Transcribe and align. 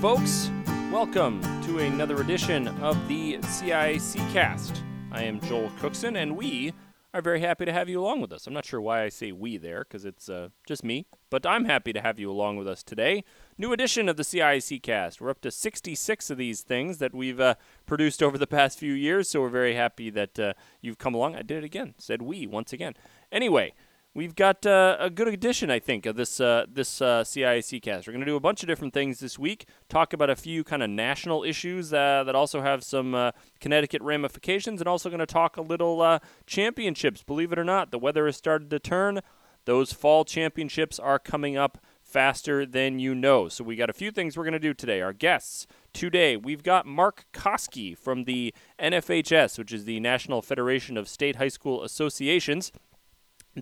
Folks. 0.00 0.48
Welcome 0.92 1.42
to 1.64 1.80
another 1.80 2.20
edition 2.20 2.68
of 2.68 3.08
the 3.08 3.42
CIC 3.42 4.16
Cast. 4.32 4.84
I 5.10 5.24
am 5.24 5.40
Joel 5.40 5.72
Cookson, 5.80 6.14
and 6.14 6.36
we 6.36 6.72
are 7.12 7.20
very 7.20 7.40
happy 7.40 7.64
to 7.64 7.72
have 7.72 7.88
you 7.88 8.00
along 8.00 8.20
with 8.20 8.32
us. 8.32 8.46
I'm 8.46 8.54
not 8.54 8.64
sure 8.64 8.80
why 8.80 9.02
I 9.02 9.08
say 9.08 9.32
we 9.32 9.56
there, 9.56 9.80
because 9.80 10.04
it's 10.04 10.28
uh, 10.28 10.50
just 10.68 10.84
me, 10.84 11.06
but 11.30 11.44
I'm 11.44 11.64
happy 11.64 11.92
to 11.92 12.00
have 12.00 12.20
you 12.20 12.30
along 12.30 12.58
with 12.58 12.68
us 12.68 12.84
today. 12.84 13.24
New 13.58 13.72
edition 13.72 14.08
of 14.08 14.16
the 14.16 14.22
CIC 14.22 14.84
Cast. 14.84 15.20
We're 15.20 15.30
up 15.30 15.40
to 15.40 15.50
66 15.50 16.30
of 16.30 16.38
these 16.38 16.62
things 16.62 16.98
that 16.98 17.12
we've 17.12 17.40
uh, 17.40 17.56
produced 17.84 18.22
over 18.22 18.38
the 18.38 18.46
past 18.46 18.78
few 18.78 18.92
years, 18.92 19.28
so 19.28 19.40
we're 19.40 19.48
very 19.48 19.74
happy 19.74 20.10
that 20.10 20.38
uh, 20.38 20.52
you've 20.80 20.98
come 20.98 21.14
along. 21.14 21.34
I 21.34 21.42
did 21.42 21.58
it 21.58 21.64
again, 21.64 21.94
said 21.98 22.22
we 22.22 22.46
once 22.46 22.72
again. 22.72 22.94
Anyway, 23.32 23.74
we've 24.14 24.34
got 24.34 24.66
uh, 24.66 24.96
a 24.98 25.10
good 25.10 25.28
edition, 25.28 25.70
I 25.70 25.78
think, 25.78 26.06
of 26.06 26.16
this 26.16 26.40
uh, 26.40 26.66
this 26.70 27.00
uh, 27.00 27.22
CIAC 27.24 27.82
cast. 27.82 28.06
We're 28.06 28.12
going 28.12 28.24
to 28.24 28.26
do 28.26 28.36
a 28.36 28.40
bunch 28.40 28.62
of 28.62 28.66
different 28.66 28.94
things 28.94 29.20
this 29.20 29.38
week. 29.38 29.66
Talk 29.88 30.12
about 30.12 30.30
a 30.30 30.36
few 30.36 30.64
kind 30.64 30.82
of 30.82 30.90
national 30.90 31.44
issues 31.44 31.92
uh, 31.92 32.24
that 32.24 32.34
also 32.34 32.60
have 32.60 32.82
some 32.82 33.14
uh, 33.14 33.32
Connecticut 33.60 34.02
ramifications, 34.02 34.80
and 34.80 34.88
also 34.88 35.08
going 35.08 35.20
to 35.20 35.26
talk 35.26 35.56
a 35.56 35.62
little 35.62 36.00
uh, 36.02 36.18
championships. 36.46 37.22
Believe 37.22 37.52
it 37.52 37.58
or 37.58 37.64
not, 37.64 37.90
the 37.90 37.98
weather 37.98 38.26
has 38.26 38.36
started 38.36 38.70
to 38.70 38.78
turn. 38.78 39.20
Those 39.64 39.92
fall 39.92 40.24
championships 40.24 40.98
are 40.98 41.18
coming 41.18 41.56
up 41.56 41.78
faster 42.02 42.64
than 42.64 42.98
you 42.98 43.14
know. 43.14 43.48
So 43.48 43.62
we 43.62 43.76
got 43.76 43.90
a 43.90 43.92
few 43.92 44.10
things 44.10 44.34
we're 44.34 44.44
going 44.44 44.52
to 44.54 44.58
do 44.58 44.72
today. 44.72 45.02
Our 45.02 45.12
guests 45.12 45.66
today, 45.92 46.38
we've 46.38 46.62
got 46.62 46.86
Mark 46.86 47.26
Koski 47.34 47.96
from 47.96 48.24
the 48.24 48.54
NFHS, 48.80 49.58
which 49.58 49.74
is 49.74 49.84
the 49.84 50.00
National 50.00 50.40
Federation 50.40 50.96
of 50.96 51.06
State 51.06 51.36
High 51.36 51.48
School 51.48 51.84
Associations 51.84 52.72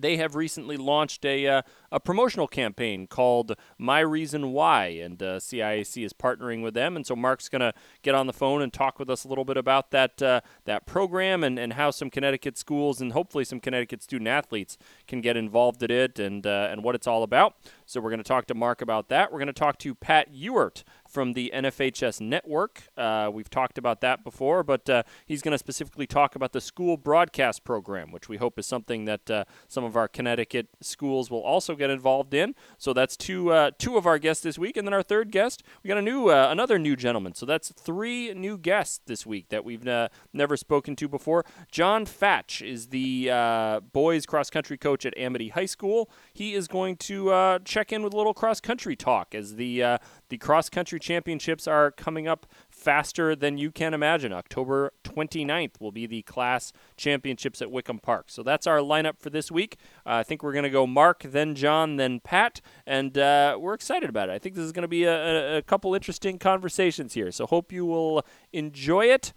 they 0.01 0.17
have 0.17 0.35
recently 0.35 0.77
launched 0.77 1.25
a, 1.25 1.47
uh, 1.47 1.61
a 1.91 1.99
promotional 1.99 2.47
campaign 2.47 3.07
called 3.07 3.53
My 3.77 3.99
Reason 3.99 4.51
Why, 4.51 4.87
and 4.87 5.21
uh, 5.21 5.39
CIAC 5.39 6.03
is 6.03 6.13
partnering 6.13 6.61
with 6.61 6.73
them. 6.73 6.95
And 6.95 7.05
so 7.05 7.15
Mark's 7.15 7.49
going 7.49 7.61
to 7.61 7.73
get 8.01 8.15
on 8.15 8.27
the 8.27 8.33
phone 8.33 8.61
and 8.61 8.73
talk 8.73 8.99
with 8.99 9.09
us 9.09 9.23
a 9.23 9.27
little 9.27 9.45
bit 9.45 9.57
about 9.57 9.91
that 9.91 10.21
uh, 10.21 10.41
that 10.65 10.85
program 10.85 11.43
and, 11.43 11.57
and 11.57 11.73
how 11.73 11.91
some 11.91 12.09
Connecticut 12.09 12.57
schools 12.57 13.01
and 13.01 13.13
hopefully 13.13 13.43
some 13.43 13.59
Connecticut 13.59 14.03
student 14.03 14.27
athletes 14.27 14.77
can 15.07 15.21
get 15.21 15.37
involved 15.37 15.81
in 15.83 15.91
it 15.91 16.19
and 16.19 16.45
uh, 16.45 16.67
and 16.71 16.83
what 16.83 16.95
it's 16.95 17.07
all 17.07 17.23
about. 17.23 17.55
So 17.85 18.01
we're 18.01 18.09
going 18.09 18.19
to 18.19 18.27
talk 18.27 18.47
to 18.47 18.53
Mark 18.53 18.81
about 18.81 19.07
that. 19.09 19.31
We're 19.31 19.39
going 19.39 19.47
to 19.47 19.53
talk 19.53 19.77
to 19.79 19.95
Pat 19.95 20.33
Ewart 20.33 20.83
from 21.07 21.33
the 21.33 21.51
NFHS 21.53 22.19
network. 22.19 22.83
Uh, 22.97 23.29
we've 23.31 23.49
talked 23.49 23.77
about 23.77 24.01
that 24.01 24.25
before, 24.25 24.61
but 24.61 24.89
uh, 24.89 25.03
he's 25.25 25.41
going 25.41 25.53
to 25.53 25.57
specifically 25.57 26.05
talk 26.05 26.35
about 26.35 26.51
the 26.51 26.59
school 26.59 26.97
broadcast 26.97 27.63
program, 27.63 28.11
which 28.11 28.27
we 28.27 28.37
hope 28.37 28.59
is 28.59 28.65
something 28.65 29.05
that 29.05 29.31
uh, 29.31 29.45
some 29.69 29.85
of 29.85 29.95
our 29.95 30.09
Connecticut 30.09 30.67
schools 30.81 31.31
will 31.31 31.41
also 31.41 31.76
get 31.77 31.89
involved 31.89 32.33
in. 32.33 32.55
So 32.77 32.93
that's 32.93 33.15
two 33.15 33.51
uh, 33.51 33.71
two 33.77 33.97
of 33.97 34.05
our 34.05 34.17
guests 34.19 34.43
this 34.43 34.57
week, 34.57 34.77
and 34.77 34.87
then 34.87 34.93
our 34.93 35.03
third 35.03 35.31
guest, 35.31 35.63
we 35.83 35.87
got 35.87 35.97
a 35.97 36.01
new 36.01 36.29
uh, 36.29 36.47
another 36.49 36.77
new 36.79 36.95
gentleman. 36.95 37.33
So 37.33 37.45
that's 37.45 37.71
three 37.71 38.33
new 38.33 38.57
guests 38.57 39.01
this 39.05 39.25
week 39.25 39.49
that 39.49 39.63
we've 39.63 39.87
uh, 39.87 40.09
never 40.33 40.57
spoken 40.57 40.95
to 40.97 41.07
before. 41.07 41.45
John 41.71 42.05
Fatch 42.05 42.61
is 42.61 42.87
the 42.87 43.81
boys 43.93 44.25
cross 44.25 44.49
country 44.49 44.77
coach 44.77 45.05
at 45.05 45.17
Amity 45.17 45.49
High 45.49 45.65
School. 45.65 46.09
He 46.33 46.53
is 46.53 46.67
going 46.67 46.97
to 46.97 47.59
check 47.65 47.91
in 47.91 48.03
with 48.03 48.13
a 48.13 48.17
little 48.17 48.33
cross 48.33 48.59
country 48.59 48.95
talk 48.95 49.33
as 49.33 49.55
the 49.55 49.99
the 50.29 50.37
cross 50.37 50.69
country 50.69 50.99
championships 50.99 51.67
are 51.67 51.91
coming 51.91 52.27
up 52.27 52.45
faster 52.87 53.35
than 53.35 53.57
you 53.57 53.69
can 53.69 53.93
imagine. 53.93 54.31
October 54.31 54.93
29th 55.03 55.81
will 55.81 55.91
be 55.91 56.05
the 56.05 56.21
class 56.21 56.71
championships 56.95 57.61
at 57.61 57.69
Wickham 57.69 57.99
Park. 57.99 58.27
So 58.29 58.43
that's 58.43 58.65
our 58.65 58.77
lineup 58.77 59.19
for 59.19 59.29
this 59.29 59.51
week. 59.51 59.75
Uh, 60.05 60.11
I 60.11 60.23
think 60.23 60.41
we're 60.41 60.53
going 60.53 60.63
to 60.63 60.69
go 60.69 60.87
Mark, 60.87 61.23
then 61.23 61.53
John, 61.53 61.97
then 61.97 62.21
Pat, 62.21 62.61
and 62.85 63.17
uh, 63.17 63.57
we're 63.59 63.73
excited 63.73 64.09
about 64.09 64.29
it. 64.29 64.31
I 64.31 64.39
think 64.39 64.55
this 64.55 64.63
is 64.63 64.71
going 64.71 64.83
to 64.83 64.87
be 64.87 65.03
a, 65.03 65.57
a 65.57 65.61
couple 65.61 65.93
interesting 65.95 66.39
conversations 66.39 67.13
here. 67.13 67.29
So 67.29 67.45
hope 67.45 67.73
you 67.73 67.85
will 67.85 68.25
enjoy 68.53 69.07
it 69.07 69.33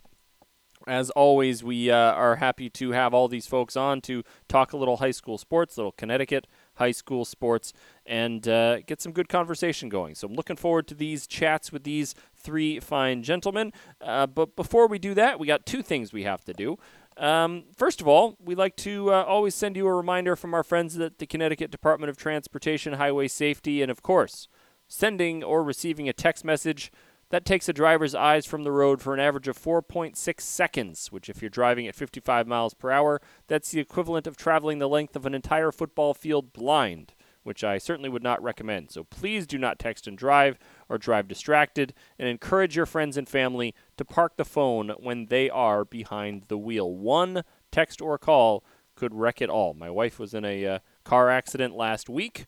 as 0.87 1.11
always, 1.11 1.63
we 1.63 1.91
uh, 1.91 1.95
are 1.95 2.37
happy 2.37 2.71
to 2.71 2.93
have 2.93 3.13
all 3.13 3.29
these 3.29 3.47
folks 3.47 3.77
on 3.77 4.01
to 4.03 4.23
talk 4.49 4.73
a 4.73 4.77
little 4.77 4.97
high 4.97 5.11
school 5.11 5.37
sports, 5.37 5.77
little 5.77 5.93
Connecticut 5.93 6.47
high 6.75 6.91
school 6.91 7.25
sports, 7.25 7.73
and 8.07 8.47
uh, 8.49 8.81
get 8.81 9.01
some 9.01 9.13
good 9.13 9.29
conversation 9.29 9.89
going. 9.89 10.15
So 10.15 10.27
I'm 10.27 10.35
looking 10.35 10.57
forward 10.57 10.87
to 10.89 10.95
these 10.95 11.27
chats 11.27 11.71
with 11.71 11.85
these 11.85 12.15
three 12.35 12.81
fine 12.81 13.23
gentlemen. 13.23 13.73
Uh, 14.01 14.27
but 14.27 14.57
before 14.57 14.89
we 14.89 14.99
do 14.99 15.15
that, 15.15 15.39
we 15.39 15.47
got 15.47 15.67
two 15.67 15.83
things 15.83 16.13
we 16.13 16.25
have 16.25 16.45
to 16.45 16.53
do. 16.53 16.79
Um, 17.17 17.65
first 17.77 18.01
of 18.01 18.09
all, 18.09 18.37
we 18.43 18.55
like 18.55 18.77
to 18.77 19.13
uh, 19.13 19.25
always 19.25 19.55
send 19.55 19.77
you 19.77 19.87
a 19.87 19.95
reminder 19.95 20.37
from 20.37 20.55
our 20.55 20.63
friends 20.63 20.99
at 20.99 21.19
the 21.19 21.27
Connecticut 21.27 21.71
Department 21.71 22.09
of 22.09 22.17
Transportation, 22.17 22.95
Highway 22.95 23.29
Safety, 23.29 23.83
and 23.83 23.91
of 23.91 24.03
course, 24.03 24.49
sending 24.89 25.45
or 25.45 25.63
receiving 25.63 26.09
a 26.09 26.15
text 26.15 26.45
message 26.45 26.91
that 27.31 27.45
takes 27.45 27.69
a 27.69 27.73
driver's 27.73 28.15
eyes 28.15 28.45
from 28.45 28.65
the 28.65 28.73
road 28.73 29.01
for 29.01 29.15
an 29.15 29.21
average 29.21 29.49
of 29.49 29.57
4.6 29.57 30.41
seconds, 30.41 31.11
which, 31.13 31.29
if 31.29 31.41
you're 31.41 31.49
driving 31.49 31.87
at 31.87 31.95
55 31.95 32.47
miles 32.47 32.75
per 32.75 32.91
hour, 32.91 33.21
that's 33.47 33.71
the 33.71 33.81
equivalent 33.81 34.27
of 34.27 34.37
traveling 34.37 34.79
the 34.79 34.89
length 34.89 35.17
of 35.17 35.25
an 35.25 35.35
entire 35.35 35.71
football 35.71 36.13
field 36.13 36.53
blind, 36.53 37.15
which 37.45 37.63
I 37.63 37.79
certainly 37.79 38.11
would 38.11 38.23
not 38.23 38.43
recommend. 38.43 38.91
So 38.91 39.05
please 39.05 39.47
do 39.47 39.59
not 39.59 39.79
text 39.79 40.09
and 40.09 40.19
drive 40.19 40.59
or 40.89 40.99
drive 40.99 41.29
distracted, 41.29 41.95
and 42.19 42.29
encourage 42.29 42.77
your 42.77 42.87
friends 42.87 43.17
and 43.17 43.29
family 43.29 43.75
to 43.97 44.05
park 44.05 44.37
the 44.37 44.45
phone 44.45 44.91
when 44.99 45.27
they 45.27 45.49
are 45.49 45.85
behind 45.85 46.45
the 46.49 46.59
wheel. 46.59 46.93
One 46.93 47.45
text 47.71 48.03
or 48.03 48.19
call 48.19 48.65
could 48.97 49.15
wreck 49.15 49.41
it 49.41 49.49
all. 49.49 49.73
My 49.73 49.89
wife 49.89 50.19
was 50.19 50.35
in 50.35 50.45
a 50.45 50.67
uh, 50.67 50.79
car 51.05 51.31
accident 51.31 51.77
last 51.77 52.09
week 52.11 52.45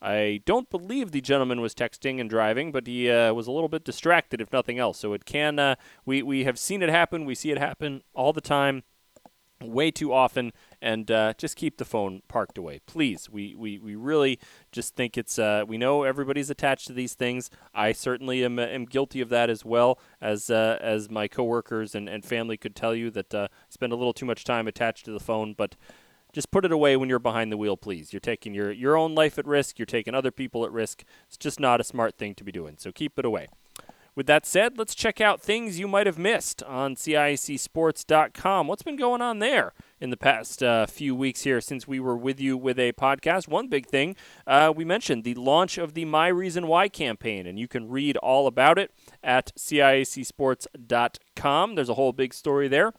I 0.00 0.42
don't 0.44 0.70
believe 0.70 1.10
the 1.10 1.20
gentleman 1.20 1.60
was 1.60 1.74
texting 1.74 2.20
and 2.20 2.30
driving, 2.30 2.70
but 2.70 2.86
he 2.86 3.10
uh, 3.10 3.32
was 3.34 3.46
a 3.46 3.52
little 3.52 3.68
bit 3.68 3.84
distracted, 3.84 4.40
if 4.40 4.52
nothing 4.52 4.78
else. 4.78 4.98
So 4.98 5.12
it 5.12 5.24
can. 5.24 5.58
Uh, 5.58 5.74
we 6.06 6.22
we 6.22 6.44
have 6.44 6.58
seen 6.58 6.82
it 6.82 6.88
happen. 6.88 7.24
We 7.24 7.34
see 7.34 7.50
it 7.50 7.58
happen 7.58 8.02
all 8.14 8.32
the 8.32 8.40
time, 8.40 8.84
way 9.60 9.90
too 9.90 10.12
often. 10.12 10.52
And 10.80 11.10
uh, 11.10 11.34
just 11.36 11.56
keep 11.56 11.78
the 11.78 11.84
phone 11.84 12.22
parked 12.28 12.56
away, 12.56 12.80
please. 12.86 13.28
We 13.28 13.56
we, 13.56 13.80
we 13.80 13.96
really 13.96 14.38
just 14.70 14.94
think 14.94 15.18
it's. 15.18 15.36
Uh, 15.36 15.64
we 15.66 15.78
know 15.78 16.04
everybody's 16.04 16.50
attached 16.50 16.86
to 16.86 16.92
these 16.92 17.14
things. 17.14 17.50
I 17.74 17.90
certainly 17.90 18.44
am, 18.44 18.60
am 18.60 18.84
guilty 18.84 19.20
of 19.20 19.30
that 19.30 19.50
as 19.50 19.64
well, 19.64 19.98
as 20.20 20.48
uh, 20.48 20.78
as 20.80 21.10
my 21.10 21.26
coworkers 21.26 21.96
and, 21.96 22.08
and 22.08 22.24
family 22.24 22.56
could 22.56 22.76
tell 22.76 22.94
you 22.94 23.10
that 23.10 23.34
uh, 23.34 23.48
I 23.50 23.70
spend 23.70 23.92
a 23.92 23.96
little 23.96 24.14
too 24.14 24.26
much 24.26 24.44
time 24.44 24.68
attached 24.68 25.06
to 25.06 25.10
the 25.10 25.18
phone, 25.18 25.54
but 25.54 25.74
just 26.38 26.52
put 26.52 26.64
it 26.64 26.70
away 26.70 26.96
when 26.96 27.08
you're 27.08 27.18
behind 27.18 27.50
the 27.50 27.56
wheel, 27.56 27.76
please. 27.76 28.12
You're 28.12 28.20
taking 28.20 28.54
your, 28.54 28.70
your 28.70 28.96
own 28.96 29.12
life 29.12 29.40
at 29.40 29.44
risk, 29.44 29.76
you're 29.76 29.86
taking 29.86 30.14
other 30.14 30.30
people 30.30 30.64
at 30.64 30.70
risk. 30.70 31.02
It's 31.26 31.36
just 31.36 31.58
not 31.58 31.80
a 31.80 31.84
smart 31.84 32.16
thing 32.16 32.36
to 32.36 32.44
be 32.44 32.52
doing, 32.52 32.76
so 32.78 32.92
keep 32.92 33.18
it 33.18 33.24
away. 33.24 33.48
With 34.14 34.28
that 34.28 34.46
said, 34.46 34.78
let's 34.78 34.94
check 34.94 35.20
out 35.20 35.40
things 35.40 35.80
you 35.80 35.88
might 35.88 36.06
have 36.06 36.16
missed 36.16 36.62
on 36.62 36.94
CIACSports.com. 36.94 38.68
What's 38.68 38.84
been 38.84 38.94
going 38.94 39.20
on 39.20 39.40
there 39.40 39.72
in 40.00 40.10
the 40.10 40.16
past 40.16 40.62
uh, 40.62 40.86
few 40.86 41.16
weeks 41.16 41.42
here 41.42 41.60
since 41.60 41.88
we 41.88 41.98
were 41.98 42.16
with 42.16 42.38
you 42.38 42.56
with 42.56 42.78
a 42.78 42.92
podcast? 42.92 43.48
One 43.48 43.66
big 43.66 43.86
thing 43.86 44.14
uh, 44.46 44.72
we 44.74 44.84
mentioned 44.84 45.24
the 45.24 45.34
launch 45.34 45.76
of 45.76 45.94
the 45.94 46.04
My 46.04 46.28
Reason 46.28 46.68
Why 46.68 46.88
campaign, 46.88 47.48
and 47.48 47.58
you 47.58 47.66
can 47.66 47.88
read 47.88 48.16
all 48.18 48.46
about 48.46 48.78
it 48.78 48.92
at 49.24 49.50
CIACSports.com. 49.56 51.74
There's 51.74 51.88
a 51.88 51.94
whole 51.94 52.12
big 52.12 52.32
story 52.32 52.68
there 52.68 52.92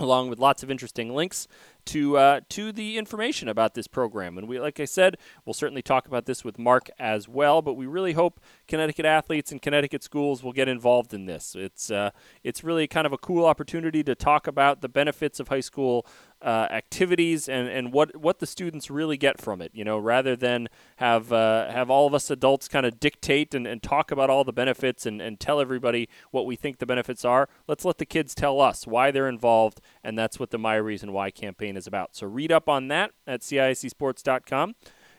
along 0.00 0.30
with 0.30 0.38
lots 0.38 0.62
of 0.62 0.70
interesting 0.70 1.14
links 1.14 1.46
to 1.86 2.16
uh, 2.16 2.40
to 2.50 2.72
the 2.72 2.98
information 2.98 3.48
about 3.48 3.74
this 3.74 3.86
program. 3.86 4.38
And 4.38 4.48
we, 4.48 4.58
like 4.60 4.80
I 4.80 4.84
said, 4.84 5.16
we'll 5.44 5.54
certainly 5.54 5.82
talk 5.82 6.06
about 6.06 6.26
this 6.26 6.44
with 6.44 6.58
Mark 6.58 6.90
as 6.98 7.28
well. 7.28 7.62
But 7.62 7.74
we 7.74 7.86
really 7.86 8.12
hope 8.12 8.40
Connecticut 8.68 9.06
athletes 9.06 9.52
and 9.52 9.60
Connecticut 9.60 10.02
schools 10.02 10.42
will 10.42 10.52
get 10.52 10.68
involved 10.68 11.14
in 11.14 11.26
this. 11.26 11.54
It's 11.54 11.90
uh, 11.90 12.10
it's 12.42 12.64
really 12.64 12.86
kind 12.86 13.06
of 13.06 13.12
a 13.12 13.18
cool 13.18 13.44
opportunity 13.44 14.02
to 14.04 14.14
talk 14.14 14.46
about 14.46 14.80
the 14.80 14.88
benefits 14.88 15.40
of 15.40 15.48
high 15.48 15.60
school 15.60 16.06
uh, 16.42 16.66
activities 16.70 17.48
and, 17.48 17.68
and 17.68 17.92
what 17.92 18.16
what 18.16 18.38
the 18.38 18.46
students 18.46 18.90
really 18.90 19.16
get 19.16 19.40
from 19.40 19.60
it. 19.60 19.70
You 19.74 19.84
know, 19.84 19.98
rather 19.98 20.36
than 20.36 20.68
have 20.96 21.32
uh, 21.32 21.70
have 21.70 21.90
all 21.90 22.06
of 22.06 22.14
us 22.14 22.30
adults 22.30 22.68
kind 22.68 22.86
of 22.86 22.98
dictate 23.00 23.54
and, 23.54 23.66
and 23.66 23.82
talk 23.82 24.10
about 24.10 24.30
all 24.30 24.44
the 24.44 24.52
benefits 24.52 25.06
and, 25.06 25.20
and 25.20 25.38
tell 25.38 25.60
everybody 25.60 26.08
what 26.30 26.46
we 26.46 26.56
think 26.56 26.78
the 26.78 26.86
benefits 26.86 27.24
are. 27.24 27.48
Let's 27.66 27.84
let 27.84 27.98
the 27.98 28.06
kids 28.06 28.34
tell 28.34 28.60
us 28.60 28.86
why 28.86 29.10
they're 29.10 29.28
involved, 29.28 29.80
and 30.02 30.18
that's 30.18 30.38
what 30.38 30.50
the 30.50 30.58
My 30.58 30.76
Reason 30.76 31.12
Why 31.12 31.30
campaign 31.30 31.76
is 31.76 31.86
about. 31.86 32.16
So 32.16 32.26
read 32.26 32.52
up 32.52 32.68
on 32.68 32.88
that 32.88 33.12
at 33.26 33.40
CIACSports.com. 33.40 34.74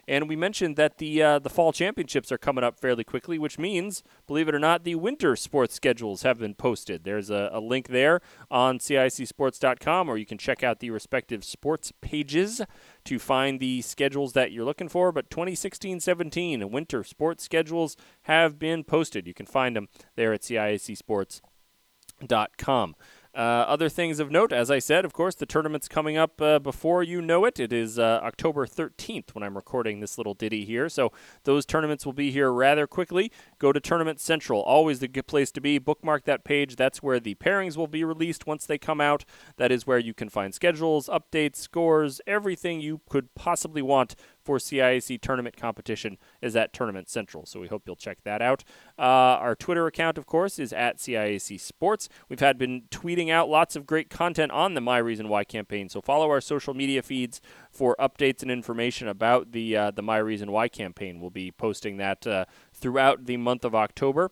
And 0.07 0.27
we 0.27 0.35
mentioned 0.35 0.75
that 0.77 0.97
the 0.97 1.21
uh, 1.21 1.39
the 1.39 1.49
fall 1.49 1.71
championships 1.71 2.31
are 2.31 2.37
coming 2.37 2.63
up 2.63 2.79
fairly 2.79 3.03
quickly, 3.03 3.37
which 3.37 3.59
means, 3.59 4.03
believe 4.27 4.47
it 4.47 4.55
or 4.55 4.59
not, 4.59 4.83
the 4.83 4.95
winter 4.95 5.35
sports 5.35 5.75
schedules 5.75 6.23
have 6.23 6.39
been 6.39 6.55
posted. 6.55 7.03
There's 7.03 7.29
a, 7.29 7.49
a 7.53 7.59
link 7.59 7.89
there 7.89 8.21
on 8.49 8.79
CIACSports.com, 8.79 10.09
or 10.09 10.17
you 10.17 10.25
can 10.25 10.37
check 10.37 10.63
out 10.63 10.79
the 10.79 10.89
respective 10.89 11.43
sports 11.43 11.91
pages 12.01 12.61
to 13.05 13.19
find 13.19 13.59
the 13.59 13.81
schedules 13.81 14.33
that 14.33 14.51
you're 14.51 14.65
looking 14.65 14.89
for. 14.89 15.11
But 15.11 15.29
2016-17 15.29 16.71
winter 16.71 17.03
sports 17.03 17.43
schedules 17.43 17.95
have 18.23 18.57
been 18.57 18.83
posted. 18.83 19.27
You 19.27 19.33
can 19.33 19.45
find 19.45 19.75
them 19.75 19.89
there 20.15 20.33
at 20.33 20.41
CIACSports.com. 20.41 22.95
Uh, 23.33 23.63
other 23.65 23.87
things 23.87 24.19
of 24.19 24.29
note, 24.29 24.51
as 24.51 24.69
I 24.69 24.79
said, 24.79 25.05
of 25.05 25.13
course, 25.13 25.35
the 25.35 25.45
tournament's 25.45 25.87
coming 25.87 26.17
up 26.17 26.41
uh, 26.41 26.59
before 26.59 27.01
you 27.01 27.21
know 27.21 27.45
it. 27.45 27.61
It 27.61 27.71
is 27.71 27.97
uh, 27.97 28.19
October 28.23 28.67
13th 28.67 29.33
when 29.33 29.41
I'm 29.41 29.55
recording 29.55 30.01
this 30.01 30.17
little 30.17 30.33
ditty 30.33 30.65
here. 30.65 30.89
So 30.89 31.13
those 31.45 31.65
tournaments 31.65 32.05
will 32.05 32.11
be 32.11 32.31
here 32.31 32.51
rather 32.51 32.87
quickly. 32.87 33.31
Go 33.57 33.71
to 33.71 33.79
Tournament 33.79 34.19
Central, 34.19 34.61
always 34.61 34.99
the 34.99 35.07
good 35.07 35.27
place 35.27 35.49
to 35.51 35.61
be. 35.61 35.79
Bookmark 35.79 36.25
that 36.25 36.43
page. 36.43 36.75
That's 36.75 37.01
where 37.01 37.21
the 37.21 37.35
pairings 37.35 37.77
will 37.77 37.87
be 37.87 38.03
released 38.03 38.45
once 38.45 38.65
they 38.65 38.77
come 38.77 38.99
out. 38.99 39.23
That 39.55 39.71
is 39.71 39.87
where 39.87 39.99
you 39.99 40.13
can 40.13 40.27
find 40.27 40.53
schedules, 40.53 41.07
updates, 41.07 41.55
scores, 41.55 42.19
everything 42.27 42.81
you 42.81 42.99
could 43.09 43.33
possibly 43.33 43.81
want 43.81 44.15
for 44.43 44.57
CIAC 44.57 45.21
tournament 45.21 45.57
competition 45.57 46.17
is 46.41 46.55
at 46.55 46.73
Tournament 46.73 47.09
Central. 47.09 47.45
So 47.45 47.59
we 47.59 47.67
hope 47.67 47.83
you'll 47.85 47.95
check 47.95 48.19
that 48.23 48.41
out. 48.41 48.63
Uh, 48.97 49.01
our 49.01 49.55
Twitter 49.55 49.87
account, 49.87 50.17
of 50.17 50.25
course, 50.25 50.59
is 50.59 50.73
at 50.73 50.97
CIAC 50.97 51.59
Sports. 51.59 52.09
We've 52.29 52.39
had 52.39 52.57
been 52.57 52.83
tweeting 52.91 53.29
out 53.29 53.49
lots 53.49 53.75
of 53.75 53.85
great 53.85 54.09
content 54.09 54.51
on 54.51 54.73
the 54.73 54.81
My 54.81 54.97
Reason 54.97 55.27
Why 55.27 55.43
campaign. 55.43 55.89
So 55.89 56.01
follow 56.01 56.29
our 56.29 56.41
social 56.41 56.73
media 56.73 57.01
feeds 57.01 57.41
for 57.71 57.95
updates 57.99 58.41
and 58.41 58.51
information 58.51 59.07
about 59.07 59.51
the 59.51 59.75
uh, 59.75 59.91
the 59.91 60.01
My 60.01 60.17
Reason 60.17 60.51
Why 60.51 60.67
campaign. 60.67 61.19
We'll 61.19 61.29
be 61.29 61.51
posting 61.51 61.97
that 61.97 62.25
uh, 62.25 62.45
throughout 62.73 63.25
the 63.25 63.37
month 63.37 63.65
of 63.65 63.75
October. 63.75 64.31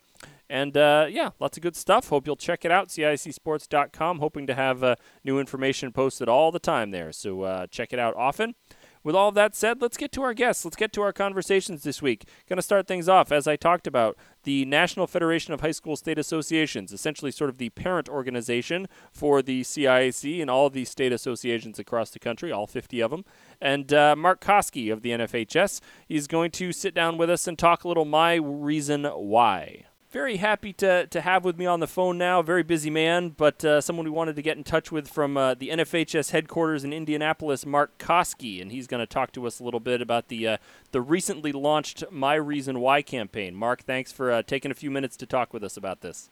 And 0.49 0.75
uh, 0.75 1.05
yeah, 1.09 1.29
lots 1.39 1.57
of 1.57 1.63
good 1.63 1.75
stuff. 1.75 2.09
Hope 2.09 2.25
you'll 2.25 2.35
check 2.35 2.65
it 2.65 2.71
out. 2.71 2.89
CIACsports.com. 2.89 4.19
Hoping 4.19 4.47
to 4.47 4.55
have 4.55 4.83
uh, 4.83 4.95
new 5.23 5.39
information 5.39 5.91
posted 5.91 6.27
all 6.27 6.51
the 6.51 6.59
time 6.59 6.89
there. 6.89 7.11
So 7.11 7.43
uh, 7.43 7.67
check 7.67 7.93
it 7.93 7.99
out 7.99 8.15
often. 8.15 8.55
With 9.03 9.15
all 9.15 9.31
that 9.31 9.55
said, 9.55 9.81
let's 9.81 9.97
get 9.97 10.11
to 10.13 10.23
our 10.23 10.33
guests. 10.33 10.65
Let's 10.65 10.75
get 10.75 10.91
to 10.93 11.01
our 11.01 11.13
conversations 11.13 11.83
this 11.83 12.01
week. 12.01 12.25
Going 12.47 12.57
to 12.57 12.61
start 12.61 12.87
things 12.87 13.07
off, 13.07 13.31
as 13.31 13.47
I 13.47 13.55
talked 13.55 13.87
about, 13.87 14.17
the 14.43 14.65
National 14.65 15.07
Federation 15.07 15.53
of 15.53 15.61
High 15.61 15.71
School 15.71 15.95
State 15.95 16.19
Associations, 16.19 16.91
essentially 16.91 17.31
sort 17.31 17.49
of 17.49 17.57
the 17.57 17.69
parent 17.69 18.09
organization 18.09 18.87
for 19.11 19.41
the 19.41 19.61
CIAC 19.61 20.41
and 20.41 20.49
all 20.49 20.69
these 20.69 20.89
state 20.89 21.13
associations 21.13 21.79
across 21.79 22.09
the 22.09 22.19
country, 22.19 22.51
all 22.51 22.67
50 22.67 22.99
of 22.99 23.11
them. 23.11 23.23
And 23.61 23.93
uh, 23.93 24.15
Mark 24.17 24.41
Koski 24.41 24.91
of 24.91 25.01
the 25.01 25.11
NFHS, 25.11 25.79
he's 26.07 26.27
going 26.27 26.51
to 26.51 26.73
sit 26.73 26.93
down 26.93 27.17
with 27.17 27.29
us 27.29 27.47
and 27.47 27.57
talk 27.57 27.83
a 27.83 27.87
little 27.87 28.05
my 28.05 28.35
reason 28.35 29.05
why 29.05 29.85
very 30.11 30.37
happy 30.37 30.73
to, 30.73 31.05
to 31.07 31.21
have 31.21 31.45
with 31.45 31.57
me 31.57 31.65
on 31.65 31.79
the 31.79 31.87
phone 31.87 32.17
now. 32.17 32.41
Very 32.41 32.63
busy 32.63 32.89
man, 32.89 33.29
but 33.29 33.63
uh, 33.63 33.79
someone 33.79 34.05
we 34.05 34.09
wanted 34.09 34.35
to 34.35 34.41
get 34.41 34.57
in 34.57 34.63
touch 34.63 34.91
with 34.91 35.07
from 35.07 35.37
uh, 35.37 35.53
the 35.53 35.69
NFHS 35.69 36.31
headquarters 36.31 36.83
in 36.83 36.91
Indianapolis, 36.91 37.65
Mark 37.65 37.97
Koski, 37.99 38.61
and 38.61 38.71
he's 38.71 38.87
going 38.87 39.01
to 39.01 39.07
talk 39.07 39.31
to 39.33 39.45
us 39.45 39.59
a 39.59 39.63
little 39.63 39.79
bit 39.79 40.01
about 40.01 40.29
the 40.29 40.47
uh, 40.47 40.57
the 40.91 41.01
recently 41.01 41.51
launched 41.51 42.03
My 42.11 42.33
Reason 42.33 42.79
Why 42.79 43.01
campaign. 43.01 43.55
Mark, 43.55 43.83
thanks 43.83 44.11
for 44.11 44.31
uh, 44.31 44.41
taking 44.41 44.71
a 44.71 44.75
few 44.75 44.89
minutes 44.89 45.15
to 45.17 45.25
talk 45.25 45.53
with 45.53 45.63
us 45.63 45.77
about 45.77 46.01
this. 46.01 46.31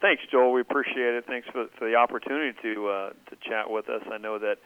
Thanks, 0.00 0.22
Joel. 0.32 0.52
We 0.52 0.60
appreciate 0.60 1.14
it. 1.14 1.24
Thanks 1.28 1.46
for, 1.52 1.68
for 1.78 1.88
the 1.88 1.94
opportunity 1.94 2.58
to 2.62 2.88
uh, 2.88 3.10
to 3.30 3.36
chat 3.48 3.70
with 3.70 3.88
us. 3.88 4.02
I 4.10 4.18
know 4.18 4.40
that 4.40 4.56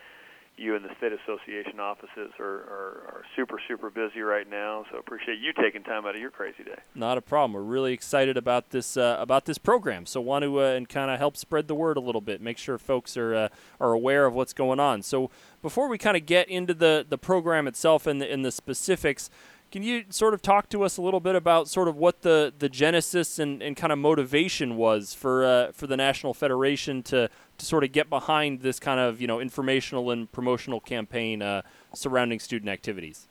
you 0.59 0.75
and 0.75 0.85
the 0.85 0.91
state 0.97 1.13
association 1.13 1.79
offices 1.81 2.33
are, 2.39 2.45
are, 2.45 3.03
are, 3.09 3.23
super 3.35 3.61
super 3.69 3.91
busy 3.91 4.21
right 4.21 4.49
now 4.49 4.85
so 4.91 4.99
appreciate 4.99 5.39
you 5.39 5.53
taking 5.53 5.83
time 5.83 6.07
out 6.07 6.15
of 6.15 6.21
your 6.21 6.31
crazy 6.31 6.65
day. 6.65 6.77
Not 6.95 7.19
a 7.19 7.21
problem. 7.21 7.53
We're 7.53 7.61
really 7.61 7.93
excited 7.93 8.37
about 8.37 8.71
this 8.71 8.97
uh, 8.97 9.17
about 9.19 9.45
this 9.45 9.59
program 9.59 10.07
so 10.07 10.21
want 10.21 10.45
to 10.45 10.61
uh, 10.61 10.65
and 10.65 10.89
kind 10.89 11.11
of 11.11 11.19
help 11.19 11.37
spread 11.37 11.69
the 11.69 11.75
word 11.75 11.97
a 11.97 12.01
little 12.01 12.21
bit 12.21 12.41
make 12.41 12.59
sure 12.59 12.79
folks 12.79 13.17
are 13.17 13.35
uh, 13.35 13.49
are 13.81 13.93
aware 13.93 14.27
of 14.27 14.35
what's 14.35 14.53
going 14.53 14.81
on. 14.81 15.03
So 15.03 15.31
before 15.63 15.89
we 15.89 15.99
kind 15.99 16.17
of 16.17 16.27
get 16.27 16.49
into 16.49 16.75
the 16.75 17.05
the 17.09 17.19
program 17.19 17.67
itself 17.67 18.07
and 18.07 18.21
the, 18.21 18.37
the 18.37 18.53
specifics 18.53 19.31
can 19.73 19.83
you 19.83 20.05
sort 20.11 20.33
of 20.33 20.43
talk 20.43 20.69
to 20.71 20.85
us 20.85 20.97
a 20.97 21.03
little 21.03 21.21
bit 21.21 21.35
about 21.35 21.69
sort 21.69 21.89
of 21.89 21.97
what 21.97 22.23
the, 22.23 22.53
the 22.59 22.69
genesis 22.69 23.39
and, 23.39 23.61
and 23.63 23.77
kind 23.77 23.93
of 23.93 23.99
motivation 23.99 24.77
was 24.77 25.13
for 25.13 25.45
uh, 25.45 25.73
for 25.73 25.87
the 25.87 25.97
National 25.97 26.33
Federation 26.33 27.03
to, 27.05 27.29
to 27.59 27.65
sort 27.65 27.85
of 27.85 27.93
get 27.93 28.11
behind 28.11 28.61
this 28.61 28.79
kind 28.79 29.01
of 29.01 29.21
you 29.21 29.27
know 29.27 29.41
informational 29.41 30.11
and 30.11 30.31
promotional 30.31 30.81
campaign 30.81 31.43
uh, 31.43 31.63
surrounding 31.95 32.39
student 32.39 32.71
activities? 32.71 33.29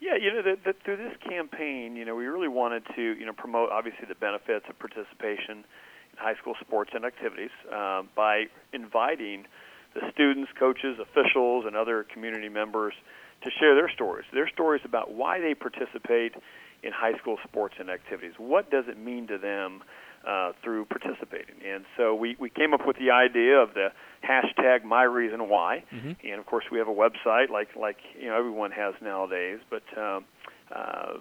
Yeah, 0.00 0.16
you 0.16 0.32
know, 0.32 0.42
the, 0.42 0.58
the, 0.62 0.74
through 0.84 0.98
this 0.98 1.16
campaign, 1.26 1.96
you 1.96 2.04
know, 2.04 2.14
we 2.14 2.26
really 2.26 2.48
wanted 2.48 2.84
to 2.94 3.02
you 3.02 3.26
know 3.26 3.32
promote 3.32 3.70
obviously 3.70 4.06
the 4.08 4.14
benefits 4.14 4.66
of 4.68 4.78
participation 4.78 5.64
in 6.12 6.18
high 6.18 6.34
school 6.36 6.54
sports 6.60 6.90
and 6.94 7.04
activities 7.04 7.50
uh, 7.72 8.02
by 8.14 8.44
inviting 8.72 9.46
the 9.94 10.10
students, 10.12 10.50
coaches, 10.58 10.98
officials, 11.00 11.64
and 11.66 11.74
other 11.74 12.04
community 12.04 12.48
members 12.48 12.94
to 13.42 13.50
share 13.50 13.74
their 13.74 13.90
stories, 13.90 14.26
their 14.32 14.48
stories 14.48 14.82
about 14.84 15.12
why 15.12 15.40
they 15.40 15.54
participate 15.54 16.34
in 16.82 16.92
high 16.92 17.16
school 17.18 17.38
sports 17.44 17.74
and 17.78 17.90
activities. 17.90 18.34
What 18.38 18.70
does 18.70 18.84
it 18.88 18.98
mean 18.98 19.26
to 19.28 19.38
them 19.38 19.82
uh, 20.26 20.52
through 20.62 20.86
participating? 20.86 21.56
And 21.66 21.84
so 21.96 22.14
we, 22.14 22.36
we 22.38 22.50
came 22.50 22.74
up 22.74 22.86
with 22.86 22.96
the 22.98 23.10
idea 23.10 23.56
of 23.56 23.74
the 23.74 23.88
hashtag 24.28 24.84
My 24.84 25.02
Reason 25.02 25.48
Why, 25.48 25.84
mm-hmm. 25.92 26.12
and 26.24 26.40
of 26.40 26.46
course 26.46 26.64
we 26.70 26.78
have 26.78 26.88
a 26.88 26.94
website 26.94 27.50
like 27.50 27.68
like 27.76 27.98
you 28.18 28.28
know 28.28 28.36
everyone 28.36 28.72
has 28.72 28.94
nowadays. 29.00 29.60
But 29.70 29.82
um, 29.96 30.24
uh, 30.74 30.78
uh, 30.78 31.14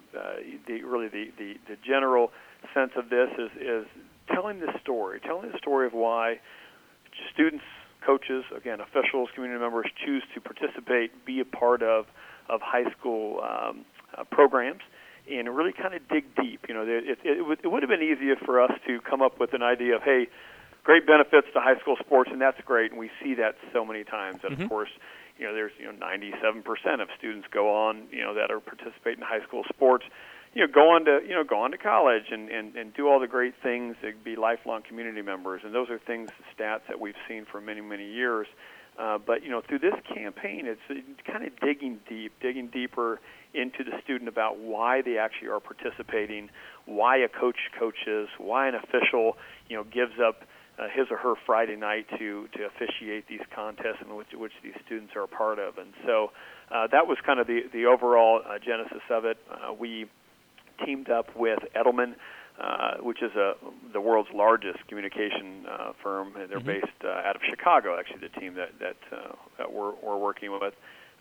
the, 0.68 0.84
really 0.84 1.08
the, 1.08 1.32
the 1.38 1.54
the 1.68 1.78
general 1.86 2.32
sense 2.74 2.92
of 2.98 3.10
this 3.10 3.30
is 3.38 3.52
is 3.62 3.86
telling 4.34 4.60
the 4.60 4.74
story, 4.82 5.20
telling 5.20 5.52
the 5.52 5.58
story 5.58 5.86
of 5.86 5.94
why 5.94 6.40
students 7.34 7.64
coaches, 8.06 8.44
again, 8.56 8.80
officials, 8.80 9.30
community 9.34 9.60
members 9.60 9.88
choose 10.06 10.24
to 10.34 10.42
participate, 10.42 11.26
be 11.26 11.40
a 11.40 11.46
part 11.46 11.82
of 11.82 12.06
of 12.48 12.62
high 12.62 12.90
school 12.92 13.42
um, 13.42 13.86
uh, 14.16 14.24
programs, 14.32 14.82
and 15.30 15.56
really 15.56 15.74
kind 15.74 15.94
of 15.94 16.08
dig 16.08 16.26
deep. 16.36 16.66
You 16.68 16.74
know, 16.76 16.84
it, 16.84 17.06
it, 17.06 17.20
it, 17.24 17.46
would, 17.46 17.60
it 17.64 17.68
would 17.68 17.84
have 17.84 17.90
been 17.90 18.04
easier 18.04 18.36
for 18.36 18.62
us 18.62 18.72
to 18.88 19.00
come 19.02 19.22
up 19.22 19.40
with 19.40 19.54
an 19.54 19.64
idea 19.64 19.96
of, 19.96 20.04
hey, 20.04 20.28
great 20.84 21.08
benefits 21.08 21.48
to 21.54 21.60
high 21.60 21.80
school 21.80 21.96
sports, 22.00 22.30
and 22.32 22.42
that's 22.42 22.60
great, 22.66 22.92
and 22.92 23.00
we 23.00 23.10
see 23.24 23.36
that 23.36 23.56
so 23.74 23.86
many 23.86 24.04
times. 24.04 24.40
And 24.44 24.54
mm-hmm. 24.54 24.64
of 24.64 24.70
course, 24.70 24.90
you 25.38 25.46
know, 25.46 25.54
there's 25.54 25.74
you 25.80 25.86
know 25.86 25.94
97% 25.94 27.02
of 27.02 27.10
students 27.18 27.48
go 27.52 27.74
on, 27.74 28.04
you 28.12 28.22
know, 28.22 28.34
that 28.36 28.52
are 28.52 28.60
participating 28.60 29.22
in 29.22 29.28
high 29.28 29.44
school 29.46 29.64
sports 29.70 30.06
you 30.56 30.62
know, 30.62 30.72
go 30.74 30.90
on 30.92 31.06
to 31.06 31.20
you 31.28 31.36
know 31.36 31.44
go 31.44 31.60
on 31.60 31.72
to 31.72 31.78
college 31.78 32.32
and 32.32 32.50
and 32.50 32.76
and 32.76 32.94
do 32.94 33.08
all 33.08 33.20
the 33.20 33.28
great 33.28 33.54
things 33.62 33.96
to 34.02 34.14
be 34.24 34.36
lifelong 34.36 34.82
community 34.82 35.22
members, 35.22 35.62
and 35.64 35.76
those 35.76 35.90
are 35.90 36.00
things 36.00 36.30
stats 36.58 36.88
that 36.88 37.00
we've 37.00 37.20
seen 37.28 37.46
for 37.46 37.62
many 37.62 37.82
many 37.82 38.10
years. 38.10 38.48
Uh, 38.98 39.18
but 39.18 39.44
you 39.44 39.50
know, 39.50 39.62
through 39.62 39.80
this 39.80 39.96
campaign, 40.14 40.66
it's 40.66 40.80
kind 41.28 41.46
of 41.46 41.52
digging 41.60 42.00
deep, 42.08 42.32
digging 42.40 42.68
deeper 42.68 43.20
into 43.56 43.84
the 43.84 43.98
student 44.04 44.28
about 44.30 44.60
why 44.60 45.02
they 45.02 45.18
actually 45.18 45.50
are 45.50 45.60
participating, 45.60 46.50
why 46.86 47.18
a 47.18 47.28
coach 47.28 47.58
coaches, 47.78 48.28
why 48.38 48.68
an 48.68 48.76
official 48.76 49.38
you 49.70 49.76
know 49.76 49.84
gives 49.84 50.20
up 50.20 50.44
uh, 50.78 50.88
his 50.94 51.08
or 51.10 51.18
her 51.18 51.36
Friday 51.46 51.76
night 51.76 52.06
to 52.18 52.48
to 52.56 52.66
officiate 52.66 53.28
these 53.28 53.46
contests 53.54 54.02
in 54.02 54.16
which 54.16 54.28
which 54.34 54.54
these 54.64 54.76
students 54.86 55.16
are 55.16 55.24
a 55.24 55.28
part 55.28 55.60
of, 55.60 55.78
and 55.78 55.94
so 56.06 56.32
uh, 56.72 56.88
that 56.88 57.08
was 57.08 57.18
kind 57.26 57.40
of 57.40 57.48
the 57.48 57.62
the 57.72 57.86
overall 57.86 58.42
uh, 58.46 58.60
genesis 58.60 59.04
of 59.10 59.26
it. 59.26 59.38
Uh, 59.50 59.74
we 59.74 60.10
teamed 60.86 61.10
up 61.10 61.36
with 61.36 61.60
Edelman, 61.76 62.16
uh, 62.60 62.98
which 63.02 63.22
is 63.22 63.32
a, 63.36 63.54
the 63.94 64.02
world's 64.02 64.30
largest 64.34 64.86
communication 64.88 65.66
uh, 65.70 65.92
firm. 66.02 66.34
They're 66.36 66.60
mm-hmm. 66.60 66.68
based 66.68 67.04
uh, 67.04 67.10
out 67.10 67.36
of 67.36 67.42
Chicago, 67.50 67.98
actually, 68.00 68.28
the 68.28 68.40
team 68.40 68.56
that 68.56 68.70
that, 68.80 68.98
uh, 69.12 69.36
that 69.58 69.72
we're, 69.72 69.94
we're 70.04 70.18
working 70.18 70.52
with. 70.52 70.74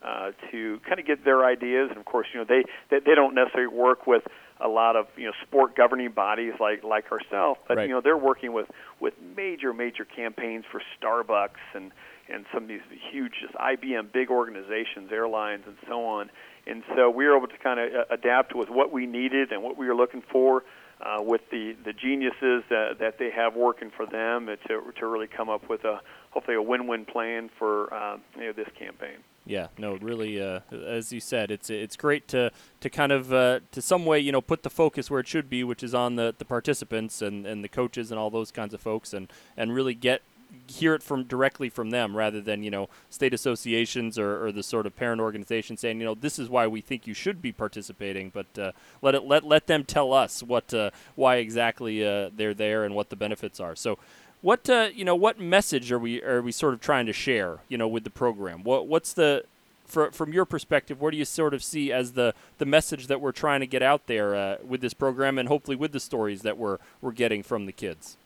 Uh, 0.04 0.32
to 0.50 0.78
kind 0.86 1.00
of 1.00 1.06
get 1.06 1.24
their 1.24 1.46
ideas, 1.46 1.88
and 1.88 1.98
of 1.98 2.04
course, 2.04 2.26
you 2.34 2.38
know 2.38 2.44
they, 2.46 2.62
they 2.90 2.98
they 3.00 3.14
don't 3.14 3.34
necessarily 3.34 3.74
work 3.74 4.06
with 4.06 4.22
a 4.60 4.68
lot 4.68 4.96
of 4.96 5.06
you 5.16 5.24
know 5.24 5.32
sport 5.46 5.74
governing 5.74 6.10
bodies 6.10 6.52
like 6.60 6.84
like 6.84 7.10
ourselves, 7.10 7.58
but 7.66 7.78
right. 7.78 7.88
you 7.88 7.94
know 7.94 8.02
they're 8.02 8.16
working 8.16 8.52
with 8.52 8.66
with 9.00 9.14
major 9.34 9.72
major 9.72 10.04
campaigns 10.04 10.64
for 10.70 10.82
Starbucks 11.00 11.62
and 11.74 11.90
and 12.28 12.44
some 12.52 12.64
of 12.64 12.68
these 12.68 12.82
huge 13.10 13.32
just 13.40 13.54
IBM 13.54 14.12
big 14.12 14.30
organizations, 14.30 15.10
airlines, 15.10 15.64
and 15.66 15.76
so 15.88 16.04
on. 16.04 16.30
And 16.66 16.82
so 16.94 17.10
we 17.10 17.26
were 17.26 17.36
able 17.36 17.48
to 17.48 17.58
kind 17.58 17.80
of 17.80 18.06
adapt 18.10 18.54
with 18.54 18.70
what 18.70 18.92
we 18.92 19.06
needed 19.06 19.52
and 19.52 19.62
what 19.62 19.76
we 19.76 19.86
were 19.86 19.94
looking 19.94 20.22
for 20.30 20.64
uh, 21.00 21.18
with 21.20 21.42
the, 21.50 21.76
the 21.84 21.92
geniuses 21.92 22.64
that, 22.70 22.96
that 23.00 23.18
they 23.18 23.30
have 23.30 23.54
working 23.54 23.90
for 23.94 24.06
them 24.06 24.46
to, 24.46 24.80
to 24.98 25.06
really 25.06 25.26
come 25.26 25.50
up 25.50 25.68
with 25.68 25.84
a 25.84 26.00
hopefully 26.30 26.56
a 26.56 26.62
win-win 26.62 27.04
plan 27.04 27.50
for 27.58 27.92
uh, 27.92 28.16
you 28.36 28.46
know, 28.46 28.52
this 28.52 28.68
campaign. 28.78 29.18
Yeah, 29.46 29.68
no, 29.76 29.96
really, 29.96 30.40
uh, 30.40 30.60
as 30.72 31.12
you 31.12 31.20
said, 31.20 31.50
it's 31.50 31.68
it's 31.68 31.96
great 31.96 32.26
to 32.28 32.50
to 32.80 32.88
kind 32.88 33.12
of 33.12 33.30
uh, 33.32 33.60
to 33.72 33.82
some 33.82 34.06
way, 34.06 34.18
you 34.18 34.32
know, 34.32 34.40
put 34.40 34.62
the 34.62 34.70
focus 34.70 35.10
where 35.10 35.20
it 35.20 35.28
should 35.28 35.50
be, 35.50 35.62
which 35.62 35.82
is 35.82 35.94
on 35.94 36.16
the, 36.16 36.34
the 36.38 36.46
participants 36.46 37.20
and, 37.20 37.46
and 37.46 37.62
the 37.62 37.68
coaches 37.68 38.10
and 38.10 38.18
all 38.18 38.30
those 38.30 38.50
kinds 38.50 38.72
of 38.72 38.80
folks, 38.80 39.12
and, 39.12 39.30
and 39.56 39.74
really 39.74 39.94
get 39.94 40.22
hear 40.68 40.94
it 40.94 41.02
from 41.02 41.24
directly 41.24 41.68
from 41.68 41.90
them 41.90 42.16
rather 42.16 42.40
than 42.40 42.62
you 42.62 42.70
know 42.70 42.88
state 43.10 43.34
associations 43.34 44.18
or, 44.18 44.46
or 44.46 44.52
the 44.52 44.62
sort 44.62 44.86
of 44.86 44.96
parent 44.96 45.20
organization 45.20 45.76
saying 45.76 45.98
you 45.98 46.04
know 46.04 46.14
this 46.14 46.38
is 46.38 46.48
why 46.48 46.66
we 46.66 46.80
think 46.80 47.06
you 47.06 47.14
should 47.14 47.42
be 47.42 47.52
participating 47.52 48.30
but 48.30 48.46
uh, 48.58 48.72
let 49.02 49.14
it 49.14 49.24
let 49.24 49.44
let 49.44 49.66
them 49.66 49.84
tell 49.84 50.12
us 50.12 50.42
what 50.42 50.72
uh, 50.72 50.90
why 51.16 51.36
exactly 51.36 52.06
uh, 52.06 52.30
they're 52.34 52.54
there 52.54 52.84
and 52.84 52.94
what 52.94 53.10
the 53.10 53.16
benefits 53.16 53.60
are. 53.60 53.76
So 53.76 53.98
what 54.44 54.68
uh, 54.68 54.88
you 54.94 55.04
know 55.04 55.16
what 55.16 55.40
message 55.40 55.90
are 55.90 55.98
we 55.98 56.22
are 56.22 56.42
we 56.42 56.52
sort 56.52 56.74
of 56.74 56.80
trying 56.80 57.06
to 57.06 57.12
share 57.12 57.58
you 57.68 57.78
know 57.78 57.88
with 57.88 58.04
the 58.04 58.10
program 58.10 58.62
what 58.62 58.86
what's 58.86 59.12
the 59.12 59.44
for, 59.86 60.10
from 60.10 60.32
your 60.32 60.46
perspective, 60.46 60.98
what 61.02 61.10
do 61.10 61.18
you 61.18 61.26
sort 61.26 61.52
of 61.52 61.62
see 61.62 61.92
as 61.92 62.12
the, 62.12 62.34
the 62.56 62.64
message 62.64 63.06
that 63.08 63.20
we're 63.20 63.32
trying 63.32 63.60
to 63.60 63.66
get 63.66 63.82
out 63.82 64.06
there 64.06 64.34
uh, 64.34 64.56
with 64.66 64.80
this 64.80 64.94
program, 64.94 65.36
and 65.38 65.46
hopefully 65.46 65.76
with 65.76 65.92
the 65.92 66.00
stories 66.00 66.40
that 66.40 66.56
we're 66.56 66.78
we're 67.02 67.12
getting 67.12 67.42
from 67.42 67.66
the 67.66 67.72
kids? 67.72 68.16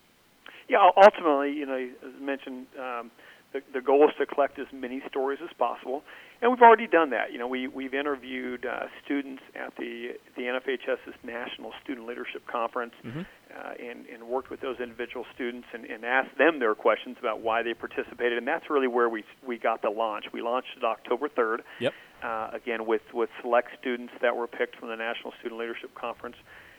yeah, 0.69 0.87
ultimately, 0.95 1.51
you 1.51 1.65
know, 1.65 1.89
as 2.03 2.21
mentioned, 2.21 2.67
um, 2.79 3.09
the, 3.51 3.61
the 3.73 3.81
goal 3.81 4.07
is 4.07 4.15
to 4.19 4.25
collect 4.25 4.59
as 4.59 4.67
many 4.71 5.01
stories 5.09 5.39
as 5.43 5.49
possible, 5.57 6.03
and 6.41 6.51
we've 6.51 6.61
already 6.61 6.87
done 6.87 7.09
that. 7.09 7.31
You 7.31 7.39
know, 7.39 7.47
we 7.47 7.67
we've 7.67 7.93
interviewed 7.93 8.65
uh, 8.65 8.85
students 9.03 9.41
at 9.55 9.75
the 9.77 10.13
the 10.35 10.43
NFHS's 10.43 11.15
National 11.23 11.71
Student 11.83 12.07
Leadership 12.07 12.45
Conference, 12.45 12.93
mm-hmm. 13.03 13.21
uh, 13.21 13.73
and 13.79 14.05
and 14.05 14.23
worked 14.27 14.51
with 14.51 14.61
those 14.61 14.79
individual 14.79 15.25
students 15.33 15.67
and, 15.73 15.85
and 15.85 16.05
asked 16.05 16.37
them 16.37 16.59
their 16.59 16.75
questions 16.75 17.17
about 17.19 17.41
why 17.41 17.63
they 17.63 17.73
participated, 17.73 18.37
and 18.37 18.47
that's 18.47 18.69
really 18.69 18.87
where 18.87 19.09
we 19.09 19.23
we 19.45 19.57
got 19.57 19.81
the 19.81 19.89
launch. 19.89 20.25
We 20.31 20.41
launched 20.41 20.69
it 20.77 20.83
October 20.83 21.27
third. 21.27 21.63
Yep. 21.79 21.93
Uh, 22.21 22.51
again, 22.53 22.85
with 22.85 23.01
with 23.13 23.29
select 23.41 23.69
students 23.79 24.13
that 24.21 24.35
were 24.35 24.47
picked 24.47 24.75
from 24.75 24.89
the 24.89 24.95
National 24.95 25.33
Student 25.39 25.59
Leadership 25.59 25.95
Conference, 25.95 26.35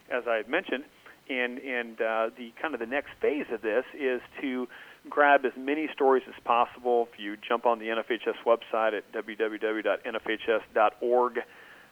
as 0.09 0.25
I 0.29 0.37
had 0.37 0.49
mentioned, 0.49 0.85
and 1.29 1.59
and 1.59 2.01
uh, 2.01 2.31
the 2.37 2.53
kind 2.61 2.75
of 2.75 2.81
the 2.81 2.87
next 2.87 3.11
phase 3.21 3.47
of 3.53 3.63
this 3.63 3.85
is 3.99 4.21
to 4.41 4.69
grab 5.09 5.45
as 5.45 5.53
many 5.57 5.89
stories 5.93 6.25
as 6.29 6.35
possible. 6.45 7.09
If 7.13 7.19
you 7.19 7.37
jump 7.37 7.67
on 7.67 7.79
the 7.79 7.87
NFHS 7.87 8.37
website 8.47 8.93
at 8.97 9.11
www.nfhs.org, 9.13 9.99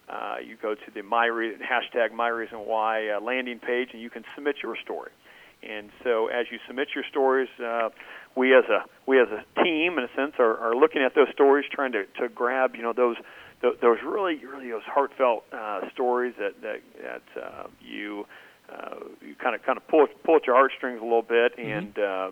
uh, 0.09 0.37
you 0.45 0.57
go 0.61 0.75
to 0.75 0.91
the 0.95 1.03
my 1.03 1.27
re- 1.27 1.57
hashtag 1.57 2.13
my 2.13 2.29
reason 2.29 2.59
why 2.61 3.09
uh, 3.09 3.21
landing 3.21 3.59
page, 3.59 3.91
and 3.93 4.01
you 4.01 4.11
can 4.11 4.25
submit 4.35 4.57
your 4.63 4.77
story. 4.83 5.11
And 5.63 5.91
so, 6.05 6.29
as 6.29 6.47
you 6.51 6.59
submit 6.67 6.89
your 6.95 7.05
stories, 7.11 7.49
uh, 7.63 7.91
we 8.37 8.55
as 8.55 8.65
a 8.65 8.85
we 9.07 9.21
as 9.21 9.29
a 9.29 9.45
team, 9.63 9.99
in 9.99 10.05
a 10.05 10.09
sense, 10.15 10.35
are, 10.39 10.57
are 10.57 10.75
looking 10.75 11.03
at 11.03 11.15
those 11.15 11.29
stories, 11.33 11.67
trying 11.71 11.93
to, 11.93 12.05
to 12.21 12.29
grab 12.29 12.77
you 12.77 12.83
know 12.83 12.93
those 12.93 13.17
those 13.61 13.99
really 14.05 14.45
really 14.45 14.71
those 14.71 14.85
heartfelt 14.87 15.45
uh, 15.53 15.81
stories 15.93 16.35
that 16.39 16.61
that, 16.63 16.81
that 17.03 17.23
uh, 17.43 17.67
you 17.81 18.25
uh, 18.73 18.97
you 19.27 19.35
kind 19.35 19.55
of 19.55 19.63
kind 19.63 19.77
of 19.77 19.87
pull 19.89 20.07
pull 20.25 20.37
at 20.37 20.47
your 20.47 20.57
heartstrings 20.57 21.01
a 21.01 21.05
little 21.05 21.23
bit, 21.23 21.57
Mm-hmm. 21.57 21.71
and 21.71 21.99
uh, 21.99 22.31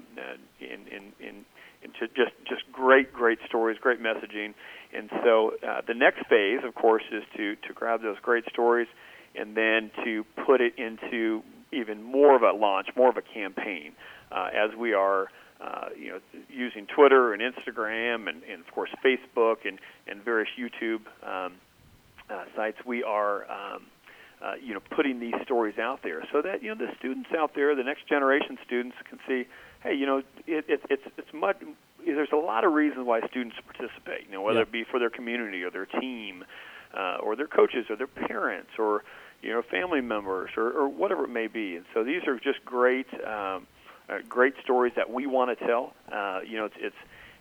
and 0.60 0.88
in 0.88 1.12
in 1.20 1.44
into 1.82 2.08
just 2.14 2.32
just 2.48 2.62
great 2.72 3.12
great 3.12 3.38
stories, 3.46 3.78
great 3.80 4.02
messaging, 4.02 4.54
and 4.92 5.10
so 5.24 5.52
uh, 5.66 5.80
the 5.86 5.94
next 5.94 6.26
phase, 6.28 6.60
of 6.64 6.74
course, 6.74 7.04
is 7.12 7.22
to 7.36 7.56
to 7.56 7.72
grab 7.74 8.02
those 8.02 8.18
great 8.20 8.44
stories, 8.50 8.88
and 9.34 9.56
then 9.56 9.90
to 10.04 10.24
put 10.44 10.60
it 10.60 10.74
into 10.78 11.42
even 11.72 12.02
more 12.02 12.36
of 12.36 12.42
a 12.42 12.52
launch, 12.52 12.88
more 12.96 13.08
of 13.10 13.16
a 13.16 13.22
campaign, 13.22 13.92
uh, 14.32 14.48
as 14.54 14.76
we 14.76 14.92
are. 14.92 15.28
Uh, 15.58 15.88
you 15.98 16.10
know, 16.10 16.20
using 16.50 16.86
Twitter 16.86 17.32
and 17.32 17.40
Instagram 17.40 18.28
and, 18.28 18.42
and 18.42 18.60
of 18.60 18.70
course 18.74 18.90
Facebook 19.02 19.64
and, 19.64 19.78
and 20.06 20.22
various 20.22 20.50
YouTube 20.58 21.00
um, 21.26 21.54
uh, 22.28 22.44
sites, 22.54 22.76
we 22.84 23.02
are 23.02 23.50
um, 23.50 23.86
uh, 24.42 24.54
you 24.62 24.74
know, 24.74 24.80
putting 24.90 25.18
these 25.20 25.34
stories 25.42 25.78
out 25.78 26.02
there 26.02 26.22
so 26.32 26.42
that 26.42 26.62
you 26.62 26.74
know 26.74 26.86
the 26.86 26.92
students 26.98 27.30
out 27.36 27.54
there, 27.54 27.74
the 27.74 27.82
next 27.84 28.06
generation 28.08 28.58
students, 28.64 28.96
can 29.08 29.18
see, 29.26 29.46
hey, 29.82 29.94
you 29.94 30.06
know, 30.06 30.18
it, 30.46 30.64
it, 30.68 30.80
it's 30.90 31.02
it's 31.16 31.32
much. 31.32 31.56
There's 32.04 32.28
a 32.32 32.36
lot 32.36 32.64
of 32.64 32.72
reasons 32.72 33.06
why 33.06 33.20
students 33.28 33.56
participate. 33.66 34.26
You 34.26 34.34
know, 34.34 34.42
whether 34.42 34.58
Yeah. 34.60 34.62
it 34.64 34.72
be 34.72 34.84
for 34.84 34.98
their 34.98 35.10
community 35.10 35.62
or 35.62 35.70
their 35.70 35.86
team, 35.86 36.44
uh, 36.96 37.16
or 37.22 37.34
their 37.36 37.48
coaches 37.48 37.86
or 37.90 37.96
their 37.96 38.06
parents 38.06 38.70
or 38.78 39.04
you 39.42 39.52
know 39.52 39.62
family 39.62 40.00
members 40.00 40.50
or, 40.56 40.70
or 40.70 40.88
whatever 40.88 41.24
it 41.24 41.30
may 41.30 41.46
be. 41.46 41.76
And 41.76 41.84
so 41.94 42.04
these 42.04 42.26
are 42.26 42.38
just 42.38 42.64
great, 42.64 43.06
um, 43.26 43.66
uh, 44.08 44.18
great 44.28 44.54
stories 44.62 44.92
that 44.96 45.10
we 45.10 45.26
want 45.26 45.58
to 45.58 45.66
tell. 45.66 45.94
Uh, 46.12 46.40
you 46.46 46.56
know, 46.58 46.66
it's 46.66 46.76
it's 46.78 46.96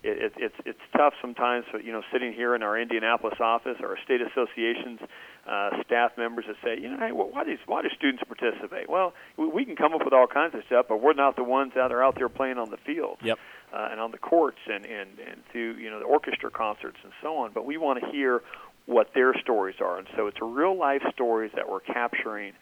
it, 0.05 0.17
it, 0.25 0.33
it's 0.38 0.55
it's 0.65 0.79
tough 0.95 1.13
sometimes. 1.21 1.65
You 1.83 1.91
know, 1.91 2.01
sitting 2.13 2.33
here 2.33 2.55
in 2.55 2.63
our 2.63 2.79
Indianapolis 2.79 3.39
office, 3.39 3.77
our 3.81 3.97
state 4.05 4.21
associations 4.21 5.00
uh, 5.47 5.69
staff 5.85 6.12
members 6.17 6.45
that 6.47 6.55
say, 6.63 6.81
you 6.81 6.89
know, 6.89 6.97
hey, 6.97 7.12
well, 7.12 7.29
why 7.31 7.43
do 7.43 7.57
why 7.65 7.81
do 7.81 7.89
students 7.95 8.24
participate? 8.24 8.89
Well, 8.89 9.13
we, 9.38 9.47
we 9.47 9.65
can 9.65 9.75
come 9.75 9.93
up 9.93 10.03
with 10.03 10.13
all 10.13 10.27
kinds 10.27 10.55
of 10.55 10.62
stuff, 10.67 10.85
but 10.89 11.01
we're 11.01 11.13
not 11.13 11.35
the 11.35 11.43
ones 11.43 11.74
that 11.75 11.91
are 11.91 12.03
out 12.03 12.15
there 12.15 12.29
playing 12.29 12.57
on 12.57 12.69
the 12.69 12.77
field 12.77 13.17
Yep. 13.24 13.38
uh, 13.74 13.89
and 13.91 14.00
on 14.00 14.12
the 14.12 14.17
courts 14.17 14.59
and 14.67 14.85
and 14.85 15.09
and 15.19 15.41
through 15.51 15.74
you 15.75 15.89
know 15.89 16.00
the 16.00 16.05
orchestra 16.05 16.50
concerts 16.51 16.97
and 17.03 17.12
so 17.21 17.38
on. 17.38 17.51
But 17.53 17.65
we 17.65 17.77
want 17.77 18.03
to 18.03 18.09
hear 18.09 18.41
what 18.85 19.13
their 19.15 19.33
stories 19.41 19.75
are, 19.81 19.97
and 19.97 20.07
so 20.15 20.27
it's 20.27 20.38
real 20.41 20.77
life 20.77 21.01
stories 21.13 21.51
that 21.55 21.69
we're 21.69 21.79
capturing 21.79 22.53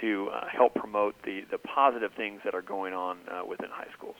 to 0.00 0.30
uh, 0.32 0.46
help 0.50 0.74
promote 0.74 1.14
the 1.24 1.42
the 1.50 1.58
positive 1.58 2.12
things 2.16 2.40
that 2.44 2.54
are 2.54 2.62
going 2.62 2.94
on 2.94 3.18
uh, 3.30 3.42
within 3.46 3.68
high 3.70 3.88
schools. 3.96 4.16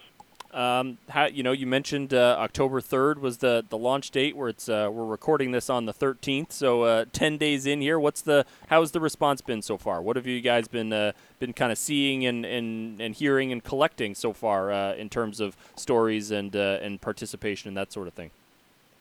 Um, 0.53 0.99
how, 1.09 1.27
you 1.27 1.43
know, 1.43 1.53
you 1.53 1.67
mentioned 1.67 2.13
uh, 2.13 2.37
October 2.39 2.83
third 2.83 3.21
was 3.21 3.39
the, 3.39 3.65
the 3.69 3.79
launch 3.79 4.11
date. 4.11 4.37
Where 4.37 4.49
it's 4.49 4.69
uh, 4.69 4.91
we're 4.93 5.07
recording 5.07 5.53
this 5.53 5.71
on 5.71 5.87
the 5.87 5.95
thirteenth, 5.95 6.53
so 6.53 6.83
uh, 6.83 7.05
ten 7.13 7.39
days 7.39 7.65
in 7.67 7.81
here. 7.81 7.99
What's 7.99 8.21
the 8.21 8.45
how's 8.69 8.93
the 8.93 9.01
response 9.01 9.41
been 9.41 9.63
so 9.63 9.79
far? 9.79 10.03
What 10.03 10.17
have 10.17 10.27
you 10.27 10.43
guys 10.43 10.69
been 10.69 10.93
uh, 10.93 11.13
been 11.39 11.55
kind 11.55 11.73
of 11.73 11.79
seeing 11.79 12.27
and, 12.27 12.45
and, 12.45 13.01
and 13.01 13.15
hearing 13.15 13.51
and 13.51 13.65
collecting 13.65 14.15
so 14.15 14.35
far 14.35 14.71
uh, 14.71 14.95
in 14.95 15.09
terms 15.09 15.41
of 15.41 15.57
stories 15.75 16.31
and 16.31 16.55
uh, 16.55 16.79
and 16.83 17.01
participation 17.01 17.69
and 17.69 17.77
that 17.77 17.91
sort 17.91 18.07
of 18.07 18.13
thing? 18.13 18.31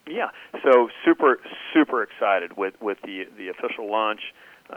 Yeah, 0.08 0.30
so 0.64 0.90
super 1.04 1.40
super 1.74 2.02
excited 2.02 2.56
with 2.56 2.82
with 2.82 3.02
the 3.02 3.28
the 3.38 3.50
official 3.50 3.92
launch, 3.92 4.22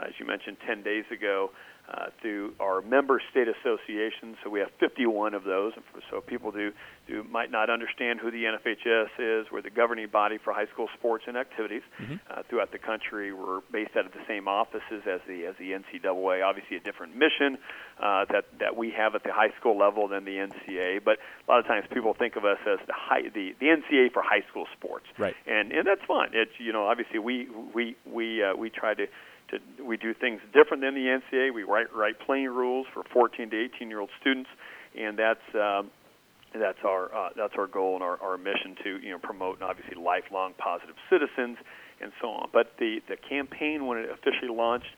as 0.03 0.13
you 0.19 0.25
mentioned, 0.25 0.57
ten 0.65 0.83
days 0.83 1.05
ago. 1.11 1.51
Uh, 1.87 2.07
through 2.19 2.51
our 2.59 2.81
member 2.81 3.21
state 3.29 3.47
associations, 3.47 4.37
so 4.43 4.49
we 4.49 4.59
have 4.59 4.71
51 4.79 5.35
of 5.35 5.43
those. 5.43 5.71
And 5.75 5.85
so 6.09 6.19
people 6.19 6.49
do, 6.51 6.71
do 7.07 7.23
might 7.25 7.51
not 7.51 7.69
understand 7.69 8.19
who 8.19 8.31
the 8.31 8.45
NFHS 8.45 9.09
is. 9.19 9.51
We're 9.51 9.61
the 9.61 9.69
governing 9.69 10.07
body 10.07 10.39
for 10.43 10.51
high 10.51 10.65
school 10.73 10.87
sports 10.97 11.25
and 11.27 11.37
activities 11.37 11.83
uh, 12.31 12.41
throughout 12.49 12.71
the 12.71 12.79
country. 12.79 13.33
We're 13.33 13.61
based 13.71 13.91
out 13.95 14.07
of 14.07 14.13
the 14.13 14.25
same 14.27 14.47
offices 14.47 15.03
as 15.05 15.21
the 15.27 15.45
as 15.45 15.53
the 15.59 15.73
NCAA. 15.73 16.43
Obviously, 16.43 16.77
a 16.77 16.79
different 16.79 17.15
mission 17.15 17.59
uh, 17.99 18.25
that 18.31 18.45
that 18.59 18.75
we 18.75 18.89
have 18.89 19.13
at 19.13 19.23
the 19.23 19.31
high 19.31 19.53
school 19.59 19.77
level 19.77 20.07
than 20.07 20.25
the 20.25 20.37
NCAA. 20.37 21.03
But 21.05 21.19
a 21.47 21.51
lot 21.51 21.59
of 21.59 21.67
times 21.67 21.85
people 21.93 22.15
think 22.15 22.35
of 22.35 22.45
us 22.45 22.57
as 22.65 22.79
the 22.87 22.93
high 22.93 23.29
the, 23.29 23.53
the 23.59 23.67
NCAA 23.67 24.11
for 24.11 24.23
high 24.23 24.43
school 24.49 24.65
sports. 24.75 25.05
Right. 25.19 25.35
And 25.45 25.71
and 25.71 25.85
that's 25.85 26.03
fine. 26.07 26.29
It's 26.33 26.57
you 26.57 26.73
know 26.73 26.87
obviously 26.87 27.19
we 27.19 27.47
we 27.75 27.95
we 28.11 28.41
uh, 28.41 28.55
we 28.55 28.71
try 28.71 28.95
to 28.95 29.05
to, 29.49 29.83
we 29.83 29.97
do 29.97 30.13
things 30.13 30.41
different 30.53 30.81
than 30.81 30.95
the 30.95 31.19
NCAA. 31.19 31.53
We 31.53 31.63
write 31.63 31.93
write 31.95 32.19
playing 32.19 32.49
rules 32.49 32.87
for 32.93 33.03
14 33.13 33.49
to 33.49 33.65
18 33.75 33.89
year 33.89 33.99
old 33.99 34.09
students, 34.19 34.49
and 34.97 35.17
that's 35.17 35.43
um, 35.53 35.91
that's 36.53 36.79
our 36.83 37.13
uh, 37.13 37.29
that's 37.35 37.53
our 37.57 37.67
goal 37.67 37.95
and 37.95 38.03
our, 38.03 38.21
our 38.21 38.37
mission 38.37 38.75
to 38.83 38.97
you 38.99 39.11
know 39.11 39.19
promote 39.19 39.55
and 39.55 39.63
obviously 39.63 39.95
lifelong 39.95 40.53
positive 40.57 40.95
citizens 41.09 41.57
and 42.01 42.11
so 42.21 42.29
on. 42.29 42.49
But 42.51 42.73
the 42.79 43.01
the 43.07 43.17
campaign 43.17 43.85
when 43.85 43.97
it 43.97 44.09
officially 44.09 44.53
launched, 44.53 44.91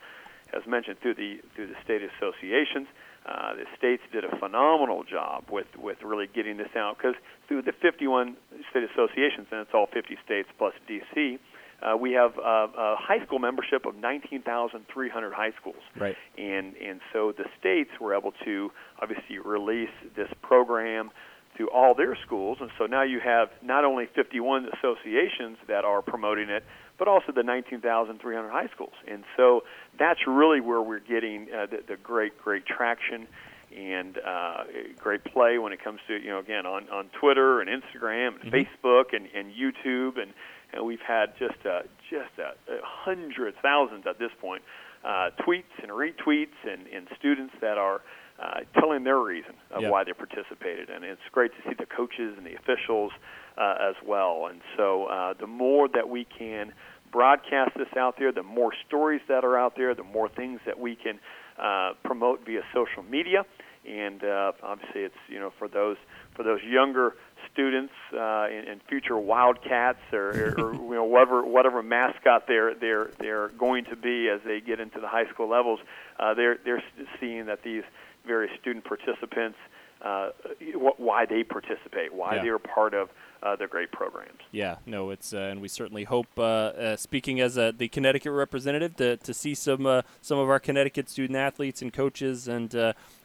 as 0.53 0.65
mentioned 0.67 0.99
through 1.01 1.15
the 1.15 1.39
through 1.55 1.67
the 1.67 1.75
state 1.83 2.01
associations. 2.01 2.87
Uh, 3.27 3.55
the 3.55 3.65
states 3.77 4.01
did 4.13 4.23
a 4.23 4.33
phenomenal 4.37 5.03
job 5.03 5.43
with, 5.51 5.67
with 5.77 6.01
really 6.01 6.27
getting 6.33 6.55
this 6.55 6.73
out 6.77 6.95
because 6.97 7.15
through 7.49 7.61
the 7.61 7.73
51 7.73 8.37
state 8.71 8.87
associations, 8.89 9.47
and 9.51 9.59
it's 9.59 9.71
all 9.73 9.87
50 9.91 10.17
states 10.23 10.47
plus 10.57 10.73
D.C., 10.87 11.37
uh, 11.81 11.95
we 11.95 12.13
have 12.13 12.37
uh, 12.37 12.67
a 12.75 12.95
high 12.97 13.23
school 13.25 13.39
membership 13.39 13.85
of 13.85 13.95
19,300 13.95 15.33
high 15.33 15.51
schools. 15.59 15.81
Right. 15.95 16.15
And, 16.37 16.75
and 16.77 17.01
so 17.13 17.33
the 17.37 17.45
states 17.59 17.91
were 18.01 18.15
able 18.15 18.33
to 18.45 18.71
obviously 19.01 19.37
release 19.39 19.93
this 20.15 20.29
program 20.41 21.11
to 21.57 21.69
all 21.69 21.93
their 21.93 22.15
schools. 22.25 22.57
And 22.61 22.69
so 22.77 22.85
now 22.85 23.03
you 23.03 23.19
have 23.19 23.49
not 23.61 23.85
only 23.85 24.07
51 24.15 24.69
associations 24.77 25.57
that 25.67 25.85
are 25.85 26.01
promoting 26.01 26.49
it, 26.49 26.63
but 26.97 27.07
also 27.07 27.31
the 27.31 27.43
19,300 27.43 28.49
high 28.49 28.67
schools. 28.73 28.93
And 29.07 29.23
so 29.35 29.63
that's 29.99 30.21
really 30.25 30.61
where 30.61 30.81
we're 30.81 30.99
getting 30.99 31.47
uh, 31.53 31.67
the, 31.67 31.83
the 31.87 31.97
great, 31.97 32.37
great 32.39 32.65
traction 32.65 33.27
and 33.75 34.17
uh, 34.25 34.63
great 34.97 35.23
play 35.25 35.57
when 35.57 35.73
it 35.73 35.83
comes 35.83 35.99
to, 36.07 36.13
you 36.15 36.29
know, 36.29 36.39
again, 36.39 36.65
on, 36.65 36.89
on 36.89 37.09
Twitter 37.19 37.61
and 37.61 37.69
Instagram 37.69 38.41
and 38.41 38.51
Facebook 38.51 39.13
and, 39.13 39.27
and 39.35 39.51
YouTube. 39.53 40.19
And, 40.19 40.33
and 40.73 40.85
we've 40.85 41.01
had 41.05 41.33
just, 41.39 41.65
uh, 41.65 41.81
just 42.09 42.31
uh, 42.39 42.51
hundreds, 42.83 43.57
thousands 43.61 44.05
at 44.07 44.19
this 44.19 44.31
point, 44.41 44.61
uh, 45.03 45.29
tweets 45.45 45.63
and 45.81 45.91
retweets 45.91 46.57
and, 46.69 46.87
and 46.87 47.07
students 47.17 47.53
that 47.61 47.77
are 47.77 48.01
uh, 48.41 48.59
telling 48.79 49.03
their 49.03 49.19
reason 49.19 49.53
of 49.71 49.81
Yeah. 49.81 49.89
why 49.89 50.03
they 50.03 50.13
participated. 50.13 50.89
And 50.89 51.03
it's 51.03 51.21
great 51.31 51.51
to 51.53 51.69
see 51.69 51.75
the 51.75 51.85
coaches 51.85 52.35
and 52.37 52.45
the 52.45 52.55
officials 52.55 53.11
uh, 53.57 53.75
as 53.79 53.95
well. 54.05 54.47
And 54.49 54.61
so 54.75 55.05
uh, 55.05 55.33
the 55.39 55.47
more 55.47 55.87
that 55.89 56.09
we 56.09 56.25
can 56.25 56.73
broadcast 57.11 57.71
this 57.77 57.87
out 57.97 58.15
there, 58.19 58.31
the 58.31 58.43
more 58.43 58.73
stories 58.87 59.21
that 59.27 59.43
are 59.43 59.57
out 59.57 59.75
there, 59.75 59.95
the 59.95 60.03
more 60.03 60.29
things 60.29 60.59
that 60.65 60.77
we 60.79 60.95
can 60.95 61.19
uh, 61.57 61.93
promote 62.03 62.45
via 62.45 62.61
social 62.73 63.01
media. 63.09 63.45
And 63.87 64.23
uh, 64.23 64.51
obviously, 64.61 65.01
it's 65.01 65.15
you 65.29 65.39
know 65.39 65.51
for 65.57 65.67
those 65.69 65.95
for 66.35 66.43
those 66.43 66.59
younger 66.61 67.15
students 67.57 67.93
uh, 68.13 68.45
and, 68.45 68.67
and 68.67 68.81
future 68.87 69.17
Wildcats 69.17 69.97
or, 70.13 70.19
or, 70.19 70.51
or 70.69 70.73
you 70.89 70.93
know 70.95 71.03
whatever 71.03 71.43
whatever 71.43 71.81
mascot 71.81 72.43
they're 72.47 72.75
they're 72.75 73.09
they're 73.19 73.49
going 73.49 73.85
to 73.85 73.95
be 73.95 74.29
as 74.29 74.39
they 74.45 74.61
get 74.61 74.79
into 74.79 74.99
the 74.99 75.07
high 75.07 75.25
school 75.33 75.49
levels, 75.49 75.79
uh, 76.19 76.33
they're 76.35 76.57
they're 76.63 76.83
seeing 77.19 77.47
that 77.47 77.63
these 77.63 77.83
various 78.27 78.51
student 78.61 78.85
participants, 78.85 79.57
uh, 80.05 80.29
wh- 80.75 80.99
why 80.99 81.25
they 81.25 81.43
participate, 81.43 82.13
why 82.13 82.35
Yeah. 82.35 82.43
they're 82.43 82.59
part 82.59 82.93
of 82.93 83.09
uh, 83.43 83.55
their 83.55 83.67
great 83.67 83.91
programs. 83.91 84.39
Yeah, 84.51 84.77
no, 84.85 85.09
it's 85.11 85.33
uh, 85.33 85.37
and 85.37 85.61
we 85.61 85.67
certainly 85.67 86.05
hope. 86.05 86.27
Uh, 86.37 86.41
uh, 86.41 86.95
speaking 86.95 87.39
as 87.39 87.57
uh, 87.57 87.71
the 87.75 87.87
Connecticut 87.87 88.31
representative, 88.31 88.95
to, 88.97 89.17
to 89.17 89.33
see 89.33 89.53
some 89.53 89.85
uh, 89.85 90.01
some 90.21 90.39
of 90.39 90.49
our 90.49 90.59
Connecticut 90.59 91.09
student 91.09 91.37
athletes 91.37 91.81
and 91.81 91.93
coaches 91.93 92.47
and 92.47 92.73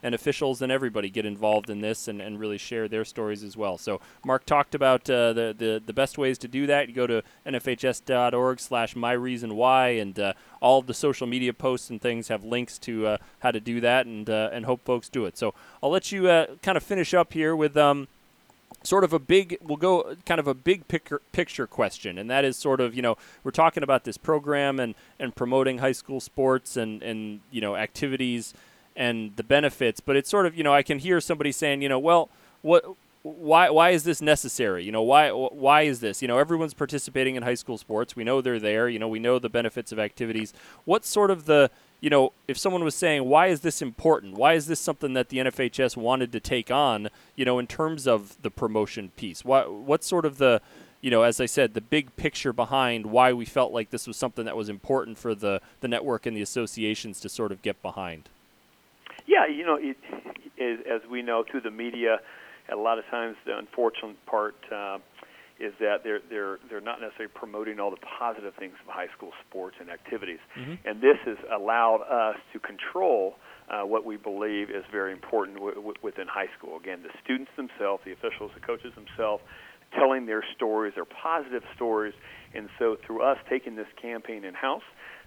and 0.03 0.15
officials 0.15 0.61
and 0.61 0.73
everybody 0.73 1.09
get 1.09 1.25
involved 1.25 1.71
in 1.71 1.81
this 1.81 2.09
and, 2.09 2.21
and 2.21 2.41
really 2.41 2.59
share 2.59 2.89
their 2.89 3.05
stories 3.05 3.43
as 3.43 3.57
well. 3.57 3.79
So 3.79 4.01
Mark 4.25 4.45
talked 4.45 4.75
about 4.75 5.05
the, 5.05 5.55
the 5.57 5.83
the 5.85 5.93
best 5.93 6.19
ways 6.19 6.39
to 6.39 6.49
do 6.49 6.67
that. 6.67 6.89
You 6.89 6.95
go 6.95 7.07
to 7.07 7.23
nfhs.org/slash 7.47 8.97
my 8.97 9.13
reason 9.13 9.57
why, 9.57 9.89
and 9.91 10.35
all 10.61 10.81
of 10.81 10.87
the 10.87 10.95
social 10.95 11.27
media 11.27 11.53
posts 11.53 11.91
and 11.91 12.01
things 12.01 12.29
have 12.29 12.45
links 12.45 12.79
to 12.81 13.17
how 13.41 13.51
to 13.51 13.61
do 13.61 13.81
that, 13.81 14.07
and 14.07 14.29
and 14.29 14.67
hope 14.67 14.85
folks 14.85 15.09
do 15.09 15.25
it. 15.25 15.39
So 15.39 15.55
I'll 15.83 15.91
let 15.91 16.13
you 16.13 16.25
kind 16.63 16.77
of 16.77 16.83
finish 16.83 17.15
up 17.15 17.33
here 17.33 17.57
with. 17.57 17.77
Um, 17.77 18.09
sort 18.83 19.05
of 19.05 19.13
a 19.13 19.19
big 19.19 19.59
we'll 19.63 19.77
go 19.77 20.17
kind 20.27 20.39
of 20.39 20.47
a 20.47 20.55
big 20.55 20.89
picture 20.89 21.21
picture 21.33 21.67
question 21.67 22.19
and 22.19 22.31
that 22.31 22.45
is 22.45 22.57
sort 22.57 22.81
of 22.81 22.95
you 22.95 23.03
know 23.03 23.17
we're 23.45 23.51
talking 23.51 23.83
about 23.83 24.05
this 24.05 24.17
program 24.17 24.79
and 24.81 24.95
and 25.19 25.35
promoting 25.35 25.79
high 25.79 25.93
school 25.93 26.21
sports 26.21 26.77
and 26.77 27.03
and 27.03 27.41
you 27.51 27.61
know 27.61 27.77
activities 27.77 28.55
and 28.97 29.37
the 29.37 29.43
benefits 29.43 30.01
but 30.01 30.17
it's 30.17 30.29
sort 30.31 30.47
of 30.47 30.57
you 30.57 30.65
know 30.65 30.75
I 30.75 30.83
can 30.83 30.99
hear 30.99 31.21
somebody 31.21 31.53
saying 31.53 31.83
you 31.83 31.89
know 31.89 31.99
well 31.99 32.29
what 32.63 32.85
why 33.23 33.71
why 33.71 33.91
is 33.91 34.03
this 34.03 34.21
necessary? 34.21 34.85
You 34.85 34.93
know 34.93 35.03
why 35.03 35.31
why 35.31 35.83
is 35.83 36.01
this? 36.01 36.23
You 36.23 36.29
know 36.29 36.39
everyone's 36.39 36.75
participating 36.75 37.37
in 37.37 37.43
high 37.45 37.55
school 37.55 37.79
sports. 37.79 38.17
We 38.17 38.25
know 38.25 38.41
they're 38.41 38.59
there. 38.59 38.89
You 38.89 38.99
know 38.99 39.09
we 39.09 39.21
know 39.21 39.39
the 39.39 39.49
benefits 39.49 39.93
of 39.93 39.99
activities. 39.99 40.53
What's 40.85 41.09
sort 41.09 41.31
of 41.31 41.45
the 41.47 41.71
you 42.03 42.11
know, 42.11 42.33
if 42.49 42.59
someone 42.59 42.83
was 42.83 42.97
saying, 42.97 43.25
why 43.27 43.47
is 43.47 43.61
this 43.61 43.81
important? 43.81 44.35
Why 44.35 44.55
is 44.55 44.67
this 44.67 44.81
something 44.81 45.13
that 45.13 45.29
the 45.29 45.39
NFHS 45.39 45.97
wanted 45.97 46.33
to 46.33 46.41
take 46.41 46.69
on, 46.69 47.09
you 47.37 47.45
know, 47.45 47.61
in 47.61 47.69
terms 47.69 48.09
of 48.09 48.37
the 48.43 48.51
promotion 48.51 49.13
piece? 49.15 49.45
What, 49.45 49.73
what's 49.73 50.09
sort 50.09 50.27
of 50.27 50.39
the, 50.39 50.61
you 51.01 51.13
know, 51.13 51.23
as 51.23 51.41
I 51.41 51.47
said, 51.47 51.75
the 51.75 51.81
big 51.81 52.15
picture 52.17 52.53
behind 52.53 53.07
why 53.07 53.33
we 53.33 53.45
felt 53.45 53.73
like 53.73 53.91
this 53.91 54.09
was 54.09 54.17
something 54.17 54.45
that 54.47 54.57
was 54.57 54.69
important 54.69 55.17
for 55.17 55.33
the, 55.33 55.61
the 55.81 55.87
network 55.87 56.27
and 56.27 56.37
the 56.37 56.43
associations 56.43 57.21
to 57.21 57.29
sort 57.29 57.53
of 57.53 57.63
get 57.63 57.81
behind? 57.83 58.29
Yeah, 59.29 59.47
you 59.47 59.65
know, 59.65 59.77
it, 59.81 59.97
it, 60.57 60.85
as 60.85 61.09
we 61.09 61.23
know 61.23 61.45
through 61.49 61.61
the 61.61 61.71
media, 61.71 62.19
a 62.69 62.75
lot 62.75 62.99
of 62.99 63.07
times 63.07 63.37
the 63.47 63.57
unfortunate 63.57 64.17
part 64.27 64.57
uh, 64.73 64.99
is 65.63 65.73
that 65.79 66.03
they're 66.03 66.21
they're 66.29 66.59
they're 66.69 66.81
not 66.81 67.01
necessarily 67.01 67.33
promoting 67.33 67.79
all 67.79 67.91
the 67.91 68.03
positive 68.19 68.53
things 68.59 68.75
of 68.83 68.93
high 68.93 69.07
school 69.17 69.31
sports 69.47 69.77
and 69.81 69.89
activities, 69.89 70.41
mm-hmm. 70.59 70.75
and 70.85 71.01
this 71.01 71.17
has 71.25 71.39
allowed 71.55 72.03
us 72.03 72.37
to 72.53 72.59
control 72.59 73.37
uh, 73.71 73.87
what 73.87 74.05
we 74.05 74.17
believe 74.17 74.71
is 74.71 74.85
very 74.91 75.13
important 75.13 75.57
w- 75.57 75.77
w- 75.77 75.95
within 76.03 76.27
high 76.27 76.51
school. 76.59 76.77
Again, 76.77 77.03
the 77.03 77.15
students 77.23 77.53
themselves, 77.57 78.03
the 78.05 78.13
officials, 78.13 78.51
the 78.55 78.61
coaches 78.61 78.93
themselves, 78.99 79.43
telling 79.95 80.27
their 80.27 80.43
stories, 80.57 80.95
their 80.95 81.07
positive 81.07 81.63
stories, 81.75 82.15
and 82.55 82.69
so 82.79 82.97
through 83.07 83.23
us 83.23 83.39
taking 83.49 83.77
this 83.77 83.89
campaign 84.01 84.45
in 84.45 84.55
house. 84.55 84.83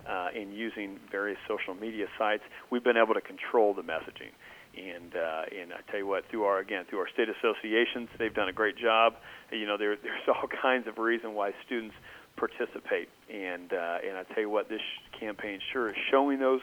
Uh, 0.06 0.28
and 0.36 0.54
using 0.54 1.00
various 1.10 1.40
social 1.48 1.74
media 1.74 2.06
sites, 2.16 2.44
we've 2.70 2.84
been 2.84 2.98
able 2.98 3.16
to 3.16 3.22
control 3.22 3.74
the 3.74 3.82
messaging. 3.82 4.30
And 4.78 5.16
uh, 5.16 5.44
and 5.58 5.72
I 5.74 5.80
tell 5.90 6.00
you 6.00 6.08
what, 6.08 6.30
through 6.30 6.44
our 6.44 6.60
again 6.60 6.86
through 6.90 7.00
our 7.00 7.10
state 7.14 7.28
associations, 7.30 8.10
they've 8.20 8.34
done 8.34 8.50
a 8.50 8.54
great 8.54 8.78
job. 8.78 9.16
You 9.52 9.66
know, 9.66 9.78
there, 9.78 9.96
there's 9.96 10.22
all 10.28 10.48
kinds 10.48 10.88
of 10.88 10.98
reason 10.98 11.34
why 11.34 11.54
students 11.66 11.96
participate, 12.36 13.10
and 13.30 13.72
uh, 13.72 13.98
and 14.08 14.18
I 14.18 14.24
tell 14.34 14.44
you 14.44 14.50
what, 14.50 14.70
this 14.70 14.82
campaign 15.18 15.60
sure 15.72 15.90
is 15.90 15.96
showing 16.12 16.40
those 16.40 16.62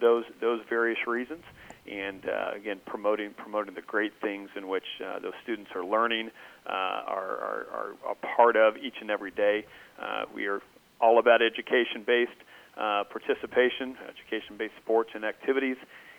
those 0.00 0.24
those 0.40 0.60
various 0.68 0.98
reasons, 1.06 1.42
and 1.90 2.28
uh, 2.28 2.52
again 2.54 2.80
promoting 2.86 3.34
promoting 3.34 3.74
the 3.74 3.82
great 3.82 4.12
things 4.20 4.50
in 4.56 4.68
which 4.68 4.86
uh, 5.04 5.18
those 5.18 5.34
students 5.42 5.70
are 5.74 5.84
learning, 5.84 6.30
uh, 6.66 6.70
are, 6.70 7.36
are 7.38 7.66
are 7.72 8.12
a 8.12 8.14
part 8.36 8.56
of 8.56 8.76
each 8.76 8.96
and 9.00 9.10
every 9.10 9.32
day. 9.32 9.64
Uh, 10.00 10.24
we 10.34 10.46
are 10.46 10.60
all 11.00 11.18
about 11.18 11.42
education-based 11.42 12.30
uh, 12.76 13.04
participation, 13.04 13.96
education-based 14.08 14.74
sports 14.82 15.10
and 15.14 15.24
activities, 15.24 15.76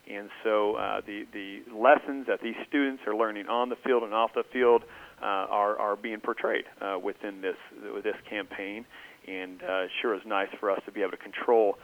and 0.09 0.29
so 0.43 0.75
uh, 0.75 1.01
the 1.05 1.25
the 1.31 1.61
lessons 1.73 2.27
that 2.27 2.41
these 2.41 2.55
students 2.67 3.03
are 3.05 3.15
learning 3.15 3.47
on 3.47 3.69
the 3.69 3.75
field 3.75 4.03
and 4.03 4.13
off 4.13 4.33
the 4.33 4.43
field 4.51 4.83
uh, 5.21 5.25
are 5.25 5.77
are 5.77 5.95
being 5.95 6.19
portrayed 6.19 6.65
uh, 6.81 6.97
within 7.01 7.41
this 7.41 7.57
this 8.03 8.15
campaign, 8.29 8.85
and 9.27 9.61
uh, 9.63 9.83
sure 10.01 10.15
is 10.15 10.21
nice 10.25 10.49
for 10.59 10.71
us 10.71 10.81
to 10.85 10.91
be 10.91 11.01
able 11.01 11.11
to 11.11 11.17
control 11.17 11.77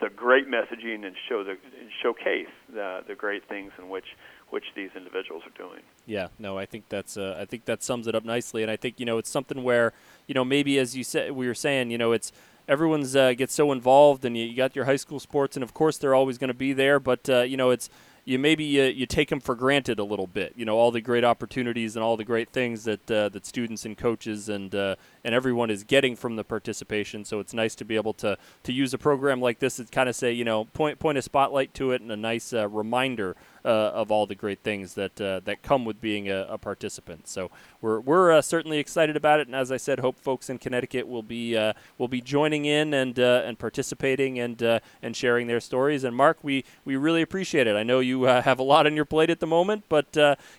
the 0.00 0.08
great 0.08 0.46
messaging 0.46 1.04
and 1.04 1.16
show 1.28 1.42
the 1.42 1.52
and 1.52 1.90
showcase 2.02 2.48
the 2.72 3.00
the 3.06 3.14
great 3.14 3.48
things 3.48 3.72
in 3.78 3.88
which 3.88 4.16
which 4.50 4.64
these 4.74 4.90
individuals 4.96 5.42
are 5.46 5.56
doing. 5.56 5.80
Yeah, 6.06 6.28
no, 6.38 6.58
I 6.58 6.66
think 6.66 6.88
that's 6.88 7.16
uh, 7.16 7.36
I 7.40 7.44
think 7.44 7.64
that 7.64 7.82
sums 7.82 8.06
it 8.06 8.14
up 8.14 8.24
nicely, 8.24 8.62
and 8.62 8.70
I 8.70 8.76
think 8.76 9.00
you 9.00 9.06
know 9.06 9.18
it's 9.18 9.30
something 9.30 9.62
where 9.62 9.92
you 10.26 10.34
know 10.34 10.44
maybe 10.44 10.78
as 10.78 10.96
you 10.96 11.04
said 11.04 11.32
we 11.32 11.46
were 11.46 11.54
saying 11.54 11.90
you 11.90 11.98
know 11.98 12.12
it's 12.12 12.32
everyone's 12.70 13.16
uh, 13.16 13.34
gets 13.34 13.52
so 13.52 13.72
involved, 13.72 14.24
and 14.24 14.36
you, 14.36 14.44
you, 14.44 14.56
got 14.56 14.76
your 14.76 14.84
high 14.86 14.96
school 14.96 15.20
sports, 15.20 15.56
and 15.56 15.64
of 15.64 15.74
course 15.74 15.98
they're 15.98 16.14
always 16.14 16.38
going 16.38 16.48
to 16.48 16.54
be 16.54 16.72
there. 16.72 17.00
But 17.00 17.28
uh, 17.28 17.40
you 17.40 17.56
know, 17.56 17.70
it's 17.70 17.90
you 18.24 18.38
maybe 18.38 18.80
uh, 18.80 18.84
you 18.84 19.06
take 19.06 19.28
them 19.28 19.40
for 19.40 19.54
granted 19.54 19.98
a 19.98 20.04
little 20.04 20.28
bit. 20.28 20.54
You 20.56 20.64
know, 20.64 20.76
all 20.76 20.92
the 20.92 21.00
great 21.00 21.24
opportunities 21.24 21.96
and 21.96 22.04
all 22.04 22.16
the 22.16 22.24
great 22.24 22.50
things 22.50 22.84
that 22.84 23.10
uh, 23.10 23.28
that 23.30 23.44
students 23.44 23.84
and 23.84 23.98
coaches 23.98 24.48
and 24.48 24.74
uh, 24.74 24.94
and 25.24 25.34
everyone 25.34 25.68
is 25.70 25.82
getting 25.82 26.14
from 26.14 26.36
the 26.36 26.44
participation. 26.44 27.24
So 27.24 27.40
it's 27.40 27.52
nice 27.52 27.74
to 27.74 27.84
be 27.84 27.96
able 27.96 28.14
to 28.14 28.38
to 28.62 28.72
use 28.72 28.94
a 28.94 28.98
program 28.98 29.40
like 29.40 29.58
this 29.58 29.76
to 29.76 29.84
kind 29.84 30.08
of 30.08 30.14
say, 30.14 30.32
you 30.32 30.44
know, 30.44 30.66
point 30.66 31.00
point 31.00 31.18
a 31.18 31.22
spotlight 31.22 31.74
to 31.74 31.90
it 31.90 32.00
and 32.00 32.12
a 32.12 32.16
nice 32.16 32.52
uh, 32.52 32.68
reminder 32.68 33.36
uh, 33.64 33.68
of 33.68 34.10
all 34.10 34.26
the 34.26 34.34
great 34.34 34.60
things 34.60 34.94
that 34.94 35.20
uh, 35.20 35.40
that 35.44 35.62
come 35.62 35.84
with 35.84 36.00
being 36.00 36.28
a, 36.28 36.46
a, 36.48 36.58
participant. 36.58 37.28
So 37.28 37.50
we're 37.80 38.00
we're 38.00 38.32
uh, 38.32 38.42
certainly 38.42 38.78
excited 38.78 39.16
about 39.16 39.40
it, 39.40 39.46
and 39.46 39.56
as 39.56 39.70
I 39.70 39.76
said, 39.76 40.00
hope 40.00 40.18
folks 40.18 40.48
in 40.48 40.58
Connecticut 40.58 41.06
will 41.06 41.22
be 41.22 41.56
uh, 41.56 41.72
will 41.98 42.08
be 42.08 42.20
joining 42.20 42.64
in 42.64 42.94
and 42.94 43.18
uh, 43.18 43.42
and 43.44 43.58
participating 43.58 44.38
and 44.38 44.62
and 45.02 45.16
sharing 45.16 45.46
their 45.46 45.60
stories. 45.60 46.04
And 46.04 46.16
Mark, 46.16 46.38
we 46.42 46.64
we 46.84 46.96
really 46.96 47.22
appreciate 47.22 47.66
it. 47.66 47.76
I 47.76 47.82
know 47.82 48.00
you 48.00 48.24
have 48.24 48.58
a 48.58 48.64
lot 48.64 48.86
on 48.86 48.96
your 48.96 49.04
plate 49.04 49.30
at 49.30 49.40
the 49.40 49.46
moment, 49.46 49.84
but 49.88 50.12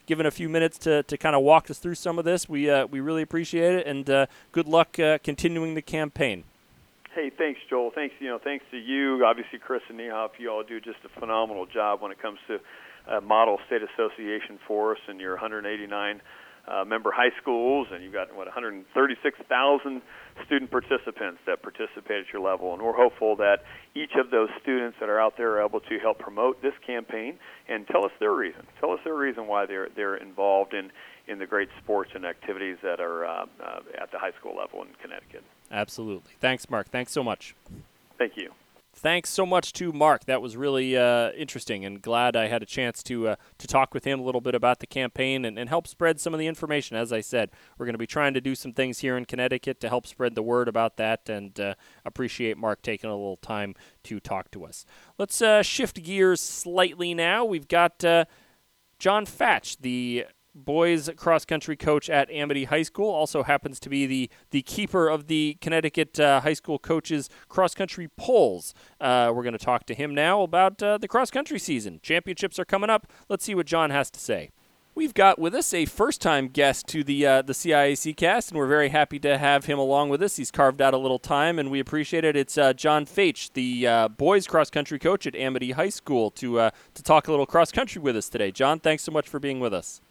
given 0.05 0.25
a 0.25 0.31
few 0.31 0.49
minutes 0.49 0.77
to, 0.79 1.03
to 1.03 1.17
kind 1.17 1.35
of 1.35 1.41
walk 1.41 1.69
us 1.69 1.79
through 1.79 1.95
some 1.95 2.19
of 2.19 2.25
this, 2.25 2.47
we 2.47 2.71
we 2.85 2.99
really 2.99 3.21
appreciate 3.21 3.75
it, 3.75 3.87
and 3.87 4.27
good 4.51 4.67
luck 4.67 4.93
continuing 5.23 5.75
the 5.75 5.81
campaign. 5.81 6.43
Hey, 7.13 7.29
thanks, 7.29 7.59
Joel. 7.69 7.91
Thanks, 7.93 8.15
you 8.19 8.29
know, 8.29 8.39
thanks 8.41 8.63
to 8.71 8.77
you, 8.77 9.25
obviously 9.25 9.59
Karissa 9.59 9.91
Niehoff. 9.91 10.29
You 10.37 10.49
all 10.49 10.63
do 10.63 10.79
just 10.79 10.99
a 11.03 11.19
phenomenal 11.19 11.65
job 11.65 12.01
when 12.01 12.11
it 12.11 12.21
comes 12.21 12.39
to 12.47 12.59
uh, 13.07 13.21
model 13.21 13.59
state 13.67 13.81
association 13.81 14.59
for 14.67 14.93
us, 14.93 14.99
and 15.07 15.19
your 15.19 15.31
189 15.31 16.21
uh, 16.67 16.85
member 16.85 17.11
high 17.11 17.31
schools, 17.41 17.87
and 17.91 18.03
you've 18.03 18.13
got 18.13 18.29
what 18.35 18.47
136,000 18.47 20.01
student 20.45 20.71
participants 20.71 21.39
that 21.45 21.61
participate 21.61 22.25
at 22.27 22.33
your 22.33 22.41
level. 22.41 22.73
And 22.73 22.81
we're 22.81 22.93
hopeful 22.95 23.35
that 23.37 23.63
each 23.95 24.11
of 24.15 24.29
those 24.31 24.49
students 24.61 24.97
that 24.99 25.09
are 25.09 25.19
out 25.19 25.37
there 25.37 25.53
are 25.53 25.65
able 25.65 25.79
to 25.81 25.99
help 25.99 26.19
promote 26.19 26.61
this 26.61 26.73
campaign 26.85 27.39
and 27.67 27.87
tell 27.87 28.05
us 28.05 28.11
their 28.19 28.33
reason. 28.33 28.65
Tell 28.79 28.91
us 28.91 28.99
their 29.03 29.15
reason 29.15 29.47
why 29.47 29.65
they're 29.65 29.89
they're 29.95 30.15
involved 30.15 30.73
in 30.73 30.91
in 31.27 31.39
the 31.39 31.45
great 31.45 31.69
sports 31.81 32.11
and 32.13 32.25
activities 32.25 32.77
that 32.83 32.99
are 32.99 33.25
uh, 33.25 33.45
uh, 33.63 33.79
at 33.99 34.11
the 34.11 34.19
high 34.19 34.33
school 34.39 34.55
level 34.55 34.81
in 34.81 34.89
Connecticut. 35.01 35.43
Absolutely. 35.71 36.33
Thanks, 36.39 36.69
Mark. 36.69 36.89
Thanks 36.89 37.11
so 37.11 37.23
much. 37.23 37.55
Thank 38.17 38.37
you 38.37 38.51
thanks 39.01 39.29
so 39.29 39.45
much 39.45 39.73
to 39.73 39.91
Mark. 39.91 40.25
That 40.25 40.41
was 40.41 40.55
really 40.55 40.95
uh, 40.95 41.31
interesting, 41.31 41.83
and 41.83 42.01
glad 42.01 42.35
I 42.35 42.47
had 42.47 42.61
a 42.61 42.65
chance 42.65 43.01
to 43.03 43.29
uh, 43.29 43.35
to 43.57 43.67
talk 43.67 43.93
with 43.93 44.05
him 44.05 44.19
a 44.19 44.23
little 44.23 44.41
bit 44.41 44.55
about 44.55 44.79
the 44.79 44.87
campaign 44.87 45.43
and, 45.43 45.57
and 45.57 45.67
help 45.67 45.87
spread 45.87 46.19
some 46.19 46.33
of 46.33 46.39
the 46.39 46.47
information. 46.47 46.95
As 46.95 47.11
I 47.11 47.21
said, 47.21 47.51
we're 47.77 47.85
going 47.85 47.95
to 47.95 47.99
be 47.99 48.07
trying 48.07 48.33
to 48.35 48.41
do 48.41 48.55
some 48.55 48.73
things 48.73 48.99
here 48.99 49.17
in 49.17 49.25
Connecticut 49.25 49.79
to 49.81 49.89
help 49.89 50.05
spread 50.05 50.35
the 50.35 50.43
word 50.43 50.67
about 50.67 50.97
that, 50.97 51.27
and 51.27 51.59
uh, 51.59 51.73
appreciate 52.05 52.57
Mark 52.57 52.81
taking 52.81 53.09
a 53.09 53.15
little 53.15 53.37
time 53.37 53.75
to 54.03 54.19
talk 54.19 54.51
to 54.51 54.63
us. 54.63 54.85
Let's 55.17 55.41
uh, 55.41 55.63
shift 55.63 56.01
gears 56.03 56.39
slightly 56.39 57.13
now. 57.13 57.43
We've 57.43 57.67
got 57.67 58.03
uh, 58.03 58.25
John 58.99 59.25
Fatch, 59.25 59.77
the 59.79 60.25
boys 60.53 61.09
cross 61.15 61.45
country 61.45 61.75
coach 61.75 62.09
at 62.09 62.29
Amity 62.31 62.65
High 62.65 62.83
School. 62.83 63.09
Also 63.09 63.43
happens 63.43 63.79
to 63.81 63.89
be 63.89 64.05
the 64.05 64.29
the 64.51 64.61
keeper 64.61 65.07
of 65.07 65.27
the 65.27 65.57
Connecticut 65.61 66.19
uh, 66.19 66.41
high 66.41 66.53
school 66.53 66.79
coaches 66.79 67.29
cross 67.49 67.73
country 67.73 68.09
polls. 68.17 68.73
Uh, 68.99 69.31
we're 69.33 69.43
going 69.43 69.53
to 69.53 69.65
talk 69.65 69.85
to 69.85 69.93
him 69.93 70.13
now 70.13 70.41
about 70.41 70.81
uh, 70.83 70.97
the 70.97 71.07
cross 71.07 71.31
country 71.31 71.59
season. 71.59 71.99
Championships 72.03 72.59
are 72.59 72.65
coming 72.65 72.89
up. 72.89 73.07
Let's 73.29 73.45
see 73.45 73.55
what 73.55 73.65
John 73.65 73.89
has 73.89 74.11
to 74.11 74.19
say. 74.19 74.51
We've 74.93 75.13
got 75.13 75.39
with 75.39 75.55
us 75.55 75.73
a 75.73 75.85
first-time 75.85 76.49
guest 76.49 76.85
to 76.87 77.01
the 77.01 77.25
uh, 77.25 77.41
the 77.43 77.53
CIAC 77.53 78.17
cast, 78.17 78.51
and 78.51 78.57
we're 78.57 78.67
very 78.67 78.89
happy 78.89 79.19
to 79.19 79.37
have 79.37 79.65
him 79.65 79.79
along 79.79 80.09
with 80.09 80.21
us. 80.21 80.35
He's 80.35 80.51
carved 80.51 80.81
out 80.81 80.93
a 80.93 80.97
little 80.97 81.17
time, 81.17 81.59
and 81.59 81.71
we 81.71 81.79
appreciate 81.79 82.25
it. 82.25 82.35
It's 82.35 82.57
uh, 82.57 82.73
John 82.73 83.05
Faich, 83.05 83.53
the 83.53 83.87
uh, 83.87 84.07
boys 84.09 84.47
cross-country 84.47 84.99
coach 84.99 85.25
at 85.25 85.33
Amity 85.33 85.71
High 85.71 85.89
School, 85.89 86.29
to 86.31 86.59
uh, 86.59 86.71
to 86.93 87.03
talk 87.03 87.29
a 87.29 87.31
little 87.31 87.45
cross-country 87.45 88.01
with 88.01 88.17
us 88.17 88.27
today. 88.27 88.51
John, 88.51 88.81
thanks 88.81 89.03
so 89.03 89.13
much 89.13 89.29
for 89.29 89.39
being 89.39 89.61
with 89.61 89.73
us. 89.73 90.01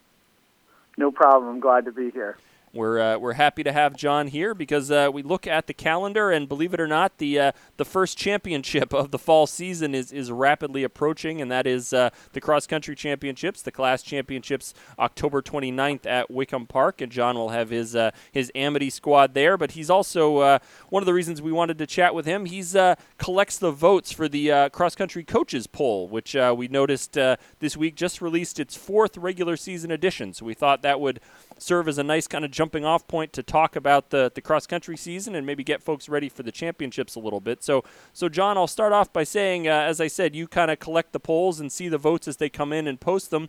No 1.00 1.10
problem. 1.10 1.50
I'm 1.50 1.60
glad 1.60 1.86
to 1.86 1.92
be 1.92 2.10
here. 2.10 2.36
We're 2.72 3.00
uh, 3.00 3.18
we're 3.18 3.32
happy 3.32 3.64
to 3.64 3.72
have 3.72 3.96
John 3.96 4.28
here 4.28 4.54
because 4.54 4.92
uh, 4.92 5.10
we 5.12 5.22
look 5.22 5.46
at 5.46 5.66
the 5.66 5.74
calendar 5.74 6.30
and 6.30 6.48
believe 6.48 6.72
it 6.72 6.80
or 6.80 6.86
not, 6.86 7.18
the 7.18 7.38
uh, 7.38 7.52
the 7.78 7.84
first 7.84 8.16
championship 8.16 8.94
of 8.94 9.10
the 9.10 9.18
fall 9.18 9.46
season 9.46 9.94
is 9.94 10.12
is 10.12 10.30
rapidly 10.30 10.84
approaching, 10.84 11.40
and 11.40 11.50
that 11.50 11.66
is 11.66 11.92
uh, 11.92 12.10
the 12.32 12.40
cross 12.40 12.68
country 12.68 12.94
championships, 12.94 13.62
the 13.62 13.72
class 13.72 14.02
championships, 14.02 14.72
October 14.98 15.42
29th 15.42 16.06
at 16.06 16.30
Wickham 16.30 16.66
Park, 16.66 17.00
and 17.00 17.10
John 17.10 17.36
will 17.36 17.48
have 17.48 17.70
his 17.70 17.96
uh, 17.96 18.12
his 18.30 18.52
Amity 18.54 18.90
squad 18.90 19.34
there. 19.34 19.56
But 19.56 19.72
he's 19.72 19.90
also 19.90 20.38
uh, 20.38 20.58
one 20.90 21.02
of 21.02 21.06
the 21.06 21.14
reasons 21.14 21.42
we 21.42 21.52
wanted 21.52 21.78
to 21.78 21.86
chat 21.86 22.14
with 22.14 22.26
him. 22.26 22.44
He's 22.44 22.76
collects 23.18 23.58
the 23.58 23.72
votes 23.72 24.12
for 24.12 24.28
the 24.28 24.70
cross 24.72 24.94
country 24.94 25.24
coaches 25.24 25.66
poll, 25.66 26.08
which 26.08 26.36
we 26.56 26.68
noticed 26.68 27.14
this 27.58 27.76
week 27.76 27.96
just 27.96 28.22
released 28.22 28.60
its 28.60 28.76
fourth 28.76 29.16
regular 29.16 29.56
season 29.56 29.90
edition. 29.90 30.32
So 30.32 30.46
we 30.46 30.54
thought 30.54 30.82
that 30.82 31.00
would 31.00 31.20
serve 31.62 31.88
as 31.88 31.98
a 31.98 32.02
nice 32.02 32.26
kind 32.26 32.44
of 32.44 32.50
jumping 32.50 32.84
off 32.84 33.06
point 33.06 33.32
to 33.34 33.42
talk 33.42 33.76
about 33.76 34.10
the, 34.10 34.30
the 34.34 34.40
cross 34.40 34.66
country 34.66 34.96
season 34.96 35.34
and 35.34 35.46
maybe 35.46 35.62
get 35.62 35.82
folks 35.82 36.08
ready 36.08 36.28
for 36.28 36.42
the 36.42 36.52
championships 36.52 37.14
a 37.14 37.20
little 37.20 37.40
bit. 37.40 37.62
So, 37.62 37.84
so 38.12 38.28
John, 38.28 38.56
I'll 38.56 38.66
start 38.66 38.92
off 38.92 39.12
by 39.12 39.24
saying, 39.24 39.68
uh, 39.68 39.72
as 39.72 40.00
I 40.00 40.06
said, 40.06 40.34
you 40.34 40.46
kind 40.46 40.70
of 40.70 40.78
collect 40.78 41.12
the 41.12 41.20
polls 41.20 41.60
and 41.60 41.70
see 41.70 41.88
the 41.88 41.98
votes 41.98 42.26
as 42.26 42.38
they 42.38 42.48
come 42.48 42.72
in 42.72 42.86
and 42.86 43.00
post 43.00 43.30
them. 43.30 43.48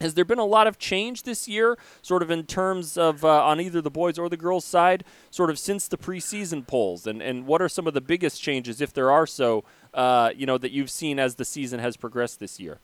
Has 0.00 0.14
there 0.14 0.24
been 0.24 0.38
a 0.38 0.46
lot 0.46 0.66
of 0.66 0.78
change 0.78 1.24
this 1.24 1.46
year, 1.46 1.76
sort 2.00 2.22
of 2.22 2.30
in 2.30 2.46
terms 2.46 2.96
of 2.96 3.22
uh, 3.22 3.44
on 3.44 3.60
either 3.60 3.82
the 3.82 3.90
boys 3.90 4.18
or 4.18 4.30
the 4.30 4.36
girls' 4.36 4.64
side, 4.64 5.04
sort 5.30 5.50
of 5.50 5.58
since 5.58 5.88
the 5.88 5.98
preseason 5.98 6.66
polls? 6.66 7.06
And, 7.06 7.20
and 7.20 7.46
what 7.46 7.60
are 7.60 7.68
some 7.68 7.86
of 7.86 7.92
the 7.92 8.00
biggest 8.00 8.40
changes, 8.40 8.80
if 8.80 8.94
there 8.94 9.10
are 9.10 9.26
so, 9.26 9.62
uh, 9.92 10.30
you 10.34 10.46
know, 10.46 10.56
that 10.56 10.70
you've 10.70 10.90
seen 10.90 11.18
as 11.18 11.34
the 11.34 11.44
season 11.44 11.80
has 11.80 11.98
progressed 11.98 12.40
this 12.40 12.58
year? 12.58 12.78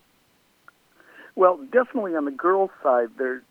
Well, 1.36 1.58
definitely 1.72 2.16
on 2.16 2.26
the 2.26 2.30
girls' 2.30 2.70
side, 2.82 3.08
there 3.16 3.42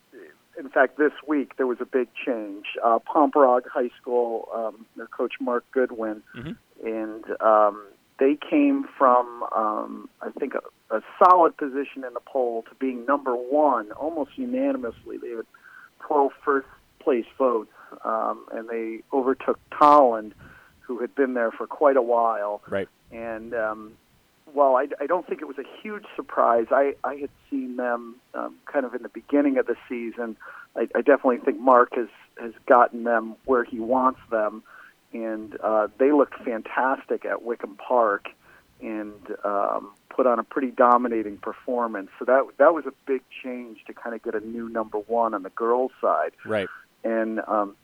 in 0.58 0.70
fact, 0.70 0.98
this 0.98 1.12
week 1.28 1.58
there 1.58 1.68
was 1.68 1.78
a 1.82 1.86
big 1.86 2.08
change. 2.26 2.65
Uh, 2.84 3.00
Pomperaug 3.00 3.68
High 3.68 3.89
School, 4.02 4.50
um, 4.54 4.86
their 4.96 5.08
coach 5.08 5.34
Mark 5.39 5.65
Goodwin, 5.72 6.22
mm-hmm. 6.36 6.88
and 6.88 7.41
um, 7.41 7.86
they 8.20 8.38
came 8.50 8.86
from, 8.98 9.44
um, 9.56 10.10
I 10.22 10.32
think, 10.39 10.54
a, 10.56 10.96
a 10.96 11.02
solid 11.24 11.58
position 11.58 12.04
in 12.06 12.13
the 12.13 12.22
poll 12.26 12.63
to 12.63 12.76
being 12.76 13.06
number 13.06 13.36
one 13.36 13.91
almost 13.91 14.32
unanimously. 14.38 15.18
They 15.18 15.32
had 15.32 15.46
12 16.00 16.32
first 16.44 16.68
place 17.00 17.26
votes, 17.38 17.72
um, 18.04 18.46
and 18.52 18.70
they 18.70 19.02
overtook 19.13 19.60
Tolland, 19.72 20.34
who 20.80 21.00
had 21.00 21.13
been 21.15 21.34
there 21.34 21.52
for 21.52 21.68
quite 21.68 21.98
a 21.98 22.02
while. 22.02 22.62
Right. 22.70 22.88
And 23.12 23.54
um, 23.54 23.94
while 24.56 24.76
I, 24.78 24.88
I 25.02 25.06
don't 25.06 25.28
think 25.28 25.41
it 25.41 25.46
was 25.46 25.58
a 25.58 25.82
huge 25.82 26.06
surprise, 26.15 26.68
I, 26.72 26.96
I 27.04 27.15
had 27.15 27.30
seen 27.50 27.76
them 27.76 28.15
um, 28.34 28.56
kind 28.65 28.86
of 28.86 28.96
in 28.96 29.04
the 29.04 29.10
beginning 29.10 29.58
of 29.58 29.68
the 29.68 29.76
season. 29.88 30.38
I, 30.76 30.88
I 30.96 31.02
definitely 31.02 31.39
think 31.39 31.60
Mark 31.60 31.96
has, 31.96 32.08
has 32.39 32.54
gotten 32.65 33.04
them 33.04 33.36
where 33.46 33.65
he 33.65 33.80
wants 33.80 34.22
them, 34.32 34.63
and 35.13 35.58
uh, 35.62 35.89
they 35.98 36.12
looked 36.12 36.41
fantastic 36.44 37.26
at 37.26 37.44
Wickham 37.44 37.76
Park 37.76 38.30
and 38.82 39.13
um, 39.44 39.91
put 40.10 40.26
on 40.26 40.39
a 40.39 40.44
pretty 40.44 40.72
dominating 40.72 41.38
performance. 41.38 42.10
So 42.18 42.26
that 42.26 42.46
that 42.58 42.74
was 42.74 42.86
a 42.86 42.94
big 43.06 43.22
change 43.44 43.80
to 43.88 43.94
kind 43.94 44.15
of 44.15 44.24
get 44.24 44.36
a 44.36 44.46
new 44.46 44.70
number 44.70 44.98
one 44.98 45.34
on 45.34 45.44
the 45.44 45.50
girls' 45.50 45.91
side. 46.02 46.32
Right. 46.46 46.68
And 47.04 47.41
um, 47.48 47.76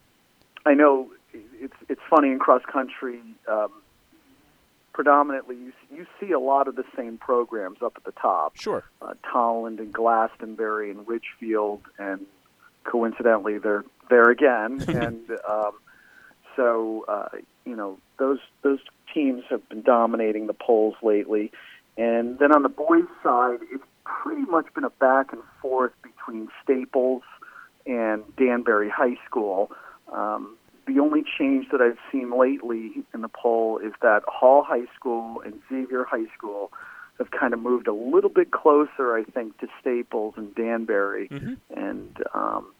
I 0.66 0.74
know 0.74 1.10
it's 1.32 1.76
it's 1.88 2.00
funny 2.10 2.28
in 2.28 2.38
cross 2.38 2.62
country. 2.70 3.20
Um, 3.48 3.70
predominantly 4.92 5.56
you 5.56 5.72
you 5.94 6.06
see 6.20 6.32
a 6.32 6.38
lot 6.38 6.68
of 6.68 6.76
the 6.76 6.84
same 6.96 7.18
programs 7.18 7.82
up 7.82 7.94
at 7.96 8.04
the 8.04 8.12
top. 8.12 8.56
Sure. 8.56 8.84
Uh, 9.00 9.14
Tolland 9.24 9.78
and 9.78 9.92
Glastonbury 9.92 10.90
and 10.90 11.06
Ridgefield, 11.06 11.82
and 11.98 12.26
coincidentally 12.84 13.58
they're 13.58 13.84
there 14.08 14.30
again. 14.30 14.82
and 14.88 15.30
um, 15.48 15.72
so 16.56 17.04
uh, 17.08 17.28
you 17.64 17.76
know 17.76 17.98
those 18.18 18.40
those 18.62 18.80
teams 19.12 19.44
have 19.50 19.66
been 19.68 19.82
dominating 19.82 20.46
the 20.46 20.54
polls 20.54 20.94
lately. 21.02 21.52
And 21.98 22.38
then 22.38 22.52
on 22.52 22.62
the 22.62 22.70
boys' 22.70 23.04
side, 23.22 23.58
it's 23.70 23.84
pretty 24.04 24.50
much 24.50 24.72
been 24.74 24.84
a 24.84 24.90
back 24.90 25.32
and 25.32 25.42
forth 25.60 25.92
between 26.02 26.48
Staples 26.62 27.22
and 27.86 28.22
Danbury 28.36 28.88
High 28.88 29.18
School. 29.26 29.70
Um, 30.10 30.56
the 30.86 30.98
only 31.00 31.22
change 31.38 31.66
that 31.70 31.80
I've 31.80 31.98
seen 32.10 32.36
lately 32.36 33.04
in 33.14 33.20
the 33.22 33.28
poll 33.28 33.78
is 33.78 33.92
that 34.02 34.22
Hall 34.26 34.62
High 34.62 34.86
School 34.94 35.40
and 35.44 35.60
Xavier 35.68 36.04
High 36.04 36.26
School 36.36 36.72
have 37.18 37.30
kind 37.30 37.52
of 37.54 37.60
moved 37.60 37.86
a 37.86 37.92
little 37.92 38.30
bit 38.30 38.50
closer, 38.50 39.16
I 39.16 39.24
think, 39.24 39.58
to 39.58 39.68
Staples 39.80 40.34
and 40.36 40.54
Danbury, 40.54 41.28
mm-hmm. 41.28 41.54
and 41.76 42.16
um, 42.34 42.72